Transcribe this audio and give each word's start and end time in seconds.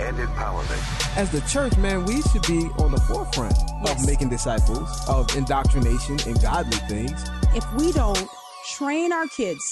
and 0.00 0.16
empowerment. 0.16 1.16
As 1.16 1.30
the 1.30 1.40
church, 1.42 1.76
man, 1.76 2.04
we 2.04 2.22
should 2.22 2.42
be 2.46 2.66
on 2.78 2.92
the 2.92 3.00
forefront 3.02 3.54
Yes. 3.84 4.00
of 4.00 4.06
making 4.06 4.28
disciples, 4.30 4.88
of 5.08 5.34
indoctrination 5.36 6.18
and 6.26 6.40
godly 6.40 6.78
things. 6.88 7.22
If 7.54 7.64
we 7.74 7.92
don't 7.92 8.28
train 8.76 9.12
our 9.12 9.26
kids, 9.28 9.62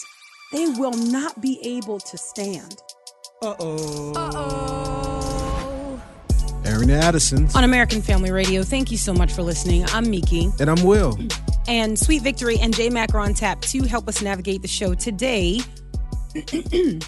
they 0.53 0.67
will 0.67 0.93
not 0.93 1.41
be 1.41 1.59
able 1.65 1.99
to 2.01 2.19
stand. 2.19 2.77
Uh-oh. 3.43 4.13
Uh-oh. 4.15 6.03
Airing 6.65 6.89
the 6.89 6.95
Addisons. 6.95 7.57
On 7.57 7.65
American 7.65 8.03
Family 8.03 8.31
Radio, 8.31 8.63
thank 8.63 8.91
you 8.91 8.99
so 8.99 9.15
much 9.15 9.33
for 9.33 9.43
listening. 9.43 9.85
I'm 9.93 10.11
Miki. 10.11 10.51
And 10.61 10.69
I'm 10.69 10.83
Will. 10.85 11.19
and 11.69 11.99
Sweet 11.99 12.23
Victory 12.23 12.59
and 12.59 12.75
J 12.77 12.91
Mac 12.91 13.15
are 13.15 13.21
on 13.21 13.33
tap 13.35 13.61
to 13.63 13.83
help 13.85 14.09
us 14.09 14.21
navigate 14.21 14.61
the 14.63 14.69
show 14.69 14.95
today. 14.95 15.61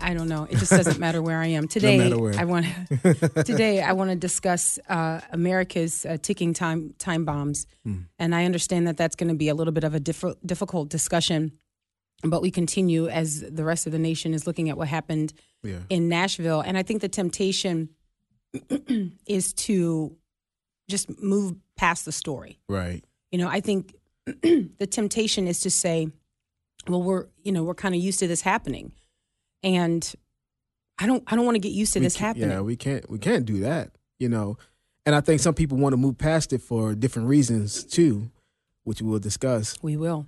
I 0.00 0.14
don't 0.14 0.28
know. 0.28 0.44
It 0.44 0.58
just 0.58 0.70
doesn't 0.70 0.98
matter 0.98 1.20
where 1.22 1.38
I 1.40 1.46
am 1.46 1.68
today. 1.68 2.12
where. 2.14 2.34
I 2.38 2.44
want 2.44 2.66
today. 3.44 3.82
I 3.82 3.92
want 3.92 4.10
to 4.10 4.16
discuss 4.16 4.78
uh, 4.88 5.20
America's 5.30 6.04
uh, 6.06 6.16
ticking 6.20 6.54
time 6.54 6.94
time 6.98 7.24
bombs, 7.24 7.66
Hmm. 7.84 8.02
and 8.18 8.34
I 8.34 8.44
understand 8.44 8.86
that 8.88 8.96
that's 8.96 9.16
going 9.16 9.28
to 9.28 9.34
be 9.34 9.48
a 9.48 9.54
little 9.54 9.72
bit 9.72 9.84
of 9.84 9.94
a 9.94 10.00
diff- 10.00 10.24
difficult 10.44 10.88
discussion. 10.88 11.52
But 12.22 12.40
we 12.40 12.50
continue 12.50 13.08
as 13.08 13.40
the 13.42 13.62
rest 13.64 13.86
of 13.86 13.92
the 13.92 13.98
nation 13.98 14.32
is 14.32 14.46
looking 14.46 14.70
at 14.70 14.76
what 14.78 14.88
happened 14.88 15.32
Yeah. 15.62 15.80
in 15.90 16.08
Nashville, 16.08 16.60
and 16.60 16.78
I 16.78 16.82
think 16.82 17.00
the 17.02 17.08
temptation 17.10 17.90
is 19.26 19.52
to 19.54 20.16
just 20.88 21.20
move 21.20 21.56
past 21.76 22.04
the 22.04 22.12
story. 22.12 22.58
Right. 22.68 23.04
You 23.32 23.38
know, 23.38 23.48
I 23.48 23.60
think 23.60 23.94
the 24.26 24.88
temptation 24.90 25.46
is 25.46 25.60
to 25.60 25.70
say, 25.70 26.08
well, 26.88 27.02
we're, 27.02 27.26
you 27.42 27.52
know, 27.52 27.64
we're 27.64 27.74
kind 27.74 27.94
of 27.94 28.00
used 28.00 28.20
to 28.20 28.26
this 28.28 28.40
happening. 28.42 28.92
And 29.66 30.14
I 30.98 31.06
don't 31.06 31.22
I 31.26 31.36
don't 31.36 31.44
want 31.44 31.56
to 31.56 31.60
get 31.60 31.72
used 31.72 31.92
to 31.94 31.98
We 31.98 32.06
this 32.06 32.16
happening. 32.16 32.50
Yeah, 32.50 32.60
we 32.60 32.76
can't 32.76 33.08
we 33.10 33.18
can't 33.18 33.44
do 33.44 33.60
that, 33.60 33.90
you 34.18 34.28
know. 34.28 34.56
And 35.04 35.14
I 35.14 35.20
think 35.20 35.40
some 35.40 35.54
people 35.54 35.76
want 35.78 35.92
to 35.92 35.96
move 35.96 36.16
past 36.18 36.52
it 36.52 36.62
for 36.62 36.94
different 36.94 37.28
reasons 37.28 37.84
too, 37.84 38.30
which 38.84 39.02
we'll 39.02 39.18
discuss. 39.18 39.76
we 39.82 39.96
will. 39.96 40.26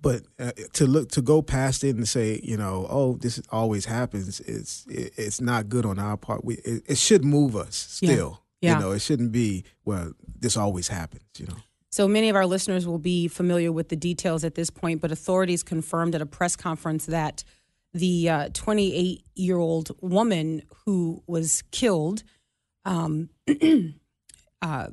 But 0.00 0.22
uh, 0.38 0.52
to 0.74 0.86
look 0.86 1.08
to 1.12 1.22
go 1.22 1.42
past 1.42 1.82
it 1.82 1.96
and 1.96 2.06
say, 2.06 2.40
you 2.44 2.56
know, 2.56 2.86
oh, 2.88 3.16
this 3.16 3.42
always 3.50 3.86
happens. 3.86 4.38
It's 4.40 4.86
it, 4.86 5.12
it's 5.16 5.40
not 5.40 5.68
good 5.68 5.84
on 5.84 5.98
our 5.98 6.16
part. 6.16 6.44
We 6.44 6.54
it, 6.56 6.84
it 6.86 6.98
should 6.98 7.24
move 7.24 7.56
us 7.56 7.98
Yeah. 8.00 8.12
still. 8.12 8.42
Yeah. 8.60 8.74
You 8.74 8.80
know, 8.84 8.92
it 8.92 9.00
shouldn't 9.00 9.32
be 9.32 9.64
well. 9.84 10.12
This 10.38 10.56
always 10.56 10.88
happens. 10.88 11.24
You 11.38 11.46
know. 11.46 11.56
So 11.90 12.06
many 12.06 12.28
of 12.28 12.36
our 12.36 12.46
listeners 12.46 12.86
will 12.86 12.98
be 12.98 13.28
familiar 13.28 13.72
with 13.72 13.88
the 13.88 13.96
details 13.96 14.44
at 14.44 14.54
this 14.54 14.68
point, 14.70 15.00
but 15.00 15.10
authorities 15.10 15.62
confirmed 15.62 16.14
at 16.14 16.20
a 16.20 16.26
press 16.26 16.54
conference 16.54 17.06
that 17.06 17.42
the 17.94 18.50
28 18.52 19.24
year 19.34 19.56
old 19.58 19.90
woman 20.00 20.62
who 20.84 21.22
was 21.26 21.62
killed 21.70 22.22
um, 22.84 23.30
uh, 24.62 24.88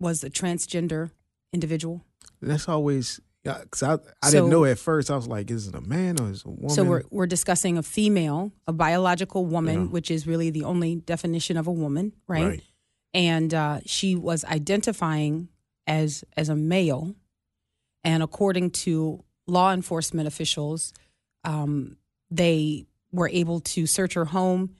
was 0.00 0.22
a 0.24 0.30
transgender 0.30 1.10
individual. 1.52 2.02
That's 2.40 2.68
always 2.68 3.20
yeah. 3.44 3.62
Cause 3.70 3.82
I 3.82 3.94
I 4.22 4.30
So- 4.30 4.38
didn't 4.38 4.50
know 4.50 4.64
at 4.64 4.78
first. 4.78 5.10
I 5.10 5.16
was 5.16 5.26
like, 5.28 5.50
is 5.50 5.68
it 5.68 5.74
a 5.74 5.80
man 5.80 6.20
or 6.20 6.30
is 6.30 6.40
it 6.40 6.46
a 6.46 6.50
woman? 6.50 6.70
So 6.70 6.84
we're 6.84 7.02
we're 7.10 7.26
discussing 7.26 7.78
a 7.78 7.82
female, 7.82 8.52
a 8.66 8.72
biological 8.72 9.46
woman, 9.46 9.82
Yeah. 9.82 9.86
which 9.88 10.10
is 10.10 10.26
really 10.26 10.50
the 10.50 10.64
only 10.64 10.96
definition 10.96 11.56
of 11.56 11.66
a 11.66 11.72
woman, 11.72 12.12
right? 12.28 12.44
Right. 12.46 12.62
And 13.14 13.54
uh, 13.54 13.80
she 13.86 14.14
was 14.14 14.44
identifying 14.44 15.48
as 15.86 16.24
as 16.36 16.48
a 16.48 16.56
male, 16.56 17.14
and 18.04 18.22
according 18.22 18.70
to 18.72 19.24
law 19.46 19.72
enforcement 19.72 20.26
officials, 20.28 20.92
um, 21.44 21.96
they 22.30 22.86
were 23.12 23.28
able 23.28 23.60
to 23.60 23.86
search 23.86 24.14
her 24.14 24.24
home 24.26 24.74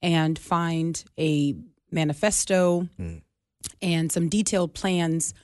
and 0.00 0.38
find 0.38 1.04
a 1.18 1.54
manifesto 1.90 2.88
Mm. 2.98 3.22
and 3.80 4.10
some 4.12 4.28
detailed 4.28 4.74
plans 4.74 5.34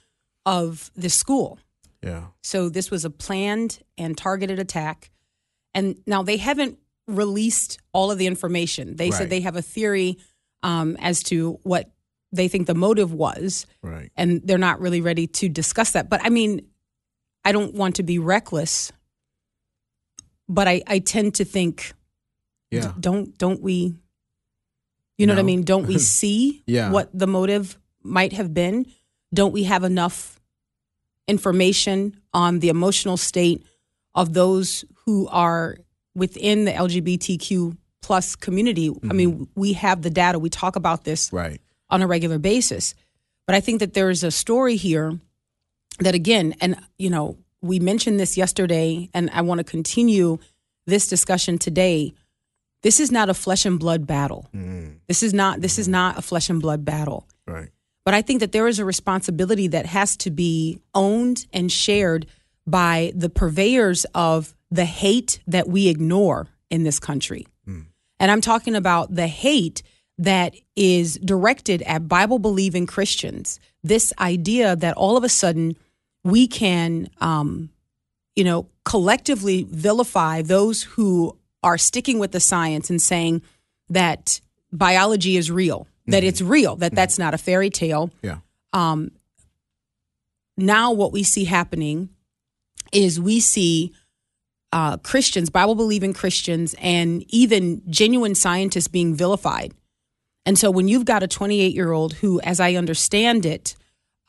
of 0.46 0.90
the 0.96 1.10
school. 1.10 1.58
yeah. 2.02 2.26
So 2.42 2.68
this 2.68 2.90
was 2.90 3.04
a 3.04 3.10
planned 3.10 3.80
and 3.98 4.16
targeted 4.16 4.58
attack. 4.58 5.10
And 5.74 6.00
now 6.06 6.22
they 6.22 6.36
haven't 6.36 6.78
released 7.08 7.78
all 7.92 8.10
of 8.10 8.18
the 8.18 8.26
information. 8.26 8.96
They 8.96 9.10
Right. 9.10 9.18
said 9.18 9.30
they 9.30 9.40
have 9.40 9.56
a 9.56 9.62
theory 9.62 10.18
um, 10.62 10.96
as 11.00 11.22
to 11.24 11.58
what 11.62 11.90
they 12.32 12.48
think 12.48 12.66
the 12.66 12.74
motive 12.74 13.12
was, 13.12 13.66
Right. 13.82 14.10
and 14.16 14.40
they're 14.44 14.58
not 14.58 14.80
really 14.80 15.00
ready 15.00 15.26
to 15.26 15.48
discuss 15.48 15.92
that. 15.92 16.08
But 16.08 16.20
I 16.24 16.30
mean, 16.30 16.66
I 17.48 17.52
don't 17.52 17.72
want 17.72 17.96
to 17.96 18.02
be 18.02 18.18
reckless, 18.18 18.92
but 20.50 20.68
I, 20.68 20.82
I 20.86 20.98
tend 20.98 21.36
to 21.36 21.46
think, 21.46 21.94
Yeah. 22.70 22.92
don't 23.00 23.38
don't 23.38 23.62
we? 23.62 23.96
You 25.16 25.26
know 25.26 25.32
what 25.32 25.40
I 25.40 25.44
mean? 25.44 25.62
Don't 25.62 25.86
we 25.86 25.98
see 26.18 26.62
Yeah. 26.66 26.90
what 26.90 27.08
the 27.18 27.26
motive 27.26 27.78
might 28.02 28.34
have 28.34 28.52
been? 28.52 28.84
Don't 29.32 29.52
we 29.52 29.64
have 29.64 29.82
enough 29.82 30.38
information 31.26 32.20
on 32.34 32.58
the 32.58 32.68
emotional 32.68 33.16
state 33.16 33.64
of 34.14 34.34
those 34.34 34.84
who 35.06 35.26
are 35.28 35.78
within 36.14 36.66
the 36.66 36.72
LGBTQ 36.72 37.78
plus 38.02 38.36
community? 38.36 38.90
I 38.90 38.92
mm-hmm. 38.92 39.16
mean, 39.16 39.48
we 39.54 39.72
have 39.72 40.02
the 40.02 40.10
data. 40.10 40.38
We 40.38 40.50
talk 40.50 40.76
about 40.76 41.04
this 41.04 41.32
Right. 41.32 41.62
on 41.88 42.02
a 42.02 42.06
regular 42.06 42.38
basis. 42.38 42.94
But 43.46 43.54
I 43.54 43.60
think 43.60 43.80
that 43.80 43.94
there 43.94 44.10
is 44.10 44.22
a 44.22 44.30
story 44.30 44.76
here 44.76 45.18
that, 46.00 46.14
again, 46.14 46.54
and, 46.60 46.76
you 46.98 47.10
know, 47.10 47.38
we 47.60 47.80
mentioned 47.80 48.20
this 48.20 48.36
yesterday, 48.36 49.10
and 49.14 49.30
I 49.32 49.42
want 49.42 49.58
to 49.58 49.64
continue 49.64 50.38
this 50.86 51.08
discussion 51.08 51.58
today. 51.58 52.14
This 52.82 53.00
is 53.00 53.10
not 53.10 53.28
a 53.28 53.34
flesh 53.34 53.66
and 53.66 53.78
blood 53.78 54.06
battle. 54.06 54.48
Mm. 54.54 54.98
This 55.08 55.22
is 55.22 55.34
not 55.34 55.60
this 55.60 55.78
is 55.78 55.88
mm. 55.88 55.92
not 55.92 56.18
a 56.18 56.22
flesh 56.22 56.48
and 56.48 56.62
blood 56.62 56.84
battle. 56.84 57.26
Right. 57.46 57.70
But 58.04 58.14
I 58.14 58.22
think 58.22 58.40
that 58.40 58.52
there 58.52 58.68
is 58.68 58.78
a 58.78 58.84
responsibility 58.84 59.68
that 59.68 59.86
has 59.86 60.16
to 60.18 60.30
be 60.30 60.80
owned 60.94 61.46
and 61.52 61.70
shared 61.70 62.26
by 62.66 63.12
the 63.14 63.28
purveyors 63.28 64.06
of 64.14 64.54
the 64.70 64.84
hate 64.84 65.40
that 65.46 65.68
we 65.68 65.88
ignore 65.88 66.46
in 66.70 66.84
this 66.84 67.00
country. 67.00 67.46
Mm. 67.68 67.86
And 68.20 68.30
I'm 68.30 68.40
talking 68.40 68.76
about 68.76 69.14
the 69.14 69.26
hate 69.26 69.82
that 70.18 70.54
is 70.74 71.16
directed 71.24 71.82
at 71.82 72.08
Bible 72.08 72.38
believing 72.38 72.86
Christians. 72.86 73.60
This 73.82 74.12
idea 74.18 74.74
that 74.76 74.96
all 74.96 75.16
of 75.16 75.24
a 75.24 75.28
sudden 75.28 75.76
we 76.24 76.46
can, 76.46 77.08
um, 77.20 77.70
you 78.34 78.44
know, 78.44 78.68
collectively 78.84 79.64
vilify 79.70 80.42
those 80.42 80.82
who 80.82 81.36
are 81.62 81.78
sticking 81.78 82.18
with 82.18 82.32
the 82.32 82.40
science 82.40 82.90
and 82.90 83.00
saying 83.00 83.42
that 83.88 84.40
biology 84.72 85.36
is 85.36 85.50
real, 85.50 85.86
that 86.06 86.24
it's 86.24 86.40
real, 86.40 86.76
that 86.76 86.94
that's 86.94 87.18
not 87.18 87.34
a 87.34 87.38
fairy 87.38 87.70
tale. 87.70 88.10
Yeah. 88.22 88.38
Um, 88.72 89.12
Now, 90.56 90.92
what 90.92 91.12
we 91.12 91.22
see 91.22 91.44
happening 91.44 92.08
is 92.92 93.20
we 93.20 93.38
see 93.40 93.92
uh, 94.72 94.96
Christians, 94.98 95.50
Bible 95.50 95.76
believing 95.76 96.12
Christians, 96.12 96.74
and 96.80 97.24
even 97.28 97.80
genuine 97.88 98.34
scientists 98.34 98.88
being 98.88 99.14
vilified. 99.14 99.72
And 100.48 100.58
so, 100.58 100.70
when 100.70 100.88
you've 100.88 101.04
got 101.04 101.22
a 101.22 101.28
28 101.28 101.74
year 101.74 101.92
old 101.92 102.14
who, 102.14 102.40
as 102.40 102.58
I 102.58 102.72
understand 102.72 103.44
it, 103.44 103.76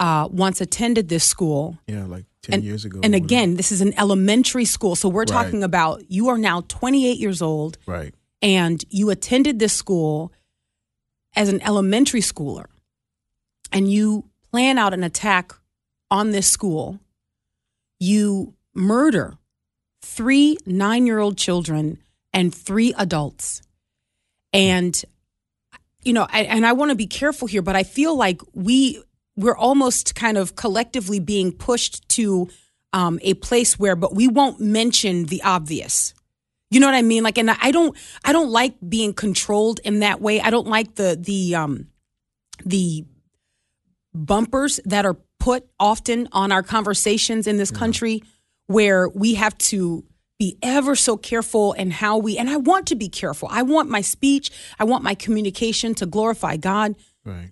uh, 0.01 0.27
once 0.29 0.59
attended 0.59 1.07
this 1.07 1.23
school, 1.23 1.77
Yeah. 1.87 2.03
Like 2.07 2.25
ten 2.41 2.55
and, 2.55 2.63
years 2.65 2.83
ago. 2.83 2.99
and 3.01 3.15
again, 3.15 3.55
this 3.55 3.71
is 3.71 3.79
an 3.79 3.97
elementary 3.97 4.65
school. 4.65 4.97
So, 4.97 5.07
we're 5.07 5.21
Right. 5.21 5.27
talking 5.29 5.63
about 5.63 6.11
you 6.11 6.27
are 6.27 6.37
now 6.37 6.65
28 6.67 7.19
years 7.19 7.41
old 7.41 7.77
Right. 7.85 8.13
and 8.41 8.83
you 8.89 9.09
attended 9.11 9.59
this 9.59 9.71
school 9.71 10.33
as 11.37 11.47
an 11.47 11.61
elementary 11.61 12.19
schooler 12.21 12.65
and 13.71 13.89
you 13.89 14.25
plan 14.51 14.77
out 14.77 14.93
an 14.93 15.05
attack 15.05 15.53
on 16.11 16.31
this 16.31 16.47
school, 16.47 16.99
you 17.97 18.55
murder 18.73 19.37
three 20.01 20.57
nine 20.65 21.05
year 21.05 21.19
old 21.19 21.37
children 21.37 21.97
and 22.33 22.53
three 22.53 22.93
adults. 22.97 23.61
And, 24.51 25.01
you 26.09 26.13
know, 26.13 26.25
I, 26.27 26.41
and 26.41 26.65
I 26.65 26.73
want 26.73 26.89
to 26.89 26.95
be 26.95 27.05
careful 27.05 27.47
here, 27.47 27.61
but 27.61 27.75
I 27.75 27.83
feel 27.83 28.17
like 28.17 28.41
we, 28.55 28.99
we're 29.35 29.55
almost 29.55 30.15
kind 30.15 30.39
of 30.39 30.55
collectively 30.55 31.19
being 31.19 31.51
pushed 31.51 32.09
to 32.09 32.49
um, 32.93 33.19
a 33.21 33.35
place 33.35 33.77
where, 33.77 33.95
but 33.95 34.15
we 34.15 34.27
won't 34.27 34.59
mention 34.59 35.25
the 35.25 35.43
obvious. 35.43 36.15
You 36.71 36.79
know 36.79 36.87
what 36.87 36.95
I 36.95 37.03
mean? 37.03 37.21
Like, 37.21 37.37
and 37.37 37.51
I 37.51 37.69
don't, 37.69 37.95
I 38.25 38.33
don't 38.33 38.49
like 38.49 38.73
being 38.89 39.13
controlled 39.13 39.81
in 39.83 39.99
that 39.99 40.19
way. 40.19 40.41
I 40.41 40.49
don't 40.49 40.65
like 40.65 40.95
the, 40.95 41.15
the, 41.15 41.53
um, 41.53 41.89
the 42.65 43.05
bumpers 44.11 44.79
that 44.85 45.05
are 45.05 45.17
put 45.39 45.67
often 45.79 46.27
on 46.31 46.51
our 46.51 46.63
conversations 46.63 47.45
in 47.45 47.57
this 47.57 47.69
country 47.69 48.23
where 48.65 49.07
we 49.09 49.35
have 49.35 49.55
to 49.59 50.05
be 50.39 50.57
ever 50.63 50.95
so 50.95 51.17
careful 51.17 51.73
in 51.73 51.91
how 51.91 52.17
we 52.17 52.37
and 52.37 52.49
I 52.49 52.55
want 52.57 52.87
to 52.87 52.95
be 52.95 53.09
careful. 53.09 53.49
I 53.51 53.61
want 53.61 53.89
my 53.89 54.01
speech, 54.01 54.49
I 54.79 54.85
want 54.85 55.03
my 55.03 55.13
communication 55.13 55.93
to 55.95 56.05
glorify 56.05 56.55
God. 56.55 56.95
Right. 57.25 57.51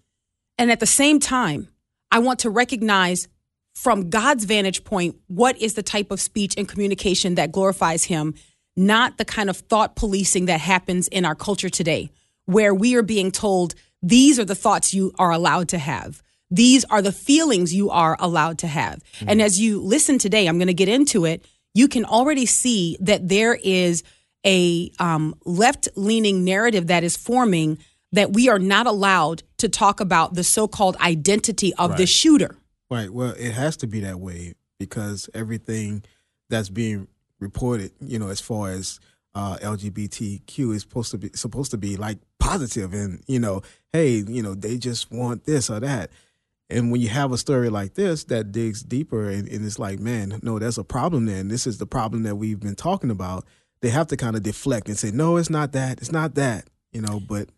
And 0.58 0.72
at 0.72 0.80
the 0.80 0.88
same 0.88 1.20
time, 1.20 1.68
I 2.12 2.20
want 2.20 2.40
to 2.40 2.50
recognize 2.50 3.28
from 3.76 4.10
God's 4.10 4.46
vantage 4.46 4.86
point 4.86 5.18
what 5.28 5.62
is 5.62 5.74
the 5.76 5.84
type 5.84 6.12
of 6.12 6.22
speech 6.22 6.56
and 6.58 6.68
communication 6.68 7.36
that 7.36 7.52
glorifies 7.52 8.06
Him, 8.06 8.34
not 8.76 9.18
the 9.18 9.26
kind 9.26 9.50
of 9.50 9.58
thought 9.58 9.96
policing 9.96 10.46
that 10.46 10.62
happens 10.62 11.10
in 11.10 11.26
our 11.26 11.36
culture 11.36 11.70
today, 11.70 12.10
where 12.46 12.74
we 12.74 12.96
are 12.96 13.04
being 13.04 13.32
told 13.32 13.76
these 14.02 14.40
are 14.40 14.46
the 14.46 14.56
thoughts 14.56 14.94
you 14.94 15.12
are 15.20 15.32
allowed 15.32 15.68
to 15.70 15.78
have. 15.78 16.24
These 16.50 16.86
are 16.86 17.02
the 17.02 17.12
feelings 17.12 17.74
you 17.74 17.90
are 17.90 18.16
allowed 18.20 18.60
to 18.60 18.68
have. 18.68 19.04
Mm. 19.20 19.26
And 19.28 19.42
as 19.42 19.60
you 19.60 19.82
listen 19.82 20.18
today, 20.18 20.48
I'm 20.48 20.58
going 20.58 20.68
to 20.68 20.74
get 20.74 20.88
into 20.88 21.26
it. 21.26 21.46
You 21.78 21.88
can 21.88 22.06
already 22.06 22.48
see 22.48 22.98
that 23.02 23.28
there 23.28 23.54
is 23.54 24.02
a 24.44 24.92
um, 24.98 25.36
left 25.46 25.88
leaning 25.96 26.44
narrative 26.44 26.88
that 26.88 27.04
is 27.04 27.16
forming 27.16 27.78
that 28.14 28.34
we 28.34 28.50
are 28.50 28.58
not 28.58 28.88
allowed 28.88 29.44
to 29.58 29.70
talk 29.70 30.00
about 30.00 30.34
the 30.34 30.44
so 30.44 30.68
called 30.68 30.96
identity 30.98 31.76
of 31.76 31.96
the 31.98 32.08
shooter. 32.08 32.58
Right. 32.90 33.12
Well, 33.12 33.36
it 33.38 33.52
has 33.52 33.78
to 33.78 33.88
be 33.88 34.00
that 34.00 34.20
way 34.20 34.56
because 34.80 35.30
everything 35.36 36.04
that's 36.50 36.70
being 36.70 37.10
reported, 37.40 37.92
you 38.02 38.18
know, 38.18 38.30
as 38.30 38.42
far 38.42 38.72
as 38.72 39.00
uh, 39.36 39.58
LGBTQ 39.58 40.74
is 40.74 40.82
supposed 40.82 41.12
to 41.12 41.20
be 41.20 41.30
supposed 41.36 41.70
to 41.70 41.78
be 41.78 41.96
like 41.96 42.18
positive, 42.40 42.92
and 42.96 43.22
you 43.28 43.40
know, 43.40 43.62
hey, 43.94 44.24
you 44.28 44.42
know, 44.42 44.56
they 44.56 44.78
just 44.78 45.12
want 45.12 45.46
this 45.46 45.70
or 45.70 45.80
that. 45.82 46.10
And 46.70 46.92
when 46.92 47.00
you 47.00 47.08
have 47.10 47.32
a 47.32 47.38
story 47.38 47.70
like 47.70 47.94
this 47.94 48.26
that 48.26 48.52
digs 48.52 48.84
deeper, 48.84 49.30
and, 49.30 49.48
and 49.48 49.66
it's 49.66 49.80
like, 49.80 50.00
man, 50.00 50.40
no, 50.44 50.60
there's 50.60 50.78
a 50.78 50.84
problem 50.84 51.26
there, 51.26 51.38
and 51.38 51.50
this 51.50 51.66
is 51.66 51.78
the 51.78 51.86
problem 51.86 52.24
that 52.24 52.36
we've 52.36 52.60
been 52.60 52.76
talking 52.76 53.10
about. 53.10 53.46
They 53.82 53.90
have 53.90 54.08
to 54.08 54.18
kind 54.18 54.36
of 54.36 54.44
deflect 54.44 54.88
and 54.90 54.98
say, 54.98 55.12
no, 55.12 55.38
it's 55.38 55.50
not 55.50 55.72
that, 55.74 56.00
it's 56.00 56.12
not 56.12 56.36
that, 56.36 56.68
you 56.92 57.02
know, 57.02 57.22
but 57.22 57.50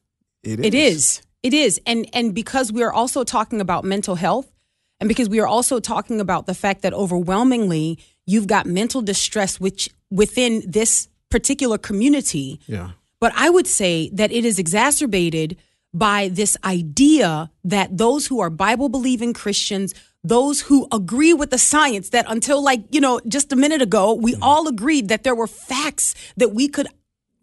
it 0.44 0.60
is. 0.60 0.66
It 0.66 0.74
is. 0.74 1.22
It 1.42 1.54
is. 1.54 1.82
And 1.86 2.08
and 2.14 2.36
because 2.36 2.72
we 2.72 2.84
are 2.84 2.92
also 2.94 3.24
talking 3.24 3.62
about 3.62 3.84
mental 3.86 4.16
health 4.16 4.52
and 5.00 5.08
because 5.08 5.30
we 5.30 5.40
are 5.40 5.48
also 5.48 5.80
talking 5.80 6.20
about 6.20 6.46
the 6.46 6.54
fact 6.54 6.82
that 6.82 6.94
overwhelmingly 6.94 7.98
you've 8.28 8.48
got 8.48 8.66
mental 8.66 9.02
distress 9.02 9.60
which 9.60 9.90
within 10.12 10.62
this 10.68 11.08
particular 11.30 11.78
community, 11.78 12.60
Yeah. 12.68 12.92
but 13.22 13.32
I 13.36 13.50
would 13.50 13.68
say 13.68 14.10
that 14.14 14.32
it 14.32 14.44
is 14.44 14.60
exacerbated 14.60 15.56
by 15.94 16.30
this 16.30 16.56
idea 16.64 17.50
that 17.64 17.98
those 17.98 18.28
who 18.28 18.40
are 18.40 18.50
Bible 18.50 18.90
believing 18.90 19.34
Christians, 19.34 19.94
those 20.24 20.62
who 20.62 20.88
agree 20.92 21.34
with 21.34 21.50
the 21.50 21.58
science 21.58 22.10
that 22.10 22.26
until 22.28 22.64
like, 22.64 22.84
you 22.92 23.02
know, 23.02 23.20
just 23.28 23.52
a 23.52 23.56
minute 23.56 23.82
ago, 23.82 24.14
we 24.14 24.34
mm-hmm. 24.34 24.44
all 24.44 24.68
agreed 24.68 25.08
that 25.08 25.24
there 25.24 25.36
were 25.36 25.48
facts 25.48 26.14
that 26.38 26.54
we 26.54 26.68
could 26.68 26.88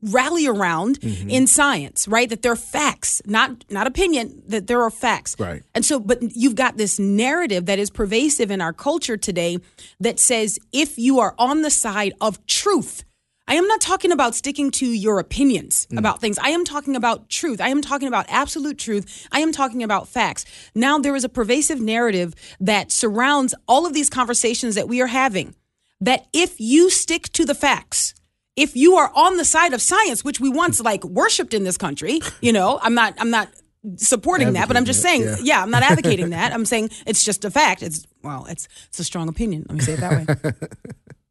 rally 0.02 0.46
around 0.46 1.00
mm-hmm. 1.00 1.30
in 1.30 1.46
science, 1.46 2.06
right? 2.06 2.28
That 2.28 2.42
there 2.42 2.52
are 2.52 2.56
facts, 2.56 3.22
not 3.26 3.64
not 3.70 3.86
opinion, 3.86 4.42
that 4.46 4.66
there 4.66 4.82
are 4.82 4.90
facts. 4.90 5.36
Right. 5.38 5.62
And 5.74 5.84
so 5.84 5.98
but 5.98 6.18
you've 6.22 6.54
got 6.54 6.76
this 6.76 6.98
narrative 6.98 7.66
that 7.66 7.78
is 7.78 7.90
pervasive 7.90 8.50
in 8.50 8.60
our 8.60 8.72
culture 8.72 9.16
today 9.16 9.58
that 10.00 10.20
says 10.20 10.58
if 10.72 10.98
you 10.98 11.18
are 11.18 11.34
on 11.38 11.62
the 11.62 11.70
side 11.70 12.12
of 12.20 12.44
truth, 12.46 13.04
I 13.48 13.54
am 13.54 13.66
not 13.68 13.80
talking 13.80 14.12
about 14.12 14.34
sticking 14.34 14.70
to 14.72 14.86
your 14.86 15.18
opinions 15.18 15.86
mm. 15.90 15.98
about 15.98 16.20
things. 16.20 16.38
I 16.38 16.50
am 16.50 16.64
talking 16.64 16.96
about 16.96 17.28
truth. 17.28 17.60
I 17.60 17.68
am 17.68 17.80
talking 17.80 18.08
about 18.08 18.26
absolute 18.28 18.78
truth. 18.78 19.26
I 19.30 19.40
am 19.40 19.52
talking 19.52 19.82
about 19.82 20.08
facts. 20.08 20.44
Now, 20.74 20.98
there 20.98 21.14
is 21.14 21.24
a 21.24 21.28
pervasive 21.28 21.80
narrative 21.80 22.34
that 22.60 22.90
surrounds 22.90 23.54
all 23.68 23.86
of 23.86 23.94
these 23.94 24.10
conversations 24.10 24.74
that 24.74 24.88
we 24.88 25.00
are 25.00 25.06
having 25.06 25.54
that 26.00 26.26
if 26.32 26.60
you 26.60 26.90
stick 26.90 27.30
to 27.32 27.44
the 27.44 27.54
facts, 27.54 28.14
if 28.56 28.74
you 28.74 28.96
are 28.96 29.12
on 29.14 29.36
the 29.36 29.44
side 29.44 29.72
of 29.72 29.80
science, 29.80 30.24
which 30.24 30.40
we 30.40 30.48
once 30.48 30.80
like 30.80 31.04
worshipped 31.04 31.54
in 31.54 31.64
this 31.64 31.78
country, 31.78 32.20
you 32.40 32.52
know, 32.52 32.78
I'm 32.82 32.94
not, 32.94 33.14
I'm 33.18 33.30
not 33.30 33.48
supporting 33.96 34.54
that, 34.54 34.66
but 34.66 34.76
I'm 34.76 34.84
just 34.84 35.02
saying, 35.02 35.22
yeah. 35.42 35.60
it, 35.60 35.62
I'm 35.62 35.70
not 35.70 35.82
advocating 35.82 36.30
that. 36.30 36.52
I'm 36.54 36.64
saying 36.64 36.90
it's 37.06 37.24
just 37.24 37.44
a 37.44 37.50
fact. 37.50 37.82
It's 37.82 38.04
well, 38.22 38.46
it's 38.46 38.66
it's 38.88 38.98
a 38.98 39.04
strong 39.04 39.28
opinion. 39.28 39.64
Let 39.68 39.76
me 39.76 39.80
say 39.80 39.92
it 39.92 40.00
that 40.00 40.26
way. 40.26 40.52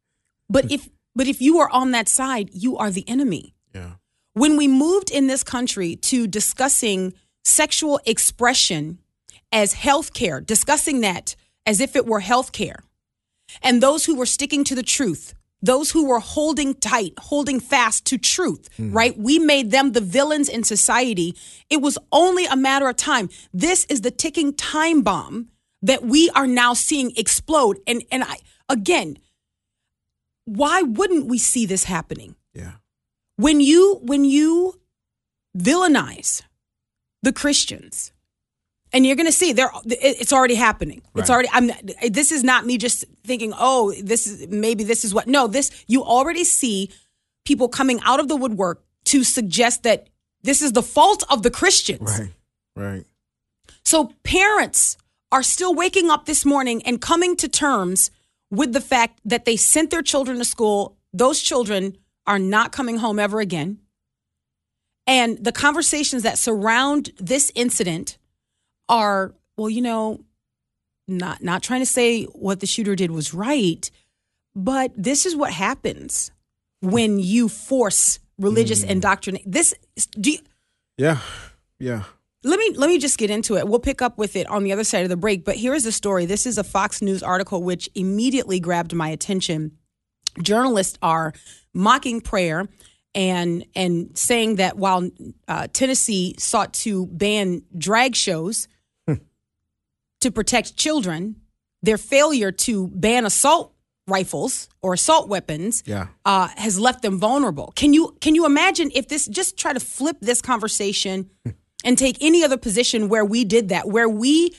but 0.48 0.70
if 0.72 0.88
but 1.16 1.26
if 1.26 1.40
you 1.40 1.58
are 1.58 1.70
on 1.70 1.90
that 1.92 2.08
side, 2.08 2.50
you 2.52 2.76
are 2.76 2.90
the 2.90 3.08
enemy. 3.08 3.54
Yeah. 3.74 3.94
When 4.34 4.56
we 4.56 4.68
moved 4.68 5.10
in 5.10 5.26
this 5.26 5.42
country 5.42 5.96
to 5.96 6.26
discussing 6.26 7.14
sexual 7.42 7.98
expression 8.04 8.98
as 9.50 9.74
healthcare, 9.74 10.44
discussing 10.44 11.00
that 11.00 11.34
as 11.64 11.80
if 11.80 11.96
it 11.96 12.06
were 12.06 12.20
healthcare, 12.20 12.80
and 13.62 13.82
those 13.82 14.04
who 14.04 14.14
were 14.14 14.26
sticking 14.26 14.62
to 14.64 14.74
the 14.74 14.82
truth, 14.82 15.34
those 15.62 15.90
who 15.90 16.06
were 16.06 16.20
holding 16.20 16.74
tight, 16.74 17.14
holding 17.18 17.60
fast 17.60 18.04
to 18.06 18.18
truth, 18.18 18.68
hmm. 18.76 18.92
right? 18.92 19.16
We 19.16 19.38
made 19.38 19.70
them 19.70 19.92
the 19.92 20.00
villains 20.02 20.50
in 20.50 20.64
society. 20.64 21.34
It 21.70 21.78
was 21.78 21.96
only 22.12 22.44
a 22.44 22.56
matter 22.56 22.88
of 22.88 22.96
time. 22.96 23.30
This 23.54 23.86
is 23.86 24.02
the 24.02 24.10
ticking 24.10 24.52
time 24.52 25.02
bomb 25.02 25.48
that 25.80 26.02
we 26.04 26.28
are 26.30 26.46
now 26.46 26.74
seeing 26.74 27.12
explode. 27.16 27.78
And 27.86 28.02
and 28.10 28.22
I 28.22 28.36
again, 28.68 29.18
why 30.46 30.80
wouldn't 30.82 31.26
we 31.26 31.36
see 31.38 31.66
this 31.66 31.84
happening? 31.84 32.34
Yeah. 32.54 32.72
when 33.36 33.60
you 33.60 34.00
when 34.02 34.24
you 34.24 34.80
villainize 35.56 36.42
the 37.22 37.32
Christians, 37.32 38.12
and 38.92 39.04
you're 39.04 39.16
going 39.16 39.26
to 39.26 39.32
see 39.32 39.52
there, 39.52 39.70
it's 39.84 40.32
already 40.32 40.54
happening. 40.54 41.02
It's 41.14 41.28
already. 41.30 41.48
I'm. 41.52 41.70
This 42.08 42.32
is 42.32 42.42
not 42.42 42.64
me 42.64 42.78
just 42.78 43.04
thinking. 43.24 43.52
Oh, 43.58 43.92
this 44.02 44.26
is 44.26 44.48
maybe 44.48 44.84
this 44.84 45.04
is 45.04 45.12
what. 45.12 45.26
No, 45.26 45.46
this 45.46 45.70
you 45.86 46.02
already 46.02 46.44
see 46.44 46.90
people 47.44 47.68
coming 47.68 48.00
out 48.04 48.20
of 48.20 48.28
the 48.28 48.36
woodwork 48.36 48.82
to 49.06 49.22
suggest 49.24 49.82
that 49.82 50.08
this 50.42 50.62
is 50.62 50.72
the 50.72 50.82
fault 50.82 51.24
of 51.30 51.42
the 51.42 51.50
Christians. 51.50 52.18
Right. 52.18 52.32
Right. 52.74 53.04
So 53.84 54.12
parents 54.24 54.96
are 55.32 55.42
still 55.42 55.74
waking 55.74 56.10
up 56.10 56.26
this 56.26 56.44
morning 56.44 56.82
and 56.84 57.00
coming 57.00 57.36
to 57.36 57.48
terms 57.48 58.10
with 58.50 58.72
the 58.72 58.80
fact 58.80 59.20
that 59.24 59.44
they 59.44 59.56
sent 59.56 59.90
their 59.90 60.02
children 60.02 60.38
to 60.38 60.44
school. 60.44 60.96
Those 61.12 61.40
children 61.40 61.96
are 62.26 62.38
not 62.38 62.72
coming 62.72 62.98
home 62.98 63.18
ever 63.18 63.40
again. 63.40 63.78
And 65.06 65.42
the 65.42 65.52
conversations 65.52 66.24
that 66.24 66.38
surround 66.38 67.12
this 67.18 67.52
incident 67.54 68.18
are, 68.88 69.34
well, 69.56 69.70
you 69.70 69.80
know, 69.80 70.20
not 71.08 71.42
not 71.42 71.62
trying 71.62 71.80
to 71.80 71.86
say 71.86 72.24
what 72.24 72.60
the 72.60 72.66
shooter 72.66 72.96
did 72.96 73.12
was 73.12 73.32
right, 73.32 73.88
but 74.54 74.90
this 74.96 75.24
is 75.24 75.36
what 75.36 75.52
happens 75.52 76.32
when 76.80 77.20
you 77.20 77.48
force 77.48 78.18
religious 78.38 78.84
mm. 78.84 78.90
indoctrination. 78.90 79.50
This 79.50 79.74
do 80.18 80.32
you, 80.32 80.38
Yeah. 80.96 81.18
Yeah. 81.78 82.04
Let 82.46 82.58
me 82.58 82.70
let 82.76 82.88
me 82.88 82.98
just 82.98 83.18
get 83.18 83.30
into 83.30 83.56
it. 83.56 83.66
We'll 83.68 83.80
pick 83.80 84.00
up 84.00 84.18
with 84.18 84.36
it 84.36 84.46
on 84.48 84.62
the 84.64 84.72
other 84.72 84.84
side 84.84 85.02
of 85.02 85.08
the 85.08 85.16
break. 85.16 85.44
But 85.44 85.56
here 85.56 85.74
is 85.74 85.84
the 85.84 85.92
story. 85.92 86.26
This 86.26 86.46
is 86.46 86.58
a 86.58 86.64
Fox 86.64 87.02
News 87.02 87.22
article 87.22 87.62
which 87.62 87.88
immediately 87.94 88.60
grabbed 88.60 88.94
my 88.94 89.08
attention. 89.08 89.72
Journalists 90.42 90.98
are 91.02 91.32
mocking 91.74 92.20
prayer 92.20 92.68
and 93.14 93.64
and 93.74 94.16
saying 94.16 94.56
that 94.56 94.76
while 94.76 95.10
uh, 95.48 95.66
Tennessee 95.72 96.34
sought 96.38 96.72
to 96.74 97.06
ban 97.06 97.62
drag 97.76 98.14
shows 98.14 98.68
to 100.20 100.30
protect 100.30 100.76
children, 100.76 101.36
their 101.82 101.98
failure 101.98 102.50
to 102.50 102.88
ban 102.88 103.26
assault 103.26 103.72
rifles 104.08 104.68
or 104.82 104.94
assault 104.94 105.28
weapons 105.28 105.82
Yeah. 105.86 106.06
uh, 106.24 106.48
has 106.56 106.78
left 106.78 107.02
them 107.02 107.18
vulnerable. 107.18 107.72
Can 107.76 107.92
you 107.92 108.16
can 108.20 108.34
you 108.34 108.46
imagine 108.46 108.90
if 108.94 109.08
this 109.08 109.26
just 109.26 109.56
try 109.58 109.72
to 109.72 109.80
flip 109.80 110.16
this 110.20 110.40
conversation 110.40 111.30
and 111.86 111.96
take 111.96 112.18
any 112.20 112.44
other 112.44 112.58
position 112.58 113.08
where 113.08 113.24
we 113.24 113.44
did 113.44 113.70
that, 113.70 113.88
where 113.88 114.08
we 114.08 114.54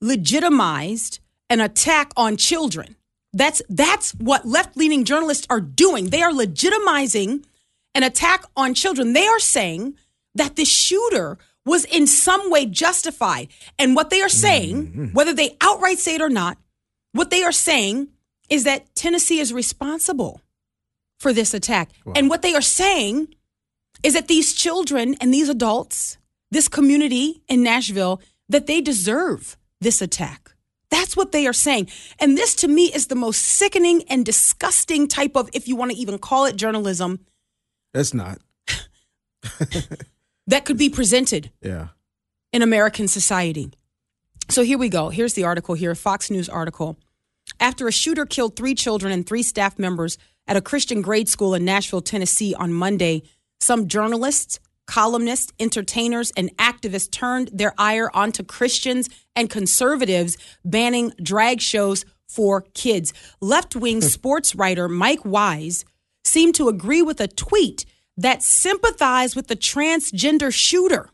legitimized 0.00 1.18
an 1.50 1.60
attack 1.60 2.12
on 2.16 2.38
children? 2.38 2.96
That's 3.34 3.60
that's 3.68 4.12
what 4.12 4.46
left 4.46 4.76
leaning 4.76 5.04
journalists 5.04 5.46
are 5.50 5.60
doing. 5.60 6.10
They 6.10 6.22
are 6.22 6.30
legitimizing 6.30 7.44
an 7.94 8.02
attack 8.04 8.44
on 8.56 8.74
children. 8.74 9.12
They 9.12 9.26
are 9.26 9.40
saying 9.40 9.96
that 10.36 10.56
the 10.56 10.64
shooter 10.64 11.36
was 11.66 11.84
in 11.84 12.06
some 12.06 12.50
way 12.50 12.66
justified. 12.66 13.48
And 13.78 13.96
what 13.96 14.10
they 14.10 14.20
are 14.20 14.28
saying, 14.28 14.86
mm-hmm. 14.86 15.06
whether 15.12 15.32
they 15.32 15.56
outright 15.60 15.98
say 15.98 16.16
it 16.16 16.20
or 16.20 16.28
not, 16.28 16.58
what 17.12 17.30
they 17.30 17.42
are 17.42 17.52
saying 17.52 18.08
is 18.48 18.64
that 18.64 18.94
Tennessee 18.94 19.40
is 19.40 19.52
responsible 19.52 20.40
for 21.18 21.32
this 21.32 21.54
attack. 21.54 21.90
And 22.14 22.28
what 22.28 22.42
they 22.42 22.54
are 22.54 22.60
saying 22.60 23.34
is 24.02 24.14
that 24.14 24.28
these 24.28 24.52
children 24.52 25.14
and 25.20 25.32
these 25.32 25.48
adults, 25.48 26.18
this 26.54 26.68
community 26.68 27.42
in 27.48 27.62
Nashville, 27.62 28.20
that 28.48 28.66
they 28.66 28.80
deserve 28.80 29.56
this 29.80 30.00
attack. 30.00 30.52
That's 30.90 31.16
what 31.16 31.32
they 31.32 31.46
are 31.46 31.52
saying. 31.52 31.88
And 32.20 32.38
this 32.38 32.54
to 32.56 32.68
me 32.68 32.84
is 32.94 33.08
the 33.08 33.14
most 33.16 33.38
sickening 33.42 34.04
and 34.08 34.24
disgusting 34.24 35.08
type 35.08 35.36
of, 35.36 35.50
if 35.52 35.66
you 35.68 35.76
want 35.76 35.90
to 35.90 35.96
even 35.96 36.18
call 36.18 36.44
it 36.46 36.56
journalism, 36.56 37.20
That's 37.92 38.14
not. 38.14 38.38
that 40.46 40.64
could 40.64 40.78
be 40.78 40.88
presented 40.90 41.50
Yeah. 41.60 41.88
in 42.52 42.62
American 42.62 43.08
society. 43.08 43.72
So 44.48 44.62
here 44.62 44.78
we 44.78 44.88
go. 44.88 45.08
Here's 45.08 45.34
the 45.34 45.44
article 45.44 45.74
here, 45.74 45.94
Fox 45.94 46.30
News 46.30 46.48
article. 46.48 46.98
After 47.60 47.88
a 47.88 47.92
shooter 47.92 48.26
killed 48.26 48.56
three 48.56 48.74
children 48.74 49.12
and 49.12 49.26
three 49.26 49.42
staff 49.42 49.78
members 49.78 50.18
at 50.46 50.56
a 50.56 50.60
Christian 50.60 51.02
grade 51.02 51.28
school 51.28 51.54
in 51.54 51.64
Nashville, 51.64 52.02
Tennessee 52.02 52.54
on 52.54 52.72
Monday, 52.72 53.22
some 53.60 53.88
journalists, 53.88 54.60
columnists, 54.86 55.52
entertainers, 55.58 56.32
and 56.36 56.56
activists 56.56 57.10
turned 57.10 57.50
their 57.52 57.74
ire 57.78 58.10
onto 58.14 58.42
Christians 58.42 59.08
and 59.34 59.50
conservatives 59.50 60.36
banning 60.64 61.12
drag 61.22 61.60
shows 61.60 62.04
for 62.28 62.62
kids. 62.74 63.12
Left 63.40 63.76
wing 63.76 64.00
hmm. 64.00 64.06
sports 64.08 64.54
writer 64.54 64.88
Mike 64.88 65.24
Wise 65.24 65.84
seemed 66.24 66.54
to 66.56 66.68
agree 66.68 67.02
with 67.02 67.20
a 67.20 67.28
tweet 67.28 67.84
that 68.16 68.42
sympathized 68.42 69.36
with 69.36 69.48
the 69.48 69.56
transgender 69.56 70.52
shooter 70.52 71.10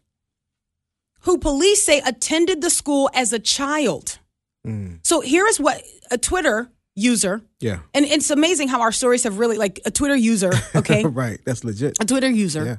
who 1.22 1.38
police 1.38 1.84
say 1.84 2.00
attended 2.00 2.62
the 2.62 2.70
school 2.70 3.10
as 3.14 3.32
a 3.32 3.38
child. 3.38 4.18
Hmm. 4.64 4.96
So 5.02 5.20
here 5.20 5.46
is 5.46 5.58
what 5.60 5.82
a 6.10 6.18
Twitter 6.18 6.70
user, 6.94 7.42
Yeah. 7.60 7.80
and 7.94 8.04
it's 8.04 8.30
amazing 8.30 8.68
how 8.68 8.80
our 8.80 8.92
stories 8.92 9.24
have 9.24 9.38
really, 9.38 9.56
like 9.56 9.80
a 9.84 9.90
Twitter 9.90 10.16
user, 10.16 10.52
okay? 10.74 11.04
right. 11.04 11.38
That's 11.44 11.64
legit. 11.64 11.96
a 12.00 12.04
Twitter 12.04 12.28
user, 12.28 12.64
Yeah. 12.64 12.76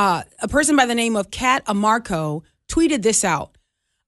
Uh, 0.00 0.22
a 0.40 0.48
person 0.48 0.76
by 0.76 0.86
the 0.86 0.94
name 0.94 1.14
of 1.14 1.30
Kat 1.30 1.62
Amarco 1.66 2.42
tweeted 2.68 3.02
this 3.02 3.22
out. 3.22 3.58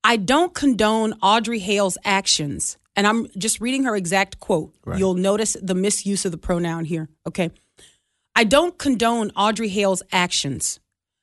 I 0.02 0.16
don't 0.16 0.54
condone 0.54 1.12
Audrey 1.20 1.58
Hale's 1.58 1.98
actions. 2.02 2.78
And 2.96 3.06
I'm 3.06 3.28
just 3.36 3.60
reading 3.60 3.84
her 3.84 3.94
exact 3.94 4.40
quote. 4.40 4.74
Right. 4.86 4.98
You'll 4.98 5.14
notice 5.14 5.54
the 5.60 5.74
misuse 5.74 6.24
of 6.24 6.32
the 6.32 6.38
pronoun 6.38 6.86
here. 6.86 7.10
Okay. 7.26 7.50
I 8.34 8.44
don't 8.44 8.78
condone 8.78 9.32
Audrey 9.36 9.68
Hale's 9.68 10.02
actions, 10.10 10.80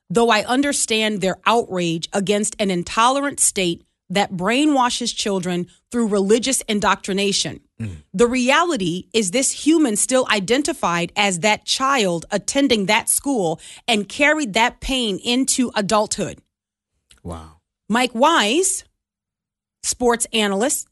though 0.08 0.30
I 0.30 0.44
understand 0.44 1.22
their 1.22 1.38
outrage 1.48 2.08
against 2.14 2.56
an 2.60 2.70
intolerant 2.70 3.40
state 3.40 3.84
that 4.10 4.34
brainwashes 4.34 5.16
children 5.16 5.68
through 5.92 6.08
religious 6.08 6.62
indoctrination. 6.62 7.62
The 8.14 8.28
reality 8.28 9.08
is 9.14 9.32
this 9.32 9.66
human 9.66 9.96
still 9.96 10.28
identified 10.30 11.14
as 11.16 11.40
that 11.40 11.64
child 11.64 12.26
attending 12.30 12.88
that 12.88 13.08
school 13.08 13.62
and 13.88 14.10
carried 14.10 14.54
that 14.54 14.82
pain 14.82 15.18
into 15.24 15.72
adulthood. 15.76 16.40
Wow. 17.24 17.62
Mike 17.88 18.14
Wise, 18.14 18.84
sports 19.82 20.28
analyst, 20.34 20.90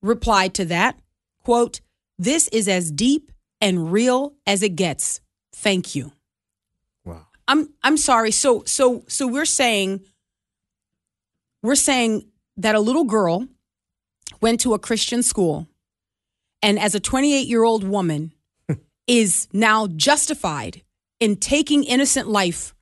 replied 0.00 0.54
to 0.54 0.64
that, 0.64 0.98
quote, 1.44 1.80
"This 2.18 2.48
is 2.48 2.66
as 2.66 2.90
deep 2.90 3.30
and 3.60 3.92
real 3.92 4.34
as 4.46 4.62
it 4.62 4.76
gets. 4.76 5.20
Thank 5.52 5.94
you." 5.94 6.12
Wow. 7.04 7.26
I'm 7.46 7.74
I'm 7.82 7.98
sorry. 7.98 8.30
So 8.30 8.62
so 8.64 9.04
so 9.08 9.26
we're 9.26 9.44
saying 9.44 10.06
we're 11.68 11.74
saying 11.74 12.26
that 12.56 12.74
a 12.74 12.80
little 12.80 13.04
girl 13.04 13.46
went 14.40 14.60
to 14.60 14.72
a 14.72 14.78
Christian 14.78 15.22
school 15.22 15.68
and 16.62 16.78
as 16.78 16.94
a 16.94 17.00
28-year-old 17.00 17.84
woman 17.84 18.32
is 19.06 19.48
now 19.52 19.86
justified 19.86 20.82
in 21.20 21.36
taking 21.36 21.84
innocent 21.84 22.26
life 22.26 22.74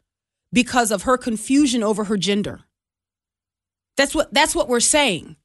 because 0.52 0.92
of 0.92 1.02
her 1.02 1.18
confusion 1.18 1.82
over 1.82 2.04
her 2.04 2.16
gender. 2.16 2.60
That's 3.96 4.14
what 4.14 4.32
that's 4.32 4.54
what 4.54 4.68
we're 4.68 4.78
saying. 4.78 5.24
And 5.24 5.36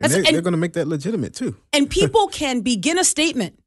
That's- 0.00 0.12
they're, 0.12 0.26
and- 0.28 0.34
they're 0.36 0.42
going 0.42 0.52
to 0.52 0.58
make 0.58 0.74
that 0.74 0.86
legitimate 0.86 1.34
too. 1.34 1.56
And 1.72 1.90
people 2.00 2.28
can 2.28 2.60
begin 2.60 2.96
a 2.96 3.04
statement 3.04 3.58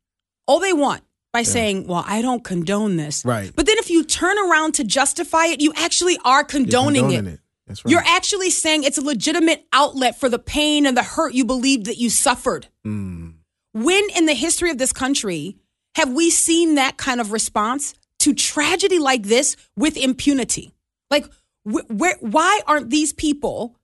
all 0.47 0.59
they 0.61 0.73
want 0.73 1.03
by 1.33 1.43
saying, 1.43 1.87
Well, 1.87 2.05
I 2.07 2.21
don't 2.21 2.43
condone 2.43 2.95
this. 2.95 3.25
Right. 3.25 3.51
But 3.53 3.65
then 3.65 3.77
if 3.77 3.89
you 3.89 4.05
turn 4.05 4.37
around 4.37 4.75
to 4.75 4.85
justify 4.85 5.47
it, 5.47 5.59
you 5.59 5.73
actually 5.75 6.17
are 6.23 6.45
condoning, 6.45 7.03
condoning 7.09 7.33
it. 7.33 7.39
That's 7.71 7.85
right. 7.85 7.91
You're 7.91 8.03
actually 8.05 8.49
saying 8.49 8.83
it's 8.83 8.97
a 8.97 9.03
legitimate 9.03 9.65
outlet 9.73 10.19
for 10.19 10.29
the 10.29 10.39
pain 10.39 10.85
and 10.85 10.95
the 10.95 11.03
hurt 11.03 11.33
you 11.33 11.45
believed 11.45 11.85
that 11.87 11.97
you 11.97 12.09
suffered. 12.09 12.67
Mm. 12.85 13.35
When 13.73 14.03
in 14.15 14.25
the 14.25 14.33
history 14.33 14.69
of 14.69 14.77
this 14.77 14.91
country 14.93 15.57
have 15.95 16.11
we 16.11 16.29
seen 16.29 16.75
that 16.75 16.97
kind 16.97 17.19
of 17.19 17.31
response 17.31 17.93
to 18.19 18.33
tragedy 18.33 18.99
like 18.99 19.23
this 19.23 19.55
with 19.75 19.97
impunity? 19.97 20.73
Like, 21.09 21.25
wh- 21.63 21.89
where, 21.89 22.17
why 22.21 22.61
aren't 22.67 22.89
these 22.89 23.13
people 23.13 23.75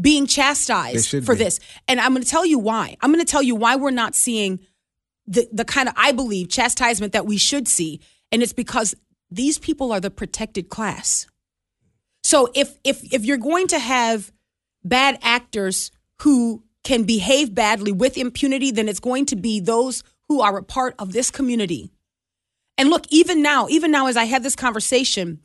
being 0.00 0.26
chastised 0.26 1.10
for 1.24 1.34
be. 1.34 1.44
this? 1.44 1.60
And 1.86 2.00
I'm 2.00 2.12
going 2.12 2.22
to 2.22 2.28
tell 2.28 2.46
you 2.46 2.58
why. 2.58 2.96
I'm 3.00 3.12
going 3.12 3.24
to 3.24 3.30
tell 3.30 3.42
you 3.42 3.54
why 3.54 3.76
we're 3.76 3.90
not 3.90 4.14
seeing 4.14 4.60
the, 5.26 5.48
the 5.52 5.64
kind 5.64 5.88
of, 5.88 5.94
I 5.96 6.12
believe, 6.12 6.48
chastisement 6.48 7.12
that 7.12 7.26
we 7.26 7.36
should 7.36 7.68
see. 7.68 8.00
And 8.32 8.42
it's 8.42 8.52
because 8.52 8.94
these 9.30 9.58
people 9.58 9.92
are 9.92 10.00
the 10.00 10.10
protected 10.10 10.68
class. 10.68 11.26
So 12.22 12.48
if 12.54 12.78
if 12.84 13.02
if 13.12 13.24
you're 13.24 13.38
going 13.38 13.66
to 13.68 13.78
have 13.78 14.32
bad 14.84 15.18
actors 15.22 15.90
who 16.20 16.62
can 16.84 17.04
behave 17.04 17.54
badly 17.54 17.92
with 17.92 18.16
impunity, 18.16 18.70
then 18.70 18.88
it's 18.88 19.00
going 19.00 19.26
to 19.26 19.36
be 19.36 19.60
those 19.60 20.02
who 20.28 20.40
are 20.40 20.56
a 20.58 20.62
part 20.62 20.94
of 20.98 21.12
this 21.12 21.30
community. 21.30 21.90
And 22.78 22.88
look, 22.88 23.04
even 23.10 23.42
now, 23.42 23.68
even 23.68 23.90
now 23.90 24.06
as 24.06 24.16
I 24.16 24.24
have 24.24 24.42
this 24.42 24.56
conversation, 24.56 25.40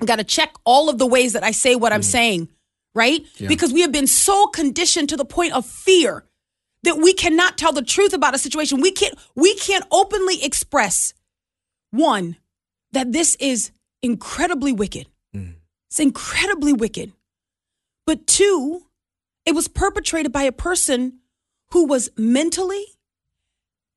I 0.00 0.04
got 0.04 0.16
to 0.16 0.24
check 0.24 0.52
all 0.64 0.90
of 0.90 0.98
the 0.98 1.06
ways 1.06 1.32
that 1.32 1.44
I 1.44 1.52
say 1.52 1.76
what 1.76 1.92
I'm 1.92 2.00
mm. 2.00 2.04
saying, 2.04 2.48
right? 2.94 3.22
Because 3.48 3.72
we 3.72 3.80
have 3.80 3.92
been 3.92 4.06
so 4.06 4.46
conditioned 4.48 5.08
to 5.10 5.16
the 5.16 5.24
point 5.24 5.54
of 5.54 5.64
fear 5.64 6.24
that 6.82 6.98
we 6.98 7.14
cannot 7.14 7.56
tell 7.56 7.72
the 7.72 7.82
truth 7.82 8.12
about 8.12 8.34
a 8.34 8.38
situation. 8.38 8.80
We 8.80 8.90
can't 8.90 9.18
we 9.34 9.54
can't 9.54 9.84
openly 9.90 10.42
express 10.44 11.14
one 11.90 12.36
that 12.92 13.12
this 13.12 13.36
is 13.36 13.70
incredibly 14.02 14.72
wicked. 14.72 15.06
It's 15.94 16.00
incredibly 16.00 16.72
wicked. 16.72 17.12
But 18.04 18.26
two, 18.26 18.86
it 19.46 19.54
was 19.54 19.68
perpetrated 19.68 20.32
by 20.32 20.42
a 20.42 20.50
person 20.50 21.20
who 21.70 21.86
was 21.86 22.10
mentally, 22.16 22.84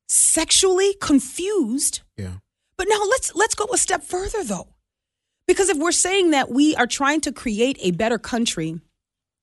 sexually 0.08 0.94
confused. 1.02 2.02
Yeah. 2.16 2.34
But 2.78 2.86
now 2.88 3.02
let's 3.10 3.34
let's 3.34 3.56
go 3.56 3.66
a 3.74 3.80
step 3.80 4.04
further 4.04 4.44
though. 4.44 4.68
Because 5.48 5.70
if 5.70 5.78
we're 5.80 5.92
saying 5.92 6.30
that 6.30 6.52
we 6.52 6.76
are 6.76 6.86
trying 6.86 7.20
to 7.22 7.32
create 7.32 7.80
a 7.82 7.90
better 7.90 8.20
country, 8.20 8.80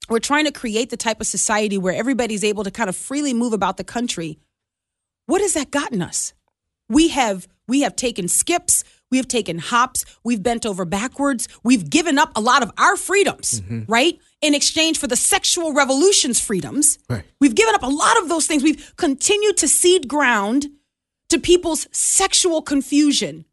we're 0.08 0.20
trying 0.20 0.44
to 0.44 0.52
create 0.52 0.90
the 0.90 0.96
type 0.96 1.20
of 1.20 1.26
society 1.26 1.76
where 1.76 1.94
everybody's 1.94 2.44
able 2.44 2.62
to 2.62 2.70
kind 2.70 2.88
of 2.88 2.94
freely 2.94 3.34
move 3.34 3.52
about 3.52 3.78
the 3.78 3.84
country, 3.84 4.38
what 5.26 5.40
has 5.40 5.54
that 5.54 5.72
gotten 5.72 6.00
us? 6.00 6.34
We 6.88 7.08
have 7.08 7.48
we 7.66 7.80
have 7.80 7.96
taken 7.96 8.28
skips, 8.28 8.84
we 9.10 9.16
have 9.18 9.28
taken 9.28 9.58
hops, 9.58 10.04
we've 10.24 10.42
bent 10.42 10.66
over 10.66 10.84
backwards, 10.84 11.48
we've 11.62 11.88
given 11.88 12.18
up 12.18 12.32
a 12.34 12.40
lot 12.40 12.62
of 12.62 12.72
our 12.78 12.96
freedoms, 12.96 13.60
mm-hmm. 13.60 13.82
right? 13.86 14.18
In 14.40 14.54
exchange 14.54 14.98
for 14.98 15.06
the 15.06 15.16
sexual 15.16 15.72
revolution's 15.72 16.40
freedoms. 16.40 16.98
Right. 17.08 17.24
We've 17.40 17.54
given 17.54 17.74
up 17.74 17.82
a 17.82 17.88
lot 17.88 18.18
of 18.18 18.28
those 18.28 18.46
things. 18.46 18.62
We've 18.62 18.92
continued 18.96 19.56
to 19.58 19.68
seed 19.68 20.08
ground 20.08 20.66
to 21.28 21.38
people's 21.38 21.86
sexual 21.92 22.62
confusion. 22.62 23.44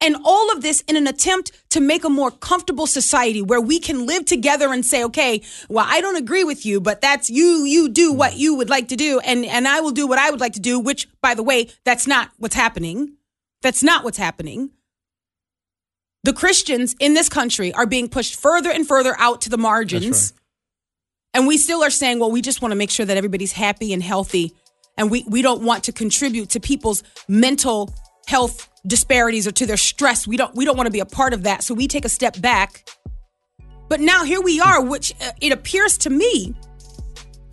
And 0.00 0.16
all 0.24 0.52
of 0.52 0.60
this 0.60 0.82
in 0.82 0.96
an 0.96 1.06
attempt 1.06 1.52
to 1.70 1.80
make 1.80 2.04
a 2.04 2.10
more 2.10 2.30
comfortable 2.30 2.86
society 2.86 3.40
where 3.40 3.60
we 3.60 3.78
can 3.78 4.06
live 4.06 4.26
together 4.26 4.72
and 4.72 4.84
say, 4.84 5.02
okay, 5.04 5.42
well, 5.68 5.86
I 5.88 6.02
don't 6.02 6.16
agree 6.16 6.44
with 6.44 6.66
you, 6.66 6.80
but 6.80 7.00
that's 7.00 7.30
you, 7.30 7.64
you 7.64 7.88
do 7.88 8.10
mm-hmm. 8.10 8.18
what 8.18 8.36
you 8.36 8.54
would 8.54 8.68
like 8.68 8.88
to 8.88 8.96
do, 8.96 9.20
and, 9.20 9.46
and 9.46 9.66
I 9.66 9.80
will 9.80 9.92
do 9.92 10.06
what 10.06 10.18
I 10.18 10.30
would 10.30 10.40
like 10.40 10.52
to 10.52 10.60
do, 10.60 10.78
which, 10.78 11.08
by 11.22 11.34
the 11.34 11.42
way, 11.42 11.70
that's 11.84 12.06
not 12.06 12.30
what's 12.36 12.54
happening. 12.54 13.14
That's 13.62 13.82
not 13.82 14.04
what's 14.04 14.18
happening. 14.18 14.70
The 16.26 16.32
Christians 16.32 16.96
in 16.98 17.14
this 17.14 17.28
country 17.28 17.72
are 17.72 17.86
being 17.86 18.08
pushed 18.08 18.34
further 18.34 18.68
and 18.68 18.84
further 18.84 19.14
out 19.16 19.42
to 19.42 19.48
the 19.48 19.56
margins. 19.56 20.32
And 21.32 21.46
we 21.46 21.56
still 21.56 21.84
are 21.84 21.90
saying, 21.90 22.18
well, 22.18 22.32
we 22.32 22.42
just 22.42 22.60
want 22.60 22.72
to 22.72 22.76
make 22.76 22.90
sure 22.90 23.06
that 23.06 23.16
everybody's 23.16 23.52
happy 23.52 23.92
and 23.92 24.02
healthy. 24.02 24.52
And 24.98 25.08
we, 25.08 25.24
we 25.28 25.40
don't 25.40 25.62
want 25.62 25.84
to 25.84 25.92
contribute 25.92 26.50
to 26.50 26.58
people's 26.58 27.04
mental 27.28 27.94
health 28.26 28.68
disparities 28.84 29.46
or 29.46 29.52
to 29.52 29.66
their 29.66 29.76
stress. 29.76 30.26
We 30.26 30.36
don't 30.36 30.52
we 30.56 30.64
don't 30.64 30.76
want 30.76 30.88
to 30.88 30.90
be 30.90 30.98
a 30.98 31.06
part 31.06 31.32
of 31.32 31.44
that. 31.44 31.62
So 31.62 31.74
we 31.74 31.86
take 31.86 32.04
a 32.04 32.08
step 32.08 32.40
back. 32.40 32.88
But 33.88 34.00
now 34.00 34.24
here 34.24 34.40
we 34.40 34.58
are, 34.58 34.82
which 34.82 35.14
uh, 35.20 35.30
it 35.40 35.52
appears 35.52 35.96
to 35.98 36.10
me 36.10 36.56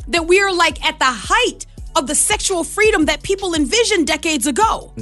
that 0.08 0.26
we 0.26 0.42
are 0.42 0.52
like 0.52 0.84
at 0.84 0.98
the 0.98 1.06
height 1.06 1.68
of 1.96 2.08
the 2.08 2.16
sexual 2.16 2.64
freedom 2.64 3.06
that 3.06 3.22
people 3.22 3.54
envisioned 3.54 4.08
decades 4.08 4.48
ago. 4.48 4.96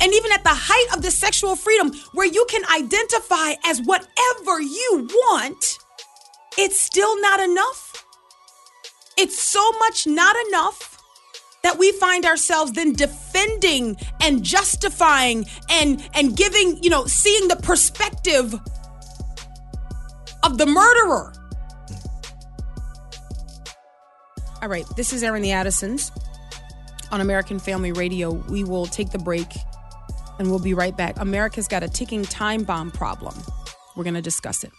And 0.00 0.12
even 0.12 0.32
at 0.32 0.44
the 0.44 0.50
height 0.52 0.96
of 0.96 1.02
the 1.02 1.10
sexual 1.10 1.56
freedom 1.56 1.92
where 2.12 2.26
you 2.26 2.46
can 2.48 2.64
identify 2.66 3.54
as 3.64 3.80
whatever 3.82 4.60
you 4.60 5.08
want, 5.10 5.78
it's 6.58 6.78
still 6.78 7.20
not 7.20 7.40
enough. 7.40 8.04
It's 9.18 9.40
so 9.40 9.72
much 9.78 10.06
not 10.06 10.36
enough 10.48 10.98
that 11.62 11.78
we 11.78 11.90
find 11.92 12.24
ourselves 12.24 12.72
then 12.72 12.92
defending 12.92 13.96
and 14.20 14.44
justifying 14.44 15.46
and 15.70 16.06
and 16.14 16.36
giving, 16.36 16.82
you 16.82 16.90
know, 16.90 17.06
seeing 17.06 17.48
the 17.48 17.56
perspective 17.56 18.54
of 20.42 20.58
the 20.58 20.66
murderer. 20.66 21.32
All 24.62 24.68
right, 24.68 24.86
this 24.96 25.12
is 25.12 25.22
Airing 25.22 25.42
the 25.42 25.52
Addisons 25.52 26.12
on 27.10 27.20
American 27.20 27.58
Family 27.58 27.92
Radio. 27.92 28.30
We 28.30 28.62
will 28.64 28.86
take 28.86 29.10
the 29.10 29.18
break 29.18 29.48
and 30.38 30.50
we'll 30.50 30.58
be 30.58 30.74
right 30.74 30.96
back. 30.96 31.18
America's 31.18 31.68
got 31.68 31.82
a 31.82 31.88
ticking 31.88 32.22
time 32.22 32.64
bomb 32.64 32.90
problem. 32.90 33.34
We're 33.96 34.04
going 34.04 34.14
to 34.14 34.22
discuss 34.22 34.64
it. 34.64 34.72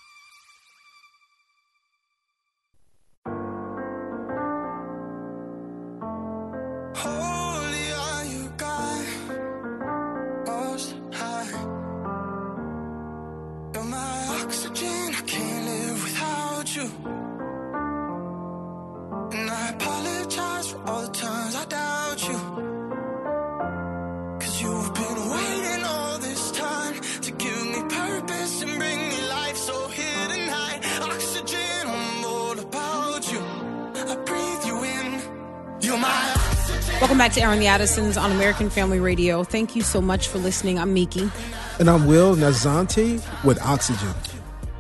Welcome 37.08 37.20
back 37.20 37.32
to 37.36 37.42
Airing 37.42 37.62
the 37.62 37.68
Addisons 37.68 38.18
on 38.18 38.34
American 38.34 38.70
Family 38.70 39.00
Radio. 39.00 39.46
Thank 39.46 39.78
you 39.78 39.82
so 39.82 40.02
much 40.02 40.28
for 40.28 40.40
listening. 40.40 40.78
I'm 40.78 40.94
Miki. 40.94 41.32
And 41.80 41.90
I'm 41.90 42.06
Will 42.06 42.36
Nazanti 42.36 43.24
with 43.46 43.62
Oxygen. 43.62 44.14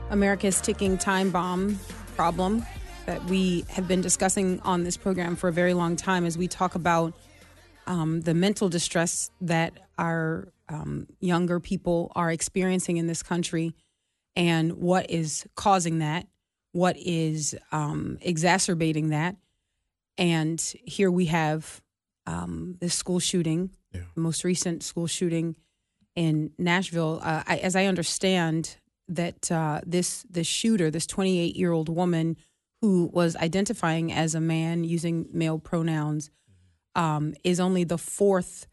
America's 0.09 0.59
ticking 0.59 0.97
time 0.97 1.31
bomb 1.31 1.79
problem 2.17 2.65
that 3.05 3.23
we 3.27 3.63
have 3.69 3.87
been 3.87 4.01
discussing 4.01 4.59
on 4.63 4.83
this 4.83 4.97
program 4.97 5.37
for 5.37 5.47
a 5.47 5.53
very 5.53 5.73
long 5.73 5.95
time 5.95 6.25
as 6.25 6.37
we 6.37 6.49
talk 6.49 6.75
about 6.75 7.13
um, 7.85 8.19
the 8.19 8.33
mental 8.33 8.67
distress 8.67 9.31
that 9.39 9.87
our 9.97 10.51
um, 10.67 11.07
younger 11.21 11.61
people 11.61 12.11
are 12.13 12.29
experiencing 12.29 12.97
in 12.97 13.07
this 13.07 13.23
country 13.23 13.73
and 14.35 14.73
what 14.73 15.09
is 15.09 15.47
causing 15.55 15.99
that, 15.99 16.27
what 16.73 16.97
is 16.97 17.55
um, 17.71 18.17
exacerbating 18.19 19.11
that. 19.11 19.37
And 20.17 20.59
here 20.83 21.09
we 21.09 21.27
have 21.27 21.81
um, 22.27 22.75
this 22.79 22.93
school 22.93 23.19
shooting, 23.19 23.71
Yeah. 23.93 24.01
the 24.13 24.21
most 24.21 24.43
recent 24.43 24.83
school 24.83 25.07
shooting 25.07 25.55
in 26.15 26.51
Nashville. 26.57 27.19
Uh, 27.23 27.43
I, 27.47 27.57
as 27.57 27.75
I 27.75 27.85
understand 27.85 28.77
that 29.07 29.51
uh, 29.51 29.81
this 29.85 30.23
this 30.29 30.47
shooter, 30.47 30.91
this 30.91 31.07
28 31.07 31.55
year 31.55 31.71
old 31.71 31.89
woman 31.89 32.35
who 32.81 33.09
was 33.13 33.35
identifying 33.37 34.11
as 34.11 34.35
a 34.35 34.41
man 34.41 34.83
using 34.83 35.27
male 35.31 35.57
pronouns, 35.59 36.29
um, 36.95 37.33
is 37.43 37.59
only 37.59 37.83
the 37.85 37.97
fourth 37.97 38.67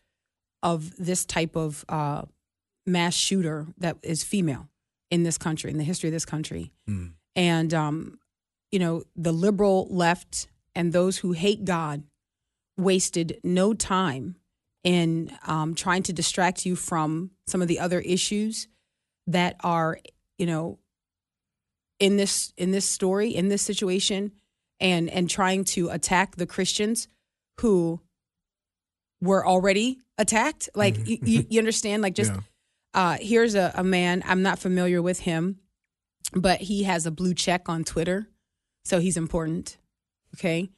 of 0.63 0.95
this 0.97 1.25
type 1.25 1.57
of 1.57 1.85
uh, 1.89 2.23
mass 2.87 3.15
shooter 3.15 3.67
that 3.79 3.97
is 4.03 4.23
female 4.25 4.69
in 5.11 5.23
this 5.23 5.39
country, 5.39 5.71
in 5.71 5.79
the 5.79 5.85
history 5.85 6.09
of 6.09 6.13
this 6.13 6.25
country. 6.27 6.73
And, 7.37 7.73
um, 7.75 8.19
you 8.73 8.79
know, 8.79 9.03
the 9.17 9.33
liberal 9.33 9.87
left 9.91 10.49
and 10.75 10.93
those 10.93 11.19
who 11.19 11.33
hate 11.33 11.65
God 11.65 12.03
wasted 12.77 13.41
no 13.45 13.75
time 13.75 14.37
in 14.83 15.31
um, 15.47 15.75
trying 15.75 16.03
to 16.05 16.13
distract 16.13 16.67
you 16.67 16.77
from 16.77 17.31
some 17.47 17.63
of 17.63 17.69
the 17.69 17.81
other 17.81 18.01
issues 18.01 18.69
that 19.27 19.57
are, 19.65 19.99
you 20.39 20.47
know, 20.47 20.79
in 22.01 22.17
this 22.17 22.53
in 22.57 22.71
this 22.73 22.85
story, 22.85 23.31
in 23.31 23.49
this 23.49 23.63
situation, 23.63 24.33
and 24.81 25.09
and 25.09 25.31
trying 25.31 25.65
to 25.65 25.89
attack 25.91 26.37
the 26.37 26.47
Christians 26.47 27.09
who 27.61 28.01
were 29.21 29.47
already 29.47 29.99
attacked. 30.19 30.69
Like 30.75 31.09
you, 31.09 31.19
you, 31.23 31.47
you 31.49 31.59
understand? 31.61 32.03
Like 32.03 32.15
just 32.15 32.33
Yeah. 32.33 32.41
uh, 32.93 33.17
here's 33.21 33.55
a, 33.55 33.73
a 33.75 33.85
man. 33.85 34.23
I'm 34.27 34.43
not 34.43 34.59
familiar 34.59 35.01
with 35.01 35.21
him, 35.21 35.61
but 36.35 36.61
he 36.61 36.83
has 36.83 37.07
a 37.07 37.11
blue 37.11 37.33
check 37.33 37.69
on 37.69 37.85
Twitter, 37.85 38.29
so 38.85 38.99
he's 38.99 39.17
important. 39.17 39.79
Okay, 40.35 40.69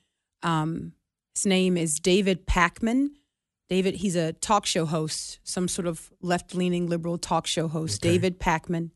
um, 0.43 0.93
his 1.37 1.45
name 1.45 1.77
is 1.77 2.01
David 2.01 2.47
Pakman. 2.47 3.11
David, 3.69 3.97
he's 3.97 4.17
a 4.17 4.33
talk 4.33 4.65
show 4.65 4.87
host, 4.87 5.39
some 5.45 5.69
sort 5.69 5.87
of 5.87 6.11
left 6.23 6.55
leaning 6.55 6.87
liberal 6.89 7.19
talk 7.19 7.47
show 7.47 7.69
host, 7.69 8.03
Okay. 8.03 8.15
David 8.15 8.41
Pakman. 8.41 8.91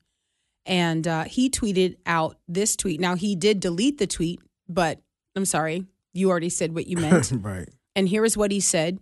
And 0.64 1.06
uh, 1.06 1.24
he 1.24 1.50
tweeted 1.50 1.96
out 2.06 2.38
this 2.48 2.76
tweet. 2.76 2.98
Now, 2.98 3.14
he 3.14 3.34
did 3.36 3.60
delete 3.60 3.98
the 3.98 4.06
tweet, 4.06 4.40
but 4.68 5.00
I'm 5.36 5.44
sorry, 5.44 5.84
you 6.14 6.30
already 6.30 6.48
said 6.48 6.74
what 6.74 6.86
you 6.86 6.96
meant. 6.98 7.30
right. 7.42 7.68
And 7.94 8.08
here 8.08 8.24
is 8.24 8.36
what 8.38 8.50
he 8.52 8.60
said. 8.60 9.00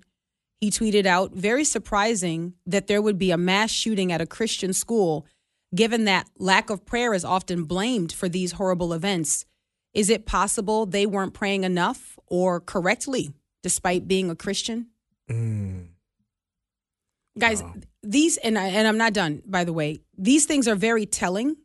He 0.60 0.70
tweeted 0.70 1.06
out, 1.06 1.32
very 1.32 1.62
surprising 1.64 2.54
that 2.66 2.88
there 2.88 3.00
would 3.00 3.18
be 3.18 3.30
a 3.30 3.36
mass 3.38 3.70
shooting 3.70 4.10
at 4.10 4.20
a 4.20 4.26
Christian 4.26 4.72
school, 4.72 5.26
given 5.74 6.06
that 6.06 6.28
lack 6.38 6.70
of 6.70 6.84
prayer 6.84 7.14
is 7.14 7.24
often 7.24 7.64
blamed 7.64 8.10
for 8.12 8.28
these 8.28 8.52
horrible 8.52 8.92
events. 8.92 9.44
Is 9.94 10.10
it 10.10 10.26
possible 10.26 10.86
they 10.86 11.06
weren't 11.06 11.34
praying 11.34 11.62
enough 11.64 12.17
or 12.30 12.60
correctly, 12.60 13.32
despite 13.62 14.08
being 14.08 14.30
a 14.30 14.36
Christian? 14.36 14.88
Mm. 15.30 15.88
Guys, 17.38 17.62
these, 18.02 18.36
and, 18.38 18.58
I, 18.58 18.68
and 18.68 18.88
I'm 18.88 18.98
not 18.98 19.12
done, 19.12 19.42
by 19.46 19.64
the 19.64 19.72
way, 19.72 20.00
these 20.16 20.44
things 20.46 20.66
are 20.66 20.74
very 20.74 21.06
telling, 21.06 21.56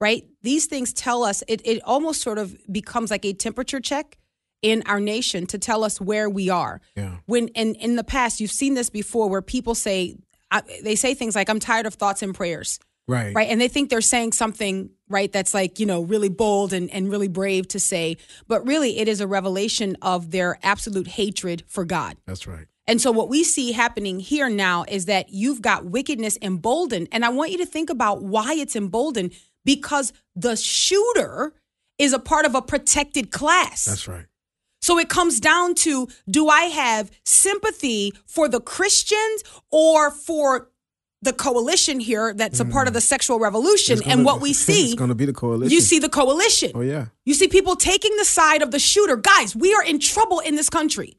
right? 0.00 0.24
These 0.42 0.66
things 0.66 0.92
tell 0.92 1.22
us, 1.24 1.42
it, 1.48 1.62
it 1.64 1.82
almost 1.84 2.20
sort 2.20 2.38
of 2.38 2.56
becomes 2.70 3.10
like 3.10 3.24
a 3.24 3.32
temperature 3.32 3.80
check 3.80 4.18
in 4.62 4.82
our 4.86 5.00
nation 5.00 5.46
to 5.46 5.58
tell 5.58 5.84
us 5.84 6.00
where 6.00 6.28
we 6.28 6.50
are. 6.50 6.80
Yeah. 6.96 7.18
When 7.26 7.48
in 7.48 7.74
in 7.76 7.96
the 7.96 8.04
past 8.04 8.40
you've 8.40 8.50
seen 8.50 8.74
this 8.74 8.90
before, 8.90 9.28
where 9.28 9.42
people 9.42 9.74
say 9.74 10.16
I, 10.50 10.62
they 10.82 10.96
say 10.96 11.14
things 11.14 11.36
like 11.36 11.48
"I'm 11.48 11.60
tired 11.60 11.86
of 11.86 11.94
thoughts 11.94 12.22
and 12.22 12.34
prayers," 12.34 12.80
Right. 13.06 13.34
right? 13.34 13.48
And 13.48 13.60
they 13.60 13.68
think 13.68 13.88
they're 13.88 14.00
saying 14.00 14.32
something 14.32 14.90
right 15.08 15.32
that's 15.32 15.54
like 15.54 15.78
you 15.78 15.86
know 15.86 16.02
really 16.02 16.28
bold 16.28 16.72
and 16.72 16.90
and 16.90 17.10
really 17.10 17.28
brave 17.28 17.68
to 17.68 17.80
say, 17.80 18.16
but 18.46 18.66
really 18.66 18.98
it 18.98 19.08
is 19.08 19.20
a 19.20 19.26
revelation 19.26 19.96
of 20.02 20.30
their 20.30 20.58
absolute 20.62 21.08
hatred 21.08 21.64
for 21.66 21.84
God. 21.84 22.16
That's 22.26 22.46
right. 22.46 22.66
And 22.86 23.02
so 23.02 23.12
what 23.12 23.28
we 23.28 23.44
see 23.44 23.72
happening 23.72 24.18
here 24.18 24.48
now 24.48 24.86
is 24.88 25.04
that 25.04 25.28
you've 25.28 25.60
got 25.60 25.84
wickedness 25.84 26.38
emboldened. 26.40 27.08
And 27.12 27.22
I 27.22 27.28
want 27.28 27.50
you 27.52 27.58
to 27.58 27.66
think 27.66 27.90
about 27.90 28.22
why 28.22 28.54
it's 28.54 28.74
emboldened 28.74 29.34
because 29.62 30.14
the 30.34 30.56
shooter 30.56 31.52
is 31.98 32.14
a 32.14 32.18
part 32.18 32.46
of 32.46 32.54
a 32.54 32.62
protected 32.62 33.30
class. 33.30 33.84
That's 33.84 34.08
right. 34.08 34.24
So 34.80 34.98
it 34.98 35.10
comes 35.10 35.38
down 35.38 35.74
to 35.76 36.08
do 36.30 36.48
I 36.48 36.62
have 36.62 37.10
sympathy 37.24 38.14
for 38.26 38.48
the 38.48 38.60
Christians 38.60 39.44
or 39.70 40.10
for 40.10 40.70
the 41.22 41.32
coalition 41.32 41.98
here 42.00 42.32
that's 42.32 42.60
a 42.60 42.64
part 42.64 42.86
of 42.86 42.94
the 42.94 43.00
sexual 43.00 43.38
revolution—and 43.40 44.04
gonna- 44.04 44.22
what 44.24 44.40
we 44.40 44.52
see, 44.66 44.84
It's 44.86 44.94
going 44.94 45.08
to 45.08 45.14
be 45.16 45.26
the 45.26 45.32
coalition. 45.32 45.72
you 45.72 45.80
see 45.80 45.98
the 45.98 46.08
coalition. 46.08 46.72
Oh, 46.74 46.80
yeah. 46.80 47.06
You 47.24 47.34
see 47.34 47.48
people 47.48 47.74
taking 47.76 48.16
the 48.16 48.24
side 48.24 48.62
of 48.62 48.70
the 48.70 48.78
shooter. 48.78 49.16
Guys, 49.16 49.56
we 49.56 49.74
are 49.74 49.82
in 49.84 49.98
trouble 49.98 50.38
in 50.40 50.54
this 50.56 50.70
country. 50.70 51.16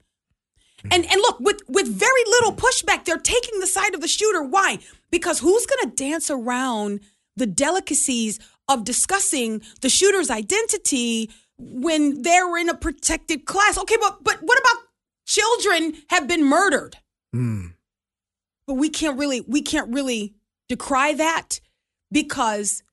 And 0.90 1.04
and 1.06 1.16
look, 1.22 1.40
with 1.42 1.60
with 1.68 1.88
very 1.90 2.24
little 2.28 2.54
pushback, 2.54 3.04
they're 3.04 3.18
taking 3.18 3.60
the 3.60 3.68
side 3.68 3.94
of 3.94 4.00
the 4.00 4.08
shooter. 4.08 4.42
Why? 4.42 4.80
Because 5.12 5.40
who's 5.40 5.66
going 5.66 5.90
to 5.90 5.96
dance 5.96 6.32
around 6.32 7.02
the 7.36 7.46
delicacies 7.46 8.40
of 8.70 8.86
discussing 8.86 9.62
the 9.82 9.90
shooter's 9.90 10.30
identity 10.30 11.30
when 11.58 12.22
they're 12.22 12.56
in 12.58 12.70
a 12.70 12.74
protected 12.78 13.44
class? 13.46 13.78
Okay, 13.78 13.98
but 14.00 14.24
but 14.24 14.38
what 14.42 14.58
about 14.58 14.78
children 15.26 15.96
have 16.10 16.28
been 16.30 16.46
murdered? 16.46 16.96
Mm. 17.36 17.74
But 18.70 18.76
we 18.76 18.90
can't 18.90 19.18
really 19.18 19.42
we 19.42 19.64
can't 19.64 19.92
really 19.92 20.36
decry 20.68 21.14
that 21.16 21.60
because 22.12 22.84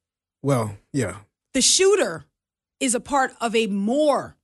Well, 0.43 0.79
yeah. 0.91 1.19
the 1.53 1.61
shooter 1.61 2.25
is 2.81 2.95
a 2.95 3.01
part 3.01 3.35
of 3.43 3.55
a 3.55 3.67
more 3.67 4.39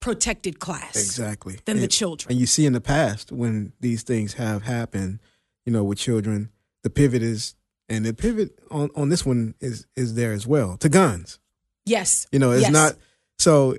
protected 0.00 0.60
class 0.60 0.94
Exactly. 0.94 1.58
than 1.64 1.80
the 1.80 1.88
children. 1.88 2.30
And 2.30 2.38
you 2.40 2.46
see 2.46 2.66
in 2.66 2.72
the 2.72 2.80
past 2.80 3.32
when 3.32 3.72
these 3.80 4.04
things 4.04 4.34
have 4.34 4.62
happened, 4.62 5.18
you 5.64 5.72
know, 5.72 5.82
with 5.82 5.98
children, 5.98 6.50
the 6.84 6.90
pivot 6.90 7.20
is, 7.20 7.56
and 7.88 8.04
the 8.06 8.14
pivot 8.14 8.56
on, 8.70 8.88
on 8.94 9.08
this 9.08 9.26
one 9.26 9.54
is 9.58 9.86
is 9.96 10.14
there 10.14 10.32
as 10.32 10.46
well 10.46 10.76
to 10.76 10.88
guns. 10.88 11.40
yes. 11.84 12.28
You 12.30 12.38
know, 12.38 12.52
it's 12.52 12.62
Yes. 12.62 12.70
not 12.72 12.92
so. 13.40 13.76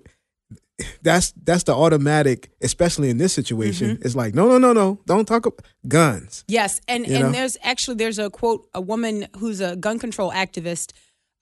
That's 1.02 1.32
that's 1.44 1.63
the 1.63 1.74
automatic, 1.74 2.52
especially 2.62 3.10
in 3.10 3.18
this 3.18 3.34
situation. 3.34 3.96
Mm-hmm. 3.96 4.06
It's 4.06 4.16
like 4.16 4.36
no, 4.36 4.48
no, 4.48 4.58
no, 4.58 4.74
no, 4.74 5.00
don't 5.06 5.28
talk 5.28 5.46
about 5.46 5.66
guns. 5.88 6.44
Yes, 6.48 6.82
and 6.88 7.08
You 7.08 7.16
and 7.16 7.24
know? 7.26 7.32
there's 7.32 7.58
actually 7.63 7.96
there's 7.98 8.20
a 8.20 8.30
quote 8.30 8.68
a 8.74 8.82
woman 8.82 9.28
who's 9.38 9.60
a 9.60 9.76
gun 9.76 9.98
control 9.98 10.32
activist, 10.32 10.94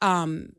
um, 0.01 0.53